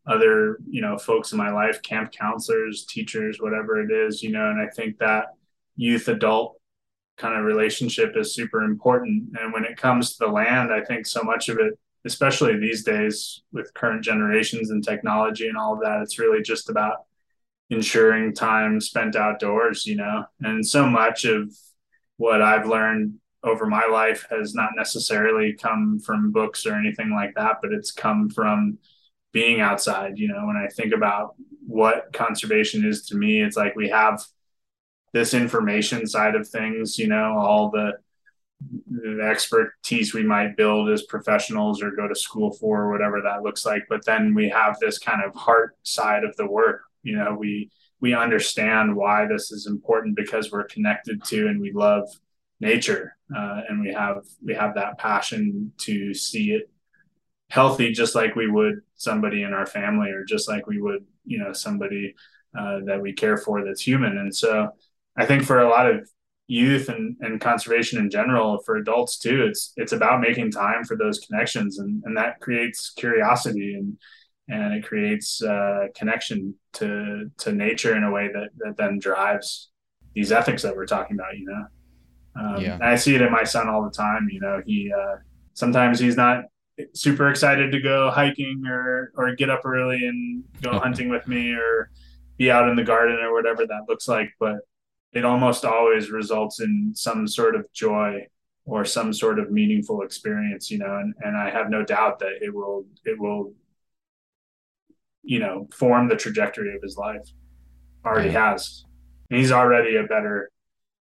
other 0.07 0.57
you 0.69 0.81
know 0.81 0.97
folks 0.97 1.31
in 1.31 1.37
my 1.37 1.51
life 1.51 1.81
camp 1.81 2.11
counselors 2.11 2.85
teachers 2.85 3.41
whatever 3.41 3.81
it 3.81 3.91
is 3.91 4.23
you 4.23 4.31
know 4.31 4.49
and 4.49 4.59
i 4.59 4.67
think 4.69 4.97
that 4.97 5.25
youth 5.75 6.07
adult 6.07 6.59
kind 7.17 7.37
of 7.37 7.43
relationship 7.43 8.15
is 8.15 8.33
super 8.33 8.61
important 8.61 9.23
and 9.39 9.51
when 9.51 9.65
it 9.65 9.77
comes 9.77 10.11
to 10.11 10.25
the 10.25 10.31
land 10.31 10.71
i 10.71 10.81
think 10.81 11.05
so 11.05 11.21
much 11.23 11.49
of 11.49 11.59
it 11.59 11.77
especially 12.05 12.57
these 12.57 12.83
days 12.83 13.43
with 13.51 13.73
current 13.73 14.03
generations 14.03 14.69
and 14.69 14.83
technology 14.83 15.47
and 15.47 15.57
all 15.57 15.73
of 15.73 15.81
that 15.81 16.01
it's 16.01 16.19
really 16.19 16.41
just 16.41 16.69
about 16.69 17.03
ensuring 17.69 18.33
time 18.33 18.79
spent 18.79 19.15
outdoors 19.15 19.85
you 19.85 19.95
know 19.95 20.23
and 20.41 20.65
so 20.65 20.85
much 20.85 21.25
of 21.25 21.53
what 22.17 22.41
i've 22.41 22.67
learned 22.67 23.13
over 23.43 23.65
my 23.65 23.85
life 23.85 24.25
has 24.29 24.55
not 24.55 24.71
necessarily 24.75 25.53
come 25.53 25.99
from 25.99 26.31
books 26.31 26.65
or 26.65 26.75
anything 26.75 27.11
like 27.11 27.33
that 27.35 27.57
but 27.61 27.71
it's 27.71 27.91
come 27.91 28.29
from 28.29 28.77
being 29.37 29.61
outside. 29.61 30.17
You 30.17 30.29
know, 30.29 30.47
when 30.47 30.55
I 30.57 30.67
think 30.67 30.93
about 30.93 31.35
what 31.65 32.11
conservation 32.11 32.83
is 32.83 33.05
to 33.07 33.15
me, 33.15 33.43
it's 33.43 33.55
like 33.55 33.75
we 33.75 33.89
have 33.89 34.23
this 35.13 35.35
information 35.35 36.07
side 36.07 36.33
of 36.33 36.47
things, 36.47 36.97
you 36.97 37.07
know, 37.07 37.37
all 37.37 37.69
the, 37.69 37.93
the 38.89 39.21
expertise 39.29 40.11
we 40.13 40.23
might 40.23 40.57
build 40.57 40.89
as 40.89 41.03
professionals 41.03 41.83
or 41.83 41.91
go 41.91 42.07
to 42.07 42.15
school 42.15 42.51
for, 42.51 42.83
or 42.83 42.91
whatever 42.91 43.21
that 43.21 43.43
looks 43.43 43.63
like. 43.63 43.83
But 43.87 44.05
then 44.05 44.33
we 44.33 44.49
have 44.49 44.79
this 44.79 44.97
kind 44.97 45.23
of 45.23 45.35
heart 45.35 45.75
side 45.83 46.23
of 46.23 46.35
the 46.35 46.47
work. 46.47 46.81
You 47.03 47.17
know, 47.17 47.35
we 47.39 47.71
we 47.99 48.13
understand 48.13 48.95
why 48.95 49.27
this 49.27 49.51
is 49.51 49.65
important 49.67 50.15
because 50.15 50.51
we're 50.51 50.65
connected 50.65 51.23
to 51.25 51.47
and 51.47 51.59
we 51.59 51.71
love 51.71 52.07
nature, 52.59 53.15
uh, 53.35 53.61
and 53.69 53.81
we 53.81 53.93
have 53.93 54.23
we 54.43 54.53
have 54.53 54.75
that 54.75 54.97
passion 54.97 55.71
to 55.79 56.13
see 56.13 56.51
it 56.51 56.69
healthy 57.49 57.91
just 57.91 58.13
like 58.13 58.35
we 58.35 58.49
would 58.49 58.81
somebody 58.95 59.43
in 59.43 59.53
our 59.53 59.65
family 59.65 60.09
or 60.09 60.25
just 60.25 60.49
like 60.49 60.67
we 60.67 60.81
would 60.81 61.05
you 61.25 61.39
know 61.39 61.53
somebody 61.53 62.13
uh, 62.57 62.79
that 62.85 63.01
we 63.01 63.13
care 63.13 63.37
for 63.37 63.63
that's 63.63 63.81
human. 63.81 64.17
And 64.17 64.35
so 64.35 64.69
i 65.17 65.25
think 65.25 65.43
for 65.43 65.61
a 65.61 65.69
lot 65.69 65.89
of 65.89 66.09
youth 66.47 66.87
and, 66.89 67.17
and 67.19 67.41
conservation 67.41 67.99
in 67.99 68.09
general 68.09 68.61
for 68.65 68.77
adults 68.77 69.17
too 69.17 69.45
it's 69.45 69.73
it's 69.75 69.91
about 69.91 70.21
making 70.21 70.49
time 70.49 70.83
for 70.85 70.95
those 70.95 71.19
connections 71.19 71.79
and, 71.79 72.01
and 72.05 72.15
that 72.15 72.39
creates 72.39 72.91
curiosity 72.91 73.73
and 73.73 73.97
and 74.49 74.73
it 74.73 74.85
creates 74.85 75.41
uh, 75.41 75.87
connection 75.95 76.55
to 76.73 77.29
to 77.37 77.51
nature 77.51 77.95
in 77.95 78.03
a 78.03 78.11
way 78.11 78.29
that 78.31 78.49
that 78.57 78.77
then 78.77 78.99
drives 78.99 79.69
these 80.15 80.31
ethics 80.31 80.61
that 80.61 80.75
we're 80.75 80.85
talking 80.85 81.15
about 81.15 81.37
you 81.37 81.45
know 81.45 81.65
um, 82.41 82.61
yeah. 82.61 82.77
i 82.81 82.95
see 82.95 83.15
it 83.15 83.21
in 83.21 83.31
my 83.31 83.43
son 83.43 83.67
all 83.67 83.83
the 83.83 83.91
time 83.91 84.27
you 84.31 84.39
know 84.39 84.61
he 84.65 84.91
uh, 84.91 85.15
sometimes 85.53 85.99
he's 85.99 86.15
not 86.15 86.45
super 86.93 87.29
excited 87.29 87.71
to 87.71 87.79
go 87.79 88.11
hiking 88.11 88.63
or 88.67 89.11
or 89.15 89.35
get 89.35 89.49
up 89.49 89.65
early 89.65 90.05
and 90.05 90.43
go 90.61 90.69
okay. 90.69 90.79
hunting 90.79 91.09
with 91.09 91.27
me 91.27 91.51
or 91.51 91.89
be 92.37 92.51
out 92.51 92.69
in 92.69 92.75
the 92.75 92.83
garden 92.83 93.17
or 93.19 93.33
whatever 93.33 93.65
that 93.65 93.81
looks 93.87 94.07
like 94.07 94.31
but 94.39 94.57
it 95.13 95.25
almost 95.25 95.65
always 95.65 96.11
results 96.11 96.59
in 96.59 96.91
some 96.95 97.27
sort 97.27 97.55
of 97.55 97.65
joy 97.73 98.21
or 98.65 98.85
some 98.85 99.11
sort 99.11 99.39
of 99.39 99.49
meaningful 99.49 100.03
experience 100.03 100.69
you 100.69 100.77
know 100.77 100.97
and, 100.97 101.13
and 101.21 101.35
i 101.35 101.49
have 101.49 101.69
no 101.69 101.83
doubt 101.83 102.19
that 102.19 102.33
it 102.41 102.53
will 102.53 102.85
it 103.05 103.19
will 103.19 103.53
you 105.27 105.39
know 105.39 105.67
form 105.73 106.07
the 106.07 106.15
trajectory 106.15 106.73
of 106.75 106.81
his 106.81 106.97
life 106.97 107.27
already 108.05 108.29
yeah. 108.29 108.51
has 108.51 108.85
and 109.29 109.39
he's 109.39 109.51
already 109.51 109.97
a 109.97 110.03
better 110.03 110.49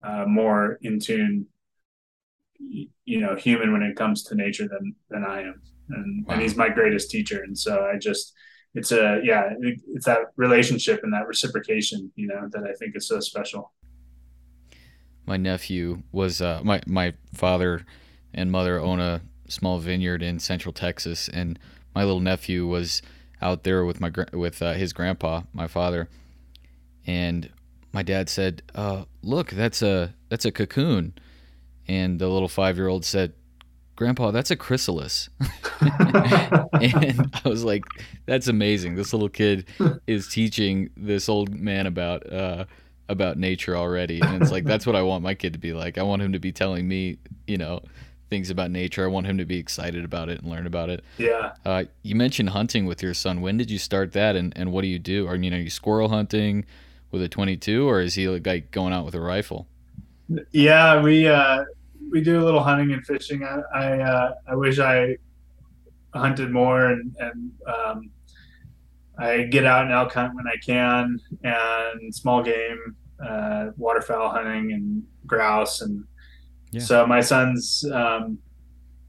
uh, 0.03 0.25
more 0.27 0.79
in 0.83 0.99
tune 1.01 1.47
you 2.59 3.21
know 3.21 3.35
human 3.37 3.73
when 3.73 3.83
it 3.83 3.97
comes 3.97 4.23
to 4.25 4.35
nature 4.35 4.69
than 4.69 4.95
than 5.11 5.25
I 5.25 5.43
am, 5.43 5.63
and 5.91 6.27
wow. 6.27 6.35
and 6.35 6.43
he's 6.43 6.57
my 6.57 6.69
greatest 6.69 7.11
teacher. 7.11 7.43
And 7.43 7.57
so 7.57 7.85
I 7.85 7.97
just 7.99 8.35
it's 8.75 8.93
a 8.93 9.21
yeah 9.23 9.51
it's 9.61 10.07
that 10.07 10.19
relationship 10.37 11.01
and 11.03 11.13
that 11.13 11.27
reciprocation 11.27 12.13
you 12.17 12.27
know 12.27 12.49
that 12.53 12.65
I 12.65 12.73
think 12.75 12.97
is 12.97 13.09
so 13.09 13.21
special. 13.21 13.73
My 15.27 15.37
nephew 15.37 16.03
was 16.13 16.41
uh, 16.41 16.61
my 16.65 16.81
my 16.87 17.15
father 17.33 17.85
and 18.35 18.51
mother 18.51 18.81
own 18.81 19.01
a 19.01 19.23
small 19.49 19.79
vineyard 19.79 20.23
in 20.23 20.39
central 20.39 20.73
Texas, 20.73 21.29
and 21.29 21.59
my 21.95 22.05
little 22.05 22.21
nephew 22.21 22.67
was 22.67 23.03
out 23.41 23.65
there 23.65 23.85
with 23.85 24.01
my 24.01 24.13
with 24.33 24.63
uh, 24.63 24.75
his 24.75 24.93
grandpa, 24.93 25.43
my 25.53 25.67
father, 25.67 26.09
and 27.07 27.51
my 27.93 28.03
dad 28.03 28.29
said, 28.29 28.63
uh, 28.75 29.05
"Look, 29.23 29.51
that's 29.51 29.83
a 29.83 30.15
that's 30.29 30.45
a 30.45 30.53
cocoon." 30.53 31.15
and 31.89 32.19
the 32.19 32.29
little 32.29 32.49
five 32.49 32.77
year 32.77 32.89
old 32.89 33.05
said, 33.05 33.33
Grandpa, 33.97 34.31
that's 34.31 34.53
a 34.53 34.57
chrysalis. 34.57 35.29
and 35.81 37.37
I 37.45 37.49
was 37.49 37.65
like, 37.65 37.85
that's 38.27 38.47
amazing. 38.47 38.95
This 38.95 39.13
little 39.13 39.29
kid 39.29 39.67
is 40.07 40.29
teaching 40.29 40.91
this 40.97 41.29
old 41.29 41.53
man 41.53 41.87
about 41.87 42.31
uh, 42.33 42.67
about 43.09 43.39
nature 43.39 43.77
already. 43.77 44.21
And 44.21 44.41
it's 44.41 44.53
like 44.53 44.65
that's 44.65 44.87
what 44.87 44.95
I 44.95 45.03
want 45.03 45.25
my 45.25 45.35
kid 45.35 45.55
to 45.55 45.59
be 45.59 45.73
like. 45.73 45.99
I 45.99 46.05
want 46.05 46.23
him 46.23 46.33
to 46.33 46.39
be 46.39 46.53
telling 46.53 46.87
me, 46.87 47.19
you 47.49 47.57
know, 47.57 47.81
things 48.29 48.51
about 48.51 48.71
nature. 48.71 49.05
I 49.05 49.09
want 49.09 49.27
him 49.27 49.39
to 49.39 49.45
be 49.45 49.59
excited 49.59 50.05
about 50.05 50.29
it 50.29 50.41
and 50.41 50.51
learn 50.51 50.67
about 50.67 50.91
it. 50.91 51.05
Yeah. 51.17 51.53
Uh, 51.65 51.85
you 52.03 52.15
mentioned 52.15 52.51
hunting 52.51 52.87
with 52.87 53.03
your 53.03 53.15
son. 53.15 53.41
When 53.41 53.57
did 53.57 53.71
you 53.71 53.79
start 53.79 54.13
that 54.13 54.37
and, 54.37 54.53
and 54.57 54.73
what 54.73 54.83
do 54.83 54.89
you 54.89 54.99
do? 54.99 55.27
Are 55.27 55.37
you 55.37 55.51
know, 55.51 55.57
are 55.57 55.61
you 55.61 55.71
squirrel 55.71 56.09
hunting 56.09 56.65
with 57.11 57.23
a 57.23 57.29
twenty 57.29 57.57
two 57.57 57.89
or 57.89 58.01
is 58.01 58.15
he 58.15 58.29
like 58.29 58.71
going 58.71 58.93
out 58.93 59.05
with 59.05 59.15
a 59.15 59.21
rifle? 59.21 59.67
Yeah, 60.53 61.01
we 61.03 61.27
uh 61.27 61.65
we 62.11 62.21
do 62.21 62.41
a 62.41 62.45
little 62.45 62.63
hunting 62.63 62.93
and 62.93 63.05
fishing. 63.07 63.45
I 63.45 63.63
I, 63.75 64.01
uh, 64.01 64.35
I 64.47 64.55
wish 64.55 64.79
I 64.79 65.17
hunted 66.15 66.51
more 66.51 66.87
and 66.87 67.17
and 67.19 67.53
um, 67.67 68.11
I 69.19 69.43
get 69.43 69.65
out 69.65 69.85
and 69.85 69.93
elk 69.93 70.13
hunt 70.13 70.35
when 70.35 70.47
I 70.47 70.57
can 70.65 71.21
and 71.43 72.15
small 72.15 72.43
game, 72.43 72.95
uh, 73.27 73.71
waterfowl 73.77 74.31
hunting 74.31 74.73
and 74.73 75.03
grouse 75.27 75.81
and 75.81 76.05
yeah. 76.71 76.81
so 76.81 77.07
my 77.07 77.21
son's 77.21 77.85
um, 77.93 78.39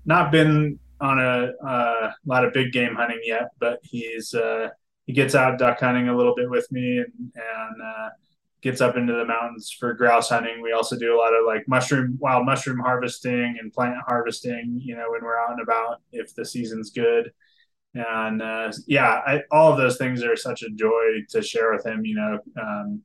not 0.06 0.32
been 0.32 0.80
on 1.02 1.20
a, 1.20 2.14
lot 2.26 2.46
of 2.46 2.54
big 2.54 2.72
game 2.72 2.96
hunting 2.96 3.22
yet, 3.24 3.50
but 3.60 3.80
he's 3.84 4.34
uh, 4.34 4.70
he 5.06 5.14
gets 5.14 5.36
out 5.36 5.58
duck 5.58 5.80
hunting 5.80 6.10
a 6.10 6.16
little 6.16 6.36
bit 6.36 6.50
with 6.50 6.72
me 6.72 6.98
and 6.98 7.32
and 7.36 7.82
uh, 7.82 8.10
gets 8.62 8.82
up 8.82 8.98
into 8.98 9.14
the 9.14 9.26
mountains 9.26 9.76
for 9.78 9.94
grouse 9.94 10.30
hunting. 10.30 10.62
We 10.62 10.74
also 10.74 10.98
do 10.98 11.16
a 11.16 11.18
lot 11.18 11.34
of 11.34 11.46
like 11.46 11.68
mushroom, 11.68 12.18
wild 12.20 12.46
mushroom 12.46 12.80
harvesting 12.80 13.58
and 13.60 13.72
plant 13.72 13.96
harvesting, 14.06 14.80
you 14.84 14.96
know, 14.96 15.06
when 15.10 15.24
we're 15.24 15.40
out 15.40 15.52
and 15.52 15.62
about 15.62 16.02
if 16.12 16.36
the 16.36 16.46
season's 16.46 16.92
good. 16.92 17.32
And 17.96 18.42
uh, 18.42 18.72
yeah, 18.86 19.22
I, 19.26 19.42
all 19.52 19.72
of 19.72 19.78
those 19.78 19.98
things 19.98 20.24
are 20.24 20.36
such 20.36 20.62
a 20.62 20.70
joy 20.70 21.24
to 21.30 21.42
share 21.42 21.72
with 21.74 21.86
him. 21.86 22.06
You 22.06 22.16
know, 22.16 22.40
um, 22.62 23.02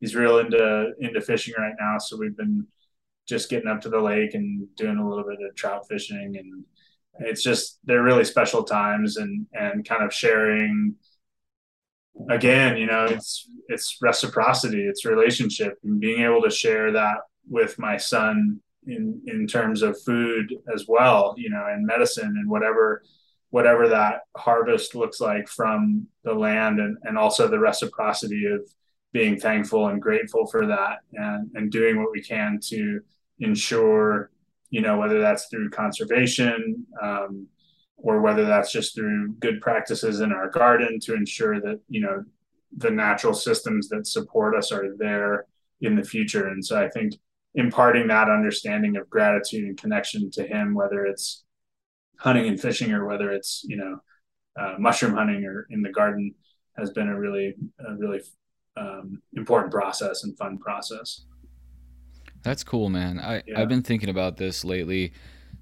he's 0.00 0.14
real 0.14 0.38
into 0.38 0.92
into 1.00 1.20
fishing 1.20 1.54
right 1.58 1.74
now, 1.80 1.98
so 1.98 2.16
we've 2.16 2.36
been 2.36 2.66
just 3.28 3.50
getting 3.50 3.68
up 3.68 3.80
to 3.82 3.88
the 3.88 4.00
lake 4.00 4.34
and 4.34 4.66
doing 4.76 4.98
a 4.98 5.08
little 5.08 5.24
bit 5.24 5.38
of 5.46 5.54
trout 5.54 5.86
fishing, 5.88 6.36
and 6.36 6.64
it's 7.20 7.42
just 7.42 7.78
they're 7.84 8.02
really 8.02 8.24
special 8.24 8.64
times 8.64 9.16
and 9.16 9.46
and 9.52 9.86
kind 9.88 10.04
of 10.04 10.12
sharing 10.12 10.94
again, 12.30 12.76
you 12.76 12.86
know, 12.86 13.04
it's 13.04 13.48
it's 13.68 13.98
reciprocity, 14.00 14.82
it's 14.86 15.04
relationship, 15.04 15.78
and 15.84 16.00
being 16.00 16.22
able 16.22 16.42
to 16.42 16.50
share 16.50 16.92
that 16.92 17.18
with 17.48 17.78
my 17.78 17.96
son 17.96 18.60
in 18.86 19.20
in 19.26 19.46
terms 19.46 19.82
of 19.82 20.00
food 20.02 20.54
as 20.74 20.86
well, 20.88 21.34
you 21.36 21.50
know, 21.50 21.66
and 21.70 21.86
medicine 21.86 22.26
and 22.26 22.48
whatever 22.48 23.02
whatever 23.50 23.88
that 23.88 24.20
harvest 24.36 24.94
looks 24.94 25.20
like 25.20 25.48
from 25.48 26.06
the 26.22 26.34
land 26.34 26.80
and, 26.80 26.98
and 27.04 27.16
also 27.16 27.48
the 27.48 27.58
reciprocity 27.58 28.44
of 28.44 28.60
being 29.12 29.40
thankful 29.40 29.88
and 29.88 30.02
grateful 30.02 30.46
for 30.46 30.66
that 30.66 30.98
and, 31.14 31.50
and 31.54 31.72
doing 31.72 31.98
what 31.98 32.12
we 32.12 32.22
can 32.22 32.60
to 32.62 33.00
ensure, 33.40 34.30
you 34.70 34.80
know, 34.80 34.98
whether 34.98 35.20
that's 35.20 35.46
through 35.46 35.70
conservation, 35.70 36.86
um, 37.02 37.46
or 37.96 38.20
whether 38.20 38.44
that's 38.44 38.70
just 38.70 38.94
through 38.94 39.32
good 39.34 39.60
practices 39.60 40.20
in 40.20 40.32
our 40.32 40.48
garden 40.50 41.00
to 41.00 41.14
ensure 41.14 41.60
that 41.60 41.80
you 41.88 42.00
know 42.00 42.24
the 42.76 42.90
natural 42.90 43.34
systems 43.34 43.88
that 43.88 44.06
support 44.06 44.54
us 44.54 44.70
are 44.72 44.94
there 44.98 45.46
in 45.80 45.96
the 45.96 46.02
future. 46.02 46.48
And 46.48 46.64
so 46.64 46.80
i 46.80 46.88
think 46.88 47.14
imparting 47.54 48.06
that 48.08 48.28
understanding 48.28 48.96
of 48.96 49.08
gratitude 49.08 49.64
and 49.64 49.78
connection 49.78 50.30
to 50.30 50.46
him 50.46 50.74
whether 50.74 51.06
it's 51.06 51.44
hunting 52.18 52.46
and 52.46 52.60
fishing 52.60 52.92
or 52.92 53.06
whether 53.06 53.30
it's 53.30 53.64
you 53.66 53.76
know 53.76 53.98
uh, 54.60 54.74
mushroom 54.78 55.14
hunting 55.14 55.44
or 55.44 55.66
in 55.70 55.82
the 55.82 55.90
garden 55.90 56.34
has 56.76 56.90
been 56.90 57.08
a 57.08 57.18
really 57.18 57.54
a 57.88 57.94
really 57.96 58.20
um, 58.76 59.22
important 59.34 59.72
process 59.72 60.24
and 60.24 60.36
fun 60.36 60.58
process 60.58 61.24
that's 62.42 62.64
cool 62.64 62.88
man 62.88 63.18
i 63.18 63.42
yeah. 63.46 63.60
i've 63.60 63.68
been 63.68 63.82
thinking 63.82 64.08
about 64.08 64.36
this 64.36 64.64
lately 64.64 65.12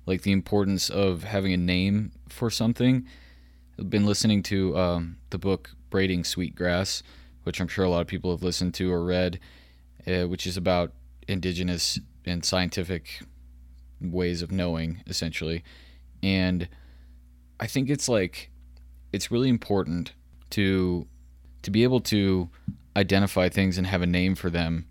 like 0.07 0.22
the 0.22 0.33
importance 0.33 0.89
of 0.89 1.24
having 1.24 1.53
a 1.53 1.59
name 1.59 2.12
for 2.29 2.49
something. 2.49 3.07
I've 3.79 3.91
been 3.91 4.07
listening 4.07 4.43
to 4.45 4.77
um, 4.79 5.16
the 5.31 5.39
book 5.39 5.70
Braiding 5.91 6.24
Sweetgrass, 6.24 7.03
which 7.43 7.61
I'm 7.61 7.68
sure 7.68 7.85
a 7.85 7.91
lot 7.91 8.01
of 8.01 8.07
people 8.07 8.31
have 8.31 8.43
listened 8.43 8.72
to 8.74 8.91
or 8.91 9.05
read, 9.05 9.41
uh, 10.07 10.29
which 10.29 10.47
is 10.47 10.57
about 10.57 10.93
indigenous 11.29 11.99
and 12.24 12.45
scientific 12.45 13.20
ways 14.01 14.43
of 14.43 14.53
knowing, 14.53 15.03
essentially. 15.07 15.64
And 16.22 16.68
I 17.59 17.66
think 17.66 17.91
it's 17.91 18.09
like 18.09 18.51
it's 19.12 19.31
really 19.31 19.49
important 19.49 20.12
to 20.51 21.07
to 21.62 21.70
be 21.70 21.83
able 21.83 22.01
to 22.01 22.49
identify 22.97 23.49
things 23.49 23.77
and 23.77 23.87
have 23.89 24.03
a 24.03 24.07
name 24.07 24.37
for 24.37 24.51
them 24.51 24.87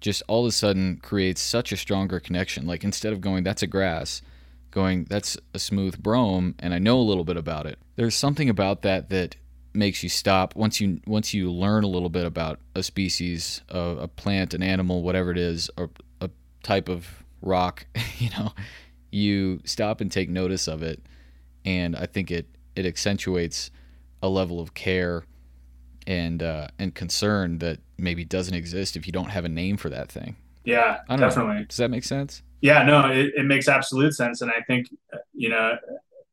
just 0.00 0.22
all 0.28 0.44
of 0.44 0.48
a 0.48 0.52
sudden 0.52 0.98
creates 1.02 1.40
such 1.40 1.72
a 1.72 1.76
stronger 1.76 2.20
connection 2.20 2.66
like 2.66 2.84
instead 2.84 3.12
of 3.12 3.20
going 3.20 3.42
that's 3.44 3.62
a 3.62 3.66
grass 3.66 4.22
going, 4.70 5.04
that's 5.04 5.36
a 5.54 5.58
smooth 5.58 5.98
brome, 6.02 6.54
and 6.58 6.74
I 6.74 6.78
know 6.78 6.98
a 6.98 7.02
little 7.02 7.24
bit 7.24 7.36
about 7.36 7.66
it. 7.66 7.78
There's 7.96 8.14
something 8.14 8.48
about 8.48 8.82
that 8.82 9.10
that 9.10 9.36
makes 9.74 10.02
you 10.02 10.08
stop 10.08 10.56
once 10.56 10.80
you 10.80 11.00
once 11.06 11.34
you 11.34 11.52
learn 11.52 11.84
a 11.84 11.88
little 11.88 12.08
bit 12.08 12.24
about 12.24 12.58
a 12.74 12.82
species, 12.82 13.62
a, 13.68 13.78
a 13.78 14.08
plant, 14.08 14.54
an 14.54 14.62
animal, 14.62 15.02
whatever 15.02 15.30
it 15.30 15.38
is, 15.38 15.70
or 15.76 15.90
a 16.20 16.30
type 16.62 16.88
of 16.88 17.24
rock. 17.42 17.86
You 18.18 18.30
know, 18.30 18.52
you 19.12 19.60
stop 19.64 20.00
and 20.00 20.10
take 20.10 20.28
notice 20.28 20.66
of 20.66 20.82
it, 20.82 21.00
and 21.64 21.94
I 21.94 22.06
think 22.06 22.32
it 22.32 22.46
it 22.74 22.84
accentuates 22.84 23.70
a 24.20 24.28
level 24.28 24.58
of 24.58 24.74
care 24.74 25.22
and 26.08 26.42
uh, 26.42 26.66
and 26.78 26.94
concern 26.94 27.58
that 27.58 27.78
maybe 27.98 28.24
doesn't 28.24 28.54
exist 28.54 28.96
if 28.96 29.06
you 29.06 29.12
don't 29.12 29.28
have 29.28 29.44
a 29.44 29.48
name 29.48 29.76
for 29.76 29.90
that 29.90 30.10
thing. 30.10 30.34
Yeah, 30.64 31.00
definitely. 31.08 31.60
Know. 31.60 31.64
Does 31.64 31.76
that 31.76 31.90
make 31.90 32.04
sense? 32.04 32.42
Yeah, 32.62 32.82
no, 32.82 33.10
it, 33.10 33.34
it 33.36 33.44
makes 33.44 33.68
absolute 33.68 34.14
sense. 34.14 34.40
And 34.40 34.50
I 34.50 34.62
think, 34.66 34.88
you 35.32 35.50
know, 35.50 35.76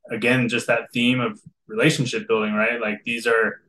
again, 0.09 0.49
just 0.49 0.67
that 0.67 0.91
theme 0.93 1.19
of 1.19 1.39
relationship 1.67 2.27
building, 2.27 2.53
right? 2.53 2.81
Like 2.81 3.03
these 3.05 3.27
are, 3.27 3.61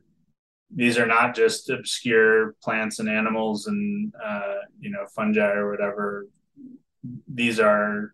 these 0.73 0.97
are 0.97 1.05
not 1.05 1.35
just 1.35 1.69
obscure 1.69 2.53
plants 2.63 2.99
and 2.99 3.09
animals 3.09 3.67
and, 3.67 4.13
uh, 4.23 4.55
you 4.79 4.89
know, 4.89 5.05
fungi 5.15 5.41
or 5.41 5.69
whatever. 5.69 6.27
These 7.33 7.59
are 7.59 8.13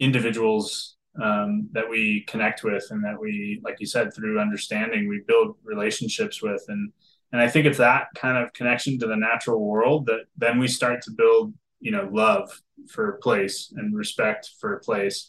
individuals 0.00 0.96
um, 1.22 1.68
that 1.72 1.88
we 1.88 2.24
connect 2.26 2.64
with 2.64 2.86
and 2.90 3.04
that 3.04 3.20
we, 3.20 3.60
like 3.62 3.76
you 3.80 3.86
said, 3.86 4.14
through 4.14 4.40
understanding, 4.40 5.08
we 5.08 5.22
build 5.26 5.56
relationships 5.64 6.40
with. 6.40 6.64
And, 6.68 6.92
and 7.32 7.40
I 7.40 7.48
think 7.48 7.66
it's 7.66 7.78
that 7.78 8.08
kind 8.14 8.36
of 8.36 8.52
connection 8.52 8.98
to 8.98 9.06
the 9.06 9.16
natural 9.16 9.66
world 9.66 10.06
that 10.06 10.24
then 10.36 10.58
we 10.58 10.68
start 10.68 11.02
to 11.02 11.10
build 11.10 11.54
you 11.80 11.90
know 11.90 12.08
love 12.12 12.50
for 12.88 13.18
place 13.22 13.72
and 13.76 13.96
respect 13.96 14.50
for 14.60 14.78
place. 14.80 15.28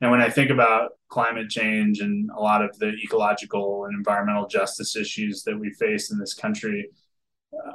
And 0.00 0.10
when 0.10 0.20
i 0.20 0.28
think 0.28 0.50
about 0.50 0.92
climate 1.08 1.48
change 1.48 2.00
and 2.00 2.28
a 2.36 2.40
lot 2.40 2.64
of 2.64 2.76
the 2.78 2.92
ecological 3.04 3.84
and 3.84 3.96
environmental 3.96 4.48
justice 4.48 4.96
issues 4.96 5.44
that 5.44 5.58
we 5.58 5.70
face 5.74 6.10
in 6.10 6.18
this 6.18 6.34
country 6.34 6.88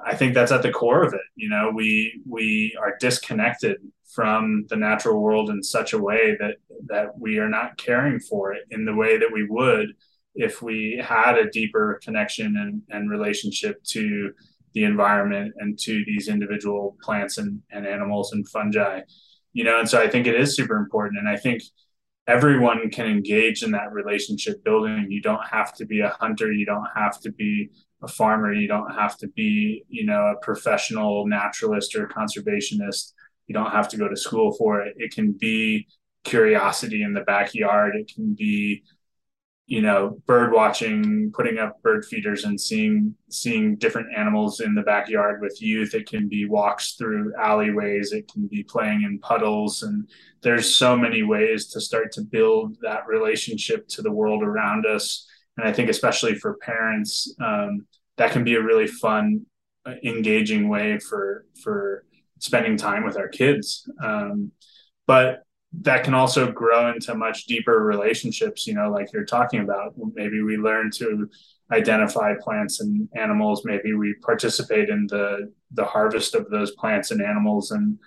i 0.05 0.15
think 0.15 0.33
that's 0.33 0.51
at 0.51 0.61
the 0.61 0.71
core 0.71 1.03
of 1.03 1.13
it. 1.13 1.21
You 1.35 1.49
know 1.49 1.71
we 1.73 2.21
we 2.27 2.75
are 2.81 2.97
disconnected 2.99 3.77
from 4.13 4.65
the 4.69 4.75
natural 4.75 5.21
world 5.21 5.49
in 5.49 5.61
such 5.63 5.93
a 5.93 5.97
way 5.97 6.35
that 6.39 6.55
that 6.87 7.17
we 7.17 7.37
are 7.37 7.49
not 7.49 7.77
caring 7.77 8.19
for 8.19 8.53
it 8.53 8.63
in 8.71 8.85
the 8.85 8.95
way 8.95 9.17
that 9.17 9.31
we 9.31 9.45
would 9.47 9.93
if 10.37 10.61
we 10.61 11.01
had 11.03 11.37
a 11.37 11.49
deeper 11.49 11.99
connection 12.03 12.55
and, 12.57 12.81
and 12.89 13.09
relationship 13.09 13.83
to 13.83 14.31
the 14.73 14.83
environment 14.83 15.53
and 15.57 15.77
to 15.79 16.03
these 16.05 16.29
individual 16.29 16.95
plants 17.01 17.37
and, 17.37 17.61
and 17.71 17.85
animals 17.85 18.31
and 18.31 18.47
fungi 18.47 19.01
you 19.53 19.63
know 19.63 19.79
and 19.79 19.89
so 19.89 19.99
i 19.99 20.07
think 20.07 20.27
it 20.27 20.35
is 20.35 20.55
super 20.55 20.77
important. 20.77 21.19
And 21.19 21.27
i 21.27 21.35
think 21.35 21.63
everyone 22.27 22.89
can 22.91 23.07
engage 23.07 23.63
in 23.63 23.71
that 23.71 23.91
relationship 23.91 24.63
building. 24.63 25.07
You 25.09 25.21
don't 25.21 25.45
have 25.47 25.73
to 25.75 25.85
be 25.85 26.01
a 26.01 26.09
hunter. 26.19 26.51
You 26.51 26.65
don't 26.65 26.87
have 26.93 27.19
to 27.21 27.31
be 27.31 27.69
a 28.03 28.07
farmer. 28.07 28.53
You 28.53 28.67
don't 28.67 28.93
have 28.93 29.17
to 29.19 29.27
be 29.29 29.83
you 29.89 30.05
know 30.05 30.33
a 30.35 30.45
professional 30.45 31.25
naturalist 31.25 31.95
or 31.95 32.07
conservationist. 32.07 33.13
You 33.47 33.53
don't 33.53 33.71
have 33.71 33.87
to 33.89 33.97
go 33.97 34.07
to 34.07 34.15
school 34.15 34.53
for 34.53 34.81
it. 34.81 34.93
It 34.97 35.13
can 35.13 35.31
be 35.31 35.87
curiosity 36.23 37.01
in 37.01 37.13
the 37.13 37.21
backyard. 37.21 37.95
It 37.95 38.11
can 38.13 38.35
be 38.35 38.83
you 39.67 39.81
know 39.81 40.17
bird 40.25 40.53
watching 40.53 41.29
putting 41.33 41.59
up 41.59 41.81
bird 41.81 42.05
feeders 42.05 42.45
and 42.45 42.59
seeing 42.59 43.13
seeing 43.29 43.75
different 43.75 44.07
animals 44.15 44.61
in 44.61 44.73
the 44.73 44.81
backyard 44.81 45.41
with 45.41 45.61
youth. 45.61 45.93
It 45.93 46.07
can 46.07 46.29
be 46.29 46.45
walks 46.45 46.93
through 46.93 47.33
alleyways. 47.35 48.13
It 48.13 48.31
can 48.31 48.47
be 48.47 48.63
playing 48.63 49.03
in 49.03 49.19
puddles. 49.19 49.83
And 49.83 50.09
there's 50.41 50.73
so 50.75 50.95
many 50.95 51.21
ways 51.21 51.67
to 51.73 51.81
start 51.81 52.13
to 52.13 52.21
build 52.21 52.77
that 52.81 53.07
relationship 53.07 53.89
to 53.89 54.01
the 54.01 54.11
world 54.11 54.41
around 54.41 54.85
us. 54.85 55.27
And 55.57 55.67
i 55.67 55.73
think 55.73 55.89
especially 55.89 56.35
for 56.35 56.57
parents 56.57 57.35
um, 57.41 57.85
that 58.15 58.31
can 58.31 58.43
be 58.43 58.55
a 58.55 58.61
really 58.61 58.87
fun 58.87 59.45
uh, 59.85 59.95
engaging 60.03 60.69
way 60.69 60.97
for 60.97 61.45
for 61.61 62.05
spending 62.39 62.77
time 62.77 63.03
with 63.03 63.17
our 63.17 63.27
kids. 63.27 63.89
Um, 64.01 64.51
but 65.07 65.43
that 65.81 66.03
can 66.03 66.13
also 66.13 66.51
grow 66.51 66.91
into 66.91 67.13
much 67.13 67.45
deeper 67.45 67.83
relationships 67.83 68.65
you 68.65 68.73
know 68.73 68.89
like 68.89 69.11
you're 69.13 69.25
talking 69.25 69.61
about. 69.61 69.93
Maybe 70.13 70.41
we 70.41 70.57
learn 70.57 70.91
to 70.95 71.29
identify 71.71 72.33
plants 72.41 72.79
and 72.79 73.09
animals. 73.15 73.63
Maybe 73.65 73.93
we 73.93 74.15
participate 74.21 74.89
in 74.89 75.07
the 75.07 75.51
the 75.71 75.85
harvest 75.85 76.35
of 76.35 76.49
those 76.49 76.71
plants 76.71 77.11
and 77.11 77.21
animals 77.21 77.71
and 77.71 77.97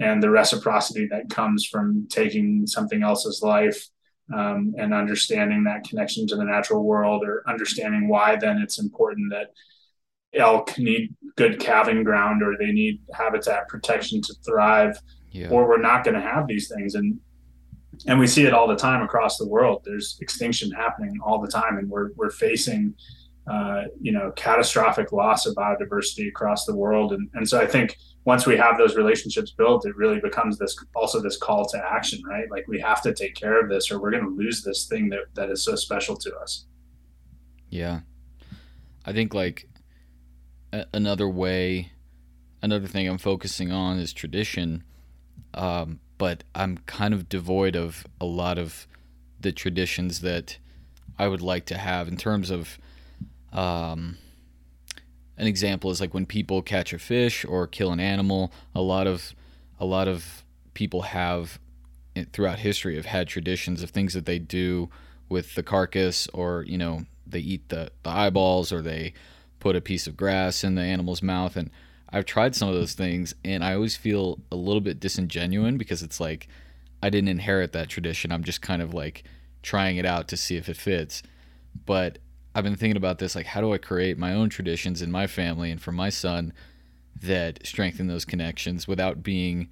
and 0.00 0.22
the 0.22 0.30
reciprocity 0.30 1.06
that 1.10 1.30
comes 1.30 1.64
from 1.64 2.06
taking 2.10 2.66
something 2.66 3.02
else's 3.02 3.40
life 3.42 3.88
um, 4.34 4.74
and 4.76 4.92
understanding 4.92 5.64
that 5.64 5.84
connection 5.84 6.26
to 6.26 6.36
the 6.36 6.44
natural 6.44 6.84
world 6.84 7.24
or 7.24 7.42
understanding 7.48 8.08
why 8.08 8.36
then 8.36 8.58
it's 8.58 8.78
important 8.78 9.30
that 9.30 9.52
elk 10.34 10.76
need 10.78 11.14
good 11.36 11.58
calving 11.58 12.04
ground 12.04 12.42
or 12.42 12.56
they 12.58 12.72
need 12.72 13.00
habitat 13.14 13.68
protection 13.68 14.20
to 14.20 14.34
thrive 14.44 14.98
yeah. 15.36 15.48
or 15.48 15.68
we're 15.68 15.80
not 15.80 16.04
going 16.04 16.14
to 16.14 16.20
have 16.20 16.46
these 16.46 16.68
things. 16.68 16.94
And 16.94 17.18
and 18.06 18.18
we 18.18 18.26
see 18.26 18.44
it 18.44 18.52
all 18.52 18.68
the 18.68 18.76
time 18.76 19.02
across 19.02 19.38
the 19.38 19.48
world. 19.48 19.82
There's 19.84 20.18
extinction 20.20 20.70
happening 20.70 21.18
all 21.24 21.40
the 21.40 21.48
time 21.48 21.78
and 21.78 21.88
we're 21.88 22.10
we're 22.16 22.30
facing 22.30 22.94
uh, 23.50 23.84
you 24.00 24.12
know 24.12 24.32
catastrophic 24.36 25.12
loss 25.12 25.46
of 25.46 25.54
biodiversity 25.54 26.28
across 26.28 26.64
the 26.66 26.74
world. 26.74 27.12
And 27.12 27.28
and 27.34 27.48
so 27.48 27.60
i 27.60 27.66
think 27.66 27.96
once 28.24 28.44
we 28.44 28.56
have 28.56 28.76
those 28.76 28.96
relationships 28.96 29.52
built 29.52 29.86
it 29.86 29.96
really 29.96 30.20
becomes 30.20 30.58
this 30.58 30.76
also 30.96 31.22
this 31.22 31.36
call 31.36 31.64
to 31.64 31.78
action 31.78 32.20
right? 32.28 32.50
Like 32.50 32.66
we 32.68 32.80
have 32.80 33.00
to 33.02 33.14
take 33.14 33.34
care 33.34 33.60
of 33.62 33.70
this 33.70 33.90
or 33.90 34.00
we're 34.00 34.10
going 34.10 34.24
to 34.24 34.36
lose 34.36 34.62
this 34.62 34.86
thing 34.86 35.08
that 35.10 35.26
that 35.34 35.50
is 35.50 35.64
so 35.64 35.76
special 35.76 36.16
to 36.16 36.36
us. 36.36 36.66
Yeah. 37.70 38.00
I 39.04 39.12
think 39.12 39.32
like 39.32 39.68
a- 40.72 40.86
another 40.92 41.28
way 41.28 41.92
another 42.62 42.86
thing 42.86 43.08
I'm 43.08 43.18
focusing 43.18 43.72
on 43.72 43.98
is 43.98 44.12
tradition. 44.12 44.82
Um, 45.56 46.00
but 46.18 46.44
I'm 46.54 46.78
kind 46.86 47.12
of 47.12 47.28
devoid 47.28 47.76
of 47.76 48.06
a 48.20 48.24
lot 48.24 48.58
of 48.58 48.86
the 49.40 49.52
traditions 49.52 50.20
that 50.20 50.58
I 51.18 51.28
would 51.28 51.42
like 51.42 51.66
to 51.66 51.78
have 51.78 52.08
in 52.08 52.16
terms 52.16 52.50
of 52.50 52.78
um, 53.52 54.18
an 55.36 55.46
example 55.46 55.90
is 55.90 56.00
like 56.00 56.14
when 56.14 56.26
people 56.26 56.62
catch 56.62 56.92
a 56.92 56.98
fish 56.98 57.44
or 57.44 57.66
kill 57.66 57.92
an 57.92 58.00
animal 58.00 58.52
a 58.74 58.80
lot 58.80 59.06
of 59.06 59.34
a 59.78 59.84
lot 59.84 60.08
of 60.08 60.44
people 60.74 61.02
have 61.02 61.58
throughout 62.32 62.58
history 62.58 62.96
have 62.96 63.06
had 63.06 63.28
traditions 63.28 63.82
of 63.82 63.90
things 63.90 64.14
that 64.14 64.26
they 64.26 64.38
do 64.38 64.88
with 65.28 65.54
the 65.54 65.62
carcass 65.62 66.28
or 66.28 66.64
you 66.66 66.78
know 66.78 67.04
they 67.26 67.40
eat 67.40 67.68
the, 67.68 67.90
the 68.02 68.10
eyeballs 68.10 68.72
or 68.72 68.80
they 68.80 69.12
put 69.58 69.76
a 69.76 69.80
piece 69.80 70.06
of 70.06 70.16
grass 70.16 70.62
in 70.62 70.74
the 70.74 70.82
animal's 70.82 71.22
mouth 71.22 71.56
and 71.56 71.70
I've 72.16 72.24
tried 72.24 72.54
some 72.54 72.70
of 72.70 72.74
those 72.74 72.94
things 72.94 73.34
and 73.44 73.62
I 73.62 73.74
always 73.74 73.94
feel 73.94 74.38
a 74.50 74.56
little 74.56 74.80
bit 74.80 74.98
disingenuous 74.98 75.74
because 75.76 76.02
it's 76.02 76.18
like 76.18 76.48
I 77.02 77.10
didn't 77.10 77.28
inherit 77.28 77.74
that 77.74 77.90
tradition. 77.90 78.32
I'm 78.32 78.42
just 78.42 78.62
kind 78.62 78.80
of 78.80 78.94
like 78.94 79.24
trying 79.62 79.98
it 79.98 80.06
out 80.06 80.26
to 80.28 80.36
see 80.38 80.56
if 80.56 80.70
it 80.70 80.78
fits. 80.78 81.22
But 81.84 82.16
I've 82.54 82.64
been 82.64 82.74
thinking 82.74 82.96
about 82.96 83.18
this 83.18 83.34
like 83.36 83.44
how 83.44 83.60
do 83.60 83.70
I 83.74 83.76
create 83.76 84.16
my 84.16 84.32
own 84.32 84.48
traditions 84.48 85.02
in 85.02 85.10
my 85.10 85.26
family 85.26 85.70
and 85.70 85.78
for 85.78 85.92
my 85.92 86.08
son 86.08 86.54
that 87.20 87.66
strengthen 87.66 88.06
those 88.06 88.24
connections 88.24 88.88
without 88.88 89.22
being 89.22 89.68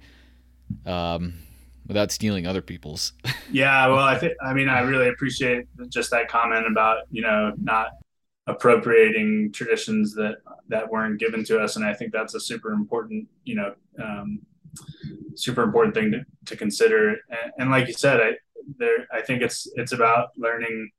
um 0.85 1.33
without 1.87 2.11
stealing 2.11 2.45
other 2.45 2.61
people's. 2.61 3.13
yeah, 3.51 3.87
well, 3.87 3.97
I 3.97 4.19
think 4.19 4.33
I 4.45 4.53
mean 4.53 4.69
I 4.69 4.81
really 4.81 5.09
appreciate 5.09 5.65
just 5.89 6.11
that 6.11 6.27
comment 6.27 6.67
about, 6.69 7.05
you 7.09 7.23
know, 7.23 7.53
not 7.59 7.93
appropriating 8.47 9.51
traditions 9.51 10.13
that 10.13 10.37
that 10.67 10.89
weren't 10.89 11.19
given 11.19 11.43
to 11.45 11.59
us. 11.59 11.75
And 11.75 11.85
i 11.85 11.93
think 11.93 12.11
that's 12.11 12.35
a 12.35 12.39
super 12.39 12.71
important 12.71 13.27
you 13.43 13.55
know 13.55 13.73
um, 14.03 14.39
super 15.35 15.63
important 15.63 15.93
thing 15.93 16.11
to, 16.11 16.25
to 16.45 16.55
consider. 16.55 17.09
And, 17.29 17.51
and, 17.57 17.71
like 17.71 17.87
you 17.87 17.93
said 17.93 18.19
i 18.21 18.31
there 18.77 19.07
i 19.11 19.21
think 19.21 19.41
it's 19.41 19.67
it's 19.75 19.91
about 19.91 20.29
learning 20.37 20.89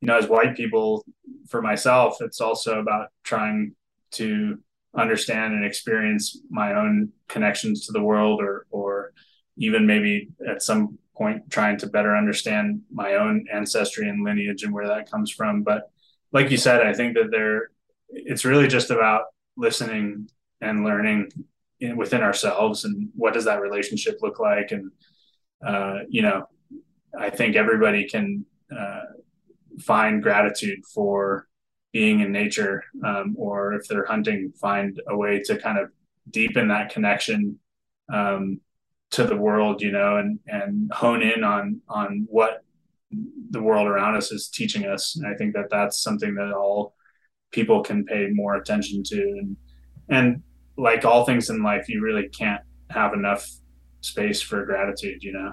you 0.00 0.06
know 0.06 0.16
as 0.16 0.28
white 0.28 0.56
people 0.56 1.04
for 1.48 1.60
myself 1.60 2.18
it's 2.20 2.40
also 2.40 2.78
about 2.78 3.08
trying 3.24 3.74
to 4.12 4.56
understand 4.94 5.52
and 5.52 5.64
experience 5.64 6.38
my 6.48 6.74
own 6.74 7.10
connections 7.26 7.86
to 7.86 7.92
the 7.92 8.02
world 8.02 8.40
or 8.40 8.66
or 8.70 9.12
even 9.56 9.86
maybe 9.86 10.28
at 10.48 10.62
some 10.62 10.96
point 11.18 11.50
trying 11.50 11.76
to 11.76 11.86
better 11.88 12.16
understand 12.16 12.80
my 12.92 13.14
own 13.14 13.44
ancestry 13.52 14.08
and 14.08 14.24
lineage 14.24 14.62
and 14.62 14.72
where 14.72 14.86
that 14.86 15.10
comes 15.10 15.30
from. 15.30 15.62
But 15.62 15.90
like 16.32 16.50
you 16.50 16.56
said, 16.56 16.86
I 16.86 16.92
think 16.92 17.14
that 17.14 17.30
there, 17.30 17.70
it's 18.08 18.44
really 18.44 18.68
just 18.68 18.90
about 18.90 19.24
listening 19.56 20.28
and 20.60 20.84
learning 20.84 21.30
in, 21.80 21.96
within 21.96 22.22
ourselves 22.22 22.84
and 22.84 23.08
what 23.14 23.34
does 23.34 23.44
that 23.44 23.60
relationship 23.60 24.18
look 24.22 24.38
like. 24.38 24.72
And, 24.72 24.90
uh, 25.66 26.00
you 26.08 26.22
know, 26.22 26.48
I 27.18 27.30
think 27.30 27.56
everybody 27.56 28.08
can 28.08 28.44
uh, 28.76 29.02
find 29.80 30.22
gratitude 30.22 30.80
for 30.94 31.46
being 31.92 32.20
in 32.20 32.32
nature, 32.32 32.84
um, 33.04 33.34
or 33.38 33.72
if 33.72 33.88
they're 33.88 34.04
hunting, 34.04 34.52
find 34.60 35.00
a 35.08 35.16
way 35.16 35.40
to 35.46 35.58
kind 35.58 35.78
of 35.78 35.90
deepen 36.30 36.68
that 36.68 36.90
connection 36.90 37.58
um, 38.12 38.60
to 39.10 39.24
the 39.24 39.36
world, 39.36 39.80
you 39.80 39.90
know, 39.90 40.18
and 40.18 40.38
and 40.46 40.92
hone 40.92 41.22
in 41.22 41.42
on 41.42 41.80
on 41.88 42.26
what 42.28 42.62
the 43.50 43.62
world 43.62 43.86
around 43.86 44.16
us 44.16 44.30
is 44.32 44.48
teaching 44.48 44.84
us. 44.84 45.16
And 45.16 45.26
I 45.26 45.34
think 45.34 45.54
that 45.54 45.70
that's 45.70 46.02
something 46.02 46.34
that 46.34 46.52
all 46.52 46.94
people 47.50 47.82
can 47.82 48.04
pay 48.04 48.28
more 48.32 48.56
attention 48.56 49.02
to. 49.04 49.20
And, 49.20 49.56
and 50.10 50.42
like 50.76 51.04
all 51.04 51.24
things 51.24 51.50
in 51.50 51.62
life, 51.62 51.88
you 51.88 52.02
really 52.02 52.28
can't 52.28 52.60
have 52.90 53.14
enough 53.14 53.48
space 54.00 54.40
for 54.42 54.64
gratitude, 54.64 55.22
you 55.22 55.32
know, 55.32 55.52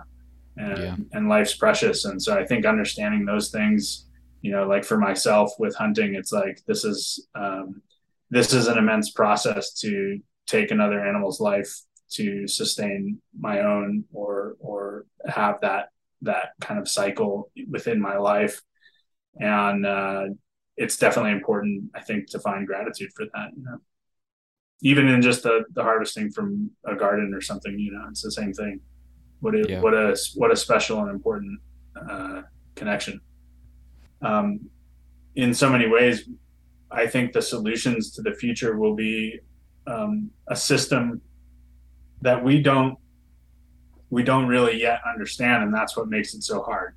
and, 0.57 0.77
yeah. 0.77 0.95
and 1.13 1.29
life's 1.29 1.55
precious. 1.55 2.05
And 2.05 2.21
so 2.21 2.37
I 2.37 2.45
think 2.45 2.65
understanding 2.65 3.25
those 3.25 3.49
things, 3.49 4.07
you 4.41 4.51
know, 4.51 4.67
like 4.67 4.83
for 4.83 4.97
myself 4.97 5.51
with 5.57 5.75
hunting, 5.75 6.15
it's 6.15 6.31
like, 6.31 6.61
this 6.67 6.83
is, 6.83 7.27
um, 7.35 7.81
this 8.29 8.53
is 8.53 8.67
an 8.67 8.77
immense 8.77 9.11
process 9.11 9.73
to 9.79 10.19
take 10.47 10.71
another 10.71 10.99
animal's 10.99 11.39
life 11.39 11.73
to 12.11 12.47
sustain 12.47 13.19
my 13.37 13.61
own 13.61 14.03
or, 14.13 14.55
or 14.59 15.05
have 15.27 15.59
that 15.61 15.89
that 16.21 16.49
kind 16.61 16.79
of 16.79 16.87
cycle 16.87 17.51
within 17.69 18.01
my 18.01 18.17
life. 18.17 18.61
And 19.39 19.85
uh, 19.85 20.25
it's 20.77 20.97
definitely 20.97 21.31
important 21.31 21.89
i 21.95 22.01
think 22.01 22.27
to 22.29 22.39
find 22.39 22.67
gratitude 22.67 23.11
for 23.15 23.25
that 23.33 23.49
you 23.55 23.63
know. 23.63 23.77
Even 24.81 25.07
in 25.07 25.21
just 25.21 25.43
the, 25.43 25.63
the 25.73 25.81
harvesting 25.81 26.29
from 26.31 26.69
a 26.85 26.95
garden 26.95 27.33
or 27.33 27.41
something 27.41 27.77
you 27.79 27.91
know 27.91 28.05
it's 28.09 28.21
the 28.21 28.31
same 28.31 28.53
thing. 28.53 28.79
What 29.39 29.55
a 29.55 29.65
yeah. 29.67 29.81
what 29.81 29.93
a 29.93 30.17
what 30.35 30.51
a 30.51 30.55
special 30.55 30.99
and 31.01 31.09
important 31.09 31.59
uh, 32.09 32.41
connection. 32.75 33.21
Um, 34.21 34.69
in 35.35 35.53
so 35.53 35.69
many 35.69 35.87
ways 35.87 36.29
i 36.91 37.05
think 37.05 37.33
the 37.33 37.41
solutions 37.41 38.11
to 38.11 38.21
the 38.21 38.33
future 38.33 38.77
will 38.77 38.95
be 38.95 39.39
um, 39.87 40.31
a 40.47 40.55
system 40.55 41.21
that 42.21 42.41
we 42.43 42.61
don't 42.61 42.97
we 44.09 44.23
don't 44.23 44.47
really 44.47 44.79
yet 44.79 44.99
understand 45.07 45.63
and 45.63 45.73
that's 45.73 45.97
what 45.97 46.07
makes 46.07 46.33
it 46.33 46.43
so 46.43 46.61
hard 46.61 46.95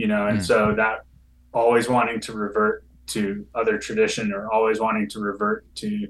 you 0.00 0.06
know? 0.06 0.28
And 0.28 0.38
mm. 0.38 0.42
so 0.42 0.74
that 0.76 1.04
always 1.52 1.86
wanting 1.86 2.20
to 2.20 2.32
revert 2.32 2.84
to 3.08 3.46
other 3.54 3.76
tradition 3.76 4.32
or 4.32 4.50
always 4.50 4.80
wanting 4.80 5.06
to 5.10 5.20
revert 5.20 5.66
to 5.74 6.08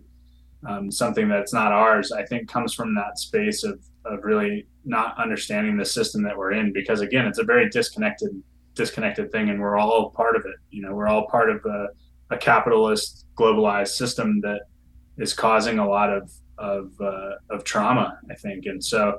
um, 0.64 0.93
something 0.93 1.28
that's 1.28 1.55
not 1.55 1.72
ours 1.72 2.12
i 2.12 2.22
think 2.22 2.47
comes 2.47 2.74
from 2.74 2.95
that 2.95 3.18
space 3.18 3.64
of 3.64 3.80
of 4.05 4.22
really 4.22 4.66
not 4.84 5.16
understanding 5.16 5.78
the 5.78 5.84
system 5.84 6.22
that 6.22 6.36
we're 6.36 6.53
in 6.53 6.74
because 6.74 7.01
again 7.01 7.26
it's 7.26 7.38
a 7.38 7.45
very 7.45 7.70
disconnected 7.70 8.30
disconnected 8.74 9.32
thing 9.32 9.49
and 9.49 9.59
we're 9.59 9.78
all 9.78 10.11
part 10.11 10.36
of 10.36 10.45
it 10.45 10.57
you 10.70 10.82
know? 10.82 10.95
We're 10.95 11.09
all 11.09 11.26
part 11.26 11.49
of 11.49 11.64
a, 11.64 11.88
a 12.28 12.36
capitalist 12.36 13.24
globalized 13.34 13.95
system 14.03 14.43
that 14.43 14.61
is 15.16 15.32
causing 15.32 15.78
a 15.78 15.88
lot 15.88 16.12
of 16.12 16.30
of 16.59 16.93
uh, 17.01 17.36
of 17.49 17.64
trauma 17.64 18.18
i 18.30 18.34
think. 18.34 18.66
And 18.66 18.84
so 18.84 19.18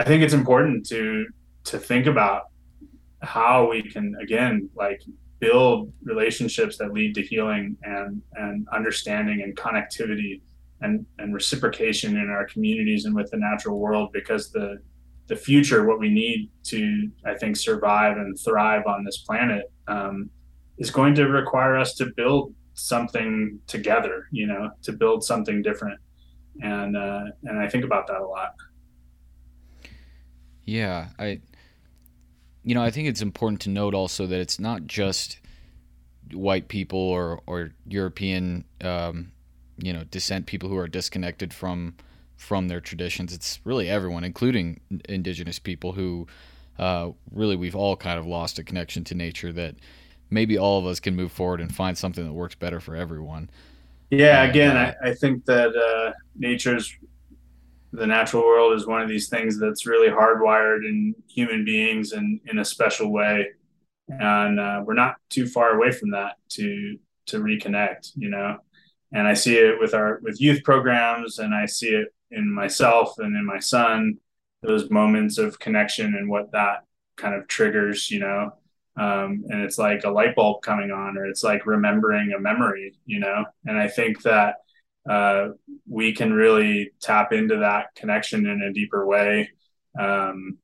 I 0.00 0.04
think 0.04 0.22
it's 0.22 0.32
important 0.32 0.86
to 0.86 1.26
to 1.64 1.78
think 1.78 2.06
about 2.06 2.44
how 3.20 3.68
we 3.68 3.82
can 3.82 4.16
again 4.22 4.70
like 4.74 5.02
build 5.40 5.92
relationships 6.02 6.78
that 6.78 6.94
lead 6.94 7.14
to 7.16 7.22
healing 7.22 7.76
and 7.82 8.22
and 8.36 8.66
understanding 8.72 9.42
and 9.42 9.54
connectivity 9.54 10.40
and 10.80 11.04
and 11.18 11.34
reciprocation 11.34 12.16
in 12.16 12.30
our 12.30 12.46
communities 12.46 13.04
and 13.04 13.14
with 13.14 13.30
the 13.30 13.36
natural 13.36 13.78
world 13.78 14.08
because 14.14 14.50
the 14.50 14.78
the 15.26 15.36
future 15.36 15.86
what 15.86 16.00
we 16.00 16.08
need 16.08 16.48
to 16.62 17.10
i 17.26 17.34
think 17.34 17.54
survive 17.54 18.16
and 18.16 18.38
thrive 18.40 18.86
on 18.86 19.04
this 19.04 19.18
planet 19.18 19.70
um, 19.86 20.30
is 20.78 20.90
going 20.90 21.14
to 21.14 21.28
require 21.28 21.76
us 21.76 21.92
to 21.94 22.06
build 22.16 22.54
something 22.72 23.58
together 23.66 24.28
you 24.30 24.46
know 24.46 24.70
to 24.82 24.92
build 24.92 25.22
something 25.22 25.60
different. 25.60 26.00
And 26.62 26.96
uh, 26.96 27.24
and 27.44 27.58
i 27.58 27.68
think 27.68 27.84
about 27.84 28.06
that 28.06 28.20
a 28.20 28.26
lot 28.26 28.54
yeah, 30.70 31.08
I 31.18 31.40
you 32.62 32.74
know, 32.74 32.82
I 32.82 32.90
think 32.90 33.08
it's 33.08 33.22
important 33.22 33.60
to 33.62 33.70
note 33.70 33.94
also 33.94 34.26
that 34.26 34.38
it's 34.38 34.60
not 34.60 34.86
just 34.86 35.40
white 36.32 36.68
people 36.68 37.00
or 37.00 37.40
or 37.46 37.72
European 37.88 38.64
um, 38.82 39.32
you 39.78 39.92
know, 39.92 40.04
descent 40.04 40.46
people 40.46 40.68
who 40.68 40.76
are 40.76 40.86
disconnected 40.86 41.52
from 41.52 41.94
from 42.36 42.68
their 42.68 42.80
traditions. 42.80 43.34
It's 43.34 43.58
really 43.64 43.88
everyone, 43.88 44.22
including 44.22 44.80
indigenous 45.08 45.58
people 45.58 45.92
who 45.92 46.28
uh, 46.78 47.10
really 47.32 47.56
we've 47.56 47.76
all 47.76 47.96
kind 47.96 48.18
of 48.18 48.26
lost 48.26 48.58
a 48.58 48.64
connection 48.64 49.02
to 49.04 49.14
nature 49.16 49.52
that 49.52 49.74
maybe 50.30 50.56
all 50.56 50.78
of 50.78 50.86
us 50.86 51.00
can 51.00 51.16
move 51.16 51.32
forward 51.32 51.60
and 51.60 51.74
find 51.74 51.98
something 51.98 52.24
that 52.24 52.32
works 52.32 52.54
better 52.54 52.78
for 52.78 52.94
everyone. 52.94 53.50
Yeah, 54.10 54.44
again, 54.44 54.76
uh, 54.76 54.94
I, 55.02 55.08
I 55.08 55.14
think 55.14 55.44
that 55.46 55.74
uh, 55.74 56.12
nature's 56.36 56.96
the 57.92 58.06
natural 58.06 58.44
world 58.44 58.74
is 58.74 58.86
one 58.86 59.02
of 59.02 59.08
these 59.08 59.28
things 59.28 59.58
that's 59.58 59.86
really 59.86 60.08
hardwired 60.08 60.86
in 60.86 61.14
human 61.28 61.64
beings 61.64 62.12
and 62.12 62.40
in 62.46 62.58
a 62.58 62.64
special 62.64 63.12
way. 63.12 63.48
And 64.08 64.58
uh, 64.58 64.82
we're 64.84 64.94
not 64.94 65.16
too 65.28 65.46
far 65.46 65.76
away 65.76 65.92
from 65.92 66.10
that 66.10 66.36
to 66.50 66.98
to 67.26 67.40
reconnect 67.40 68.10
you 68.16 68.28
know? 68.28 68.58
And 69.12 69.26
i 69.26 69.34
see 69.34 69.56
it 69.56 69.78
with 69.80 69.94
our 69.94 70.20
with 70.22 70.40
youth 70.40 70.62
programs 70.64 71.38
and 71.38 71.54
i 71.54 71.66
see 71.66 71.90
it 71.90 72.08
in 72.30 72.52
myself 72.52 73.14
and 73.18 73.36
in 73.36 73.44
my 73.46 73.58
son 73.58 74.18
those 74.62 74.90
moments 74.90 75.38
of 75.38 75.58
connection 75.58 76.14
and 76.16 76.28
what 76.28 76.52
that 76.52 76.84
kind 77.16 77.34
of 77.34 77.48
triggers 77.48 78.10
you 78.10 78.20
know? 78.20 78.52
Um, 78.96 79.44
and 79.48 79.62
it's 79.62 79.78
like 79.78 80.04
a 80.04 80.10
light 80.10 80.34
bulb 80.34 80.62
coming 80.62 80.90
on 80.90 81.16
or 81.16 81.26
it's 81.26 81.44
like 81.44 81.64
remembering 81.64 82.32
a 82.32 82.40
memory 82.40 82.98
you 83.06 83.20
know? 83.20 83.44
And 83.66 83.78
i 83.78 83.88
think 83.88 84.22
that 84.22 84.56
uh, 85.08 85.48
we 85.88 86.12
can 86.12 86.32
really 86.32 86.92
tap 87.00 87.32
into 87.32 87.58
that 87.58 87.94
connection 87.94 88.46
in 88.46 88.62
a 88.62 88.72
deeper 88.72 89.06
way. 89.06 89.50
Um, 89.98 90.58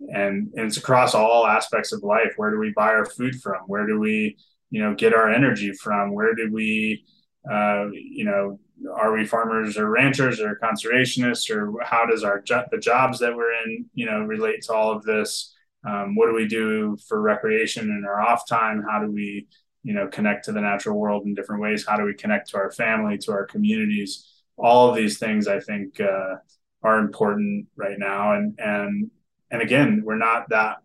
and, 0.00 0.50
and 0.54 0.66
it's 0.66 0.76
across 0.76 1.14
all 1.14 1.46
aspects 1.46 1.92
of 1.92 2.02
life. 2.02 2.32
Where 2.36 2.50
do 2.50 2.58
we 2.58 2.72
buy 2.74 2.88
our 2.88 3.04
food 3.04 3.40
from? 3.40 3.62
Where 3.66 3.86
do 3.86 3.98
we, 3.98 4.38
you 4.70 4.82
know, 4.82 4.94
get 4.94 5.14
our 5.14 5.30
energy 5.30 5.72
from? 5.72 6.14
Where 6.14 6.34
do 6.34 6.50
we 6.52 7.04
uh, 7.48 7.86
you 7.92 8.24
know, 8.24 8.58
are 8.94 9.12
we 9.12 9.26
farmers 9.26 9.76
or 9.78 9.90
ranchers 9.90 10.40
or 10.40 10.58
conservationists 10.62 11.50
or 11.50 11.72
how 11.82 12.06
does 12.06 12.24
our 12.24 12.40
jo- 12.40 12.64
the 12.70 12.78
jobs 12.78 13.18
that 13.18 13.34
we're 13.34 13.52
in, 13.64 13.86
you 13.94 14.06
know, 14.06 14.20
relate 14.20 14.62
to 14.62 14.72
all 14.72 14.92
of 14.92 15.02
this? 15.04 15.54
Um, 15.86 16.14
what 16.14 16.26
do 16.26 16.34
we 16.34 16.46
do 16.46 16.98
for 17.08 17.20
recreation 17.20 17.84
in 17.84 18.04
our 18.06 18.20
off 18.20 18.46
time? 18.46 18.84
How 18.88 19.00
do 19.00 19.10
we, 19.10 19.48
you 19.82 19.94
know, 19.94 20.08
connect 20.08 20.44
to 20.46 20.52
the 20.52 20.60
natural 20.60 20.98
world 20.98 21.26
in 21.26 21.34
different 21.34 21.62
ways? 21.62 21.86
How 21.86 21.96
do 21.96 22.04
we 22.04 22.14
connect 22.14 22.50
to 22.50 22.56
our 22.56 22.70
family, 22.70 23.18
to 23.18 23.32
our 23.32 23.46
communities? 23.46 24.26
All 24.56 24.90
of 24.90 24.96
these 24.96 25.18
things, 25.18 25.48
I 25.48 25.60
think, 25.60 26.00
uh, 26.00 26.36
are 26.82 26.98
important 26.98 27.66
right 27.76 27.98
now. 27.98 28.34
And 28.34 28.58
and 28.58 29.10
and 29.50 29.62
again, 29.62 30.02
we're 30.04 30.16
not 30.16 30.48
that 30.50 30.78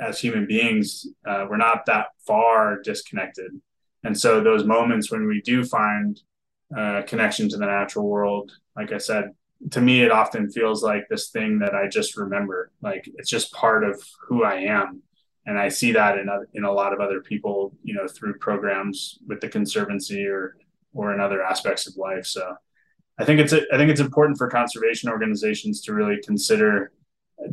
as 0.00 0.20
human 0.20 0.46
beings, 0.46 1.06
uh, 1.26 1.46
we're 1.48 1.56
not 1.56 1.86
that 1.86 2.06
far 2.26 2.80
disconnected. 2.82 3.50
And 4.04 4.18
so 4.18 4.40
those 4.40 4.64
moments 4.64 5.10
when 5.10 5.26
we 5.26 5.40
do 5.42 5.64
find 5.64 6.20
uh, 6.76 7.02
connection 7.06 7.48
to 7.48 7.56
the 7.56 7.66
natural 7.66 8.08
world, 8.08 8.52
like 8.76 8.92
I 8.92 8.98
said, 8.98 9.32
to 9.72 9.80
me, 9.80 10.02
it 10.02 10.12
often 10.12 10.50
feels 10.50 10.84
like 10.84 11.08
this 11.08 11.30
thing 11.30 11.58
that 11.58 11.74
I 11.74 11.88
just 11.88 12.16
remember. 12.16 12.70
Like 12.80 13.08
it's 13.16 13.28
just 13.28 13.52
part 13.52 13.82
of 13.82 14.00
who 14.28 14.44
I 14.44 14.60
am. 14.60 15.02
And 15.48 15.58
I 15.58 15.68
see 15.70 15.92
that 15.92 16.18
in, 16.18 16.28
in 16.52 16.64
a 16.64 16.72
lot 16.80 16.92
of 16.92 17.00
other 17.00 17.20
people, 17.22 17.72
you 17.82 17.94
know, 17.94 18.06
through 18.06 18.34
programs 18.38 19.18
with 19.26 19.40
the 19.40 19.48
Conservancy 19.48 20.26
or, 20.26 20.56
or 20.92 21.14
in 21.14 21.20
other 21.20 21.42
aspects 21.42 21.86
of 21.88 21.96
life. 21.96 22.26
So 22.26 22.44
I 23.18 23.24
think 23.24 23.40
it's, 23.40 23.54
I 23.54 23.76
think 23.78 23.90
it's 23.90 24.06
important 24.08 24.36
for 24.36 24.48
conservation 24.48 25.08
organizations 25.08 25.80
to 25.84 25.94
really 25.94 26.18
consider 26.22 26.92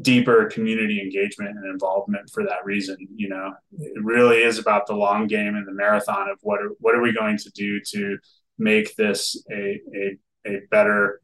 deeper 0.01 0.49
community 0.55 0.99
engagement 0.99 1.57
and 1.57 1.65
involvement 1.71 2.29
for 2.33 2.43
that 2.43 2.65
reason. 2.65 2.97
You 3.15 3.29
know, 3.29 3.53
it 3.79 4.03
really 4.03 4.39
is 4.49 4.59
about 4.59 4.87
the 4.87 4.95
long 4.95 5.27
game 5.27 5.55
and 5.55 5.65
the 5.65 5.71
marathon 5.83 6.29
of 6.29 6.37
what 6.41 6.59
are, 6.61 6.71
what 6.79 6.95
are 6.95 7.01
we 7.01 7.13
going 7.13 7.37
to 7.37 7.49
do 7.51 7.79
to 7.93 8.17
make 8.57 8.95
this 8.97 9.41
a 9.51 9.79
a, 9.95 10.17
a 10.45 10.61
better 10.69 11.21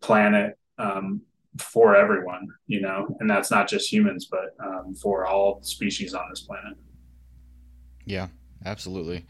planet 0.00 0.58
um, 0.78 1.22
for 1.58 1.96
everyone. 1.96 2.48
You 2.66 2.80
know, 2.80 3.16
and 3.20 3.28
that's 3.28 3.50
not 3.50 3.68
just 3.68 3.92
humans, 3.92 4.26
but 4.30 4.54
um, 4.64 4.94
for 4.94 5.26
all 5.26 5.62
species 5.62 6.14
on 6.14 6.24
this 6.30 6.40
planet. 6.40 6.76
Yeah, 8.04 8.28
absolutely. 8.64 9.26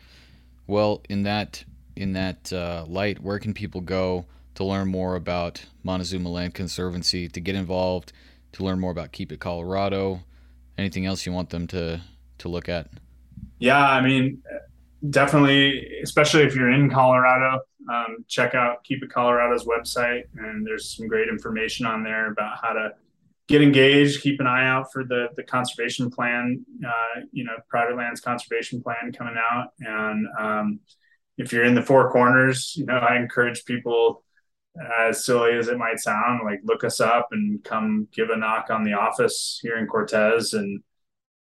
Well, 0.67 1.03
in 1.09 1.25
that 1.25 1.65
in 1.97 2.13
that 2.15 2.53
uh, 2.53 2.85
light, 2.89 3.21
where 3.21 3.39
can 3.39 3.55
people 3.55 3.81
go 3.81 4.27
to 4.55 4.65
learn 4.65 4.89
more 4.89 5.17
about 5.17 5.65
Montezuma 5.83 6.29
Land 6.29 6.55
Conservancy, 6.55 7.29
to 7.29 7.41
get 7.41 7.55
involved? 7.55 8.13
to 8.53 8.65
learn 8.65 8.79
more 8.79 8.91
about 8.91 9.13
Keep 9.13 9.33
It 9.33 9.41
Colorado? 9.41 10.21
Anything 10.79 11.07
else 11.07 11.27
you 11.27 11.33
want 11.33 11.51
them 11.51 11.67
to 11.69 12.01
to 12.39 12.49
look 12.49 12.69
at? 12.69 12.89
Yeah, 13.59 13.85
I 13.85 14.01
mean, 14.01 14.43
definitely, 15.11 16.01
especially 16.03 16.43
if 16.43 16.55
you're 16.55 16.71
in 16.71 16.91
Colorado, 16.91 17.61
um, 17.93 18.25
check 18.29 18.55
out 18.55 18.85
Keep 18.85 19.05
It 19.05 19.11
Colorado's 19.11 19.65
website, 19.65 20.25
and 20.37 20.67
there's 20.67 20.97
some 20.97 21.09
great 21.09 21.29
information 21.29 21.87
on 21.87 22.03
there 22.03 22.31
about 22.31 22.59
how 22.63 22.73
to 22.73 22.91
get 23.49 23.63
engaged. 23.63 24.23
Keep 24.23 24.41
an 24.41 24.47
eye 24.47 24.67
out 24.67 24.93
for 24.93 25.05
the 25.05 25.29
the 25.37 25.43
conservation 25.43 26.11
plan, 26.11 26.65
uh, 26.87 27.21
you 27.33 27.45
know, 27.45 27.57
private 27.69 27.97
lands 27.97 28.21
conservation 28.21 28.83
plan 28.83 29.13
coming 29.13 29.37
out, 29.37 29.71
and 29.81 30.27
um, 30.39 30.81
if 31.39 31.53
you're 31.53 31.65
in 31.65 31.75
the 31.75 31.83
Four 31.83 32.11
Corners, 32.11 32.75
you 32.77 32.87
know, 32.87 32.95
I 32.95 33.17
encourage 33.17 33.65
people 33.65 34.25
as 35.01 35.25
silly 35.25 35.53
as 35.53 35.69
it 35.69 35.77
might 35.77 35.99
sound, 35.99 36.41
like 36.45 36.61
look 36.65 36.85
us 36.85 37.01
up 37.01 37.29
and 37.33 37.63
come 37.63 38.09
give 38.13 38.31
a 38.31 38.37
knock 38.37 38.71
on 38.71 38.85
the 38.85 38.95
office 38.95 39.59
here 39.63 39.77
in 39.77 39.87
Cortez. 39.87 40.55
And 40.55 40.83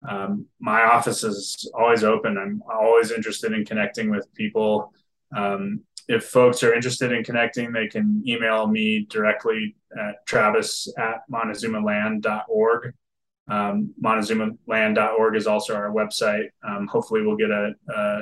um, 0.07 0.45
my 0.59 0.83
office 0.83 1.23
is 1.23 1.69
always 1.77 2.03
open. 2.03 2.37
I'm 2.37 2.61
always 2.71 3.11
interested 3.11 3.53
in 3.53 3.65
connecting 3.65 4.09
with 4.09 4.33
people. 4.33 4.93
Um, 5.35 5.81
if 6.07 6.25
folks 6.25 6.63
are 6.63 6.73
interested 6.73 7.11
in 7.11 7.23
connecting, 7.23 7.71
they 7.71 7.87
can 7.87 8.23
email 8.25 8.65
me 8.67 9.05
directly 9.09 9.75
at 9.97 10.25
travis 10.25 10.91
at 10.97 11.21
montezumaland.org. 11.31 12.93
Um, 13.47 13.93
montezumaland.org 14.03 15.35
is 15.35 15.47
also 15.47 15.75
our 15.75 15.91
website. 15.91 16.47
Um, 16.67 16.87
hopefully, 16.87 17.21
we'll 17.21 17.35
get 17.35 17.51
a, 17.51 17.73
a, 17.89 18.21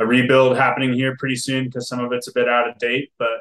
a 0.00 0.06
rebuild 0.06 0.56
happening 0.56 0.92
here 0.92 1.16
pretty 1.18 1.36
soon 1.36 1.64
because 1.64 1.88
some 1.88 2.00
of 2.00 2.12
it's 2.12 2.28
a 2.28 2.32
bit 2.32 2.48
out 2.48 2.68
of 2.68 2.78
date, 2.78 3.12
but 3.18 3.40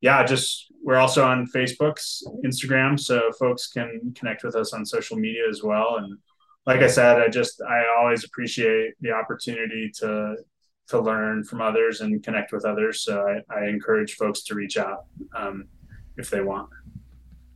yeah, 0.00 0.22
just 0.24 0.66
we're 0.84 0.96
also 0.96 1.24
on 1.24 1.46
Facebook's 1.46 2.22
Instagram, 2.44 2.98
so 3.00 3.32
folks 3.38 3.66
can 3.66 4.14
connect 4.16 4.44
with 4.44 4.54
us 4.54 4.72
on 4.72 4.84
social 4.84 5.16
media 5.16 5.48
as 5.48 5.62
well. 5.62 5.96
And 5.96 6.18
like 6.66 6.80
I 6.80 6.88
said, 6.88 7.20
I 7.20 7.28
just 7.28 7.62
I 7.62 7.84
always 7.98 8.24
appreciate 8.24 8.94
the 9.00 9.12
opportunity 9.12 9.90
to 9.98 10.36
to 10.88 11.00
learn 11.00 11.44
from 11.44 11.60
others 11.60 12.00
and 12.00 12.22
connect 12.22 12.52
with 12.52 12.64
others. 12.64 13.02
So 13.02 13.26
I, 13.26 13.54
I 13.54 13.66
encourage 13.66 14.14
folks 14.14 14.42
to 14.44 14.54
reach 14.54 14.76
out 14.76 15.06
um, 15.34 15.66
if 16.16 16.30
they 16.30 16.42
want. 16.42 16.68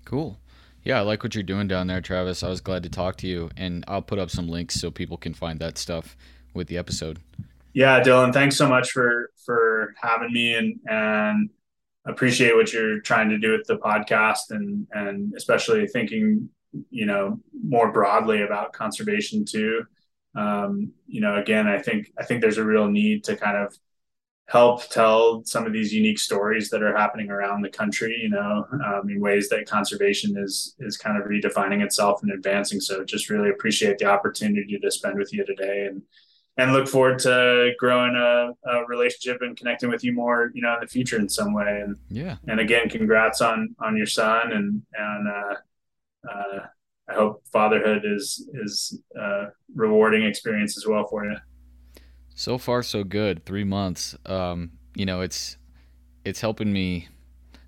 Cool. 0.05 0.41
Yeah, 0.83 0.99
I 0.99 1.03
like 1.03 1.23
what 1.23 1.35
you're 1.35 1.45
doing 1.45 1.69
down 1.69 1.87
there, 1.87 2.01
Travis. 2.01 2.43
I 2.43 2.49
was 2.49 2.61
glad 2.61 2.83
to 2.85 2.89
talk 2.89 3.17
to 3.17 3.27
you, 3.27 3.51
and 3.57 3.85
I'll 3.87 4.03
put 4.03 4.19
up 4.19 4.31
some 4.31 4.49
links 4.49 4.81
so 4.81 4.91
people 4.91 5.17
can 5.17 5.35
find 5.35 5.61
that 5.61 5.77
stuff 5.77 6.17
with 6.55 6.69
the 6.69 6.79
episode. 6.79 7.19
Yeah, 7.75 8.03
Dylan, 8.03 8.33
thanks 8.33 8.57
so 8.57 8.69
much 8.69 8.91
for 8.91 9.31
for 9.45 9.95
having 10.01 10.33
me 10.33 10.55
and 10.55 10.81
and 10.89 11.51
appreciate 12.07 12.57
what 12.57 12.73
you're 12.73 13.01
trying 13.01 13.29
to 13.29 13.39
do 13.39 13.53
with 13.53 13.67
the 13.67 13.77
podcast 13.77 14.51
and 14.51 14.87
and 14.93 15.35
especially 15.37 15.87
thinking 15.87 16.49
you 16.91 17.07
know 17.07 17.41
more 17.53 17.93
broadly 17.93 18.43
about 18.43 18.73
conservation 18.73 19.45
too. 19.45 19.83
Um, 20.35 20.93
you 21.09 21.21
know 21.21 21.39
again 21.39 21.67
i 21.67 21.77
think 21.77 22.13
i 22.17 22.25
think 22.25 22.41
there's 22.41 22.59
a 22.59 22.65
real 22.65 22.87
need 22.87 23.25
to 23.25 23.37
kind 23.37 23.57
of 23.57 23.77
help 24.47 24.89
tell 24.89 25.45
some 25.45 25.67
of 25.67 25.73
these 25.73 25.93
unique 25.93 26.21
stories 26.21 26.71
that 26.71 26.85
are 26.85 26.97
happening 26.97 27.31
around 27.31 27.63
the 27.63 27.69
country 27.69 28.17
you 28.23 28.29
know 28.29 28.65
um, 28.85 29.11
in 29.11 29.21
ways 29.21 29.49
that 29.49 29.69
conservation 29.69 30.37
is 30.39 30.77
is 30.79 30.97
kind 30.97 31.21
of 31.21 31.29
redefining 31.29 31.83
itself 31.83 32.23
and 32.23 32.31
advancing. 32.31 32.81
So 32.81 33.05
just 33.05 33.29
really 33.29 33.51
appreciate 33.51 33.99
the 33.99 34.07
opportunity 34.07 34.79
to 34.79 34.91
spend 34.93 35.19
with 35.19 35.33
you 35.33 35.45
today 35.45 35.87
and 35.87 36.03
and 36.57 36.73
look 36.73 36.89
forward 36.89 37.19
to 37.21 37.73
growing 37.79 38.15
a, 38.15 38.51
a, 38.69 38.85
relationship 38.87 39.41
and 39.41 39.57
connecting 39.57 39.89
with 39.89 40.05
you 40.05 40.13
more, 40.13 40.51
you 40.53 40.61
know, 40.61 40.75
in 40.75 40.81
the 40.81 40.87
future 40.87 41.19
in 41.19 41.29
some 41.29 41.55
way. 41.55 41.81
And 41.83 41.97
yeah, 42.09 42.37
and 42.47 42.61
again, 42.61 42.89
congrats 42.89 43.41
on 43.41 43.75
on 43.79 43.97
your 43.97 44.07
son, 44.07 44.53
and 44.53 44.83
and 44.95 45.29
uh, 45.29 45.55
uh, 46.29 46.61
I 47.09 47.15
hope 47.15 47.43
fatherhood 47.53 48.03
is 48.05 48.49
is 48.55 49.01
a 49.17 49.47
rewarding 49.75 50.25
experience 50.25 50.77
as 50.77 50.87
well 50.87 51.07
for 51.07 51.25
you. 51.25 51.37
So 52.35 52.57
far, 52.57 52.83
so 52.83 53.05
good. 53.05 53.45
Three 53.45 53.65
months. 53.65 54.17
Um, 54.27 54.73
you 54.95 55.07
know, 55.07 55.21
it's 55.21 55.57
it's 56.25 56.41
helping 56.41 56.73
me. 56.73 57.09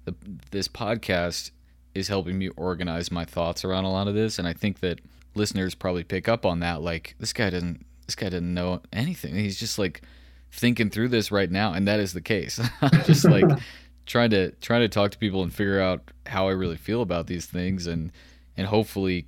The, 0.05 0.14
this 0.50 0.66
podcast 0.66 1.53
is 1.94 2.09
helping 2.09 2.38
me 2.38 2.48
organize 2.50 3.12
my 3.12 3.24
thoughts 3.24 3.64
around 3.64 3.84
a 3.84 3.92
lot 3.92 4.09
of 4.09 4.14
this, 4.14 4.38
and 4.38 4.48
I 4.48 4.53
think 4.53 4.80
that 4.80 5.00
listeners 5.34 5.74
probably 5.74 6.05
pick 6.05 6.28
up 6.28 6.44
on 6.44 6.61
that. 6.61 6.82
Like, 6.82 7.14
this 7.18 7.32
guy 7.32 7.50
doesn't 7.50 7.84
this 8.07 8.14
guy 8.14 8.28
didn't 8.28 8.55
know 8.55 8.80
anything. 8.92 9.34
He's 9.34 9.59
just 9.59 9.78
like 9.78 10.03
thinking 10.50 10.90
through 10.90 11.09
this 11.09 11.30
right 11.30 11.50
now, 11.50 11.72
and 11.72 11.86
that 11.88 12.00
is 12.00 12.12
the 12.12 12.20
case. 12.20 12.61
I'm 12.80 13.05
just 13.05 13.24
like 13.24 13.44
trying 14.07 14.30
to 14.30 14.53
trying 14.61 14.82
to 14.82 14.88
talk 14.88 15.11
to 15.12 15.18
people 15.18 15.42
and 15.42 15.53
figure 15.53 15.80
out 15.80 16.11
how 16.26 16.48
I 16.48 16.53
really 16.53 16.76
feel 16.76 17.03
about 17.03 17.26
these 17.26 17.46
things, 17.46 17.86
and 17.86 18.12
and 18.57 18.66
hopefully 18.66 19.26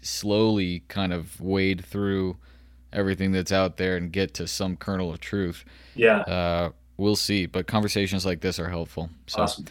slowly 0.00 0.84
kind 0.88 1.12
of 1.12 1.40
wade 1.40 1.84
through 1.84 2.36
everything 2.92 3.32
that's 3.32 3.52
out 3.52 3.76
there 3.76 3.96
and 3.96 4.12
get 4.12 4.34
to 4.34 4.46
some 4.46 4.76
kernel 4.76 5.10
of 5.10 5.20
truth. 5.20 5.64
Yeah. 5.94 6.20
Uh, 6.20 6.70
we'll 6.96 7.16
see, 7.16 7.46
but 7.46 7.66
conversations 7.66 8.24
like 8.24 8.40
this 8.40 8.58
are 8.58 8.68
helpful. 8.68 9.10
So, 9.26 9.42
awesome. 9.42 9.66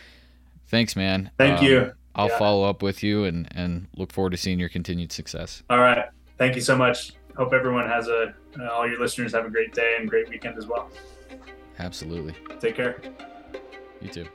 Thanks, 0.67 0.95
man. 0.95 1.31
Thank 1.37 1.59
um, 1.59 1.65
you. 1.65 1.93
I'll 2.15 2.29
yeah. 2.29 2.39
follow 2.39 2.63
up 2.63 2.81
with 2.81 3.03
you 3.03 3.25
and 3.25 3.47
and 3.51 3.87
look 3.95 4.11
forward 4.13 4.31
to 4.31 4.37
seeing 4.37 4.59
your 4.59 4.69
continued 4.69 5.11
success. 5.11 5.63
All 5.69 5.79
right. 5.79 6.05
Thank 6.37 6.55
you 6.55 6.61
so 6.61 6.77
much 6.77 7.13
hope 7.35 7.53
everyone 7.53 7.87
has 7.87 8.07
a 8.07 8.33
uh, 8.59 8.69
all 8.69 8.87
your 8.87 8.99
listeners 8.99 9.33
have 9.33 9.45
a 9.45 9.49
great 9.49 9.73
day 9.73 9.95
and 9.99 10.09
great 10.09 10.29
weekend 10.29 10.57
as 10.57 10.65
well. 10.65 10.89
Absolutely. 11.79 12.35
Take 12.59 12.75
care. 12.75 13.01
You 14.01 14.09
too. 14.09 14.27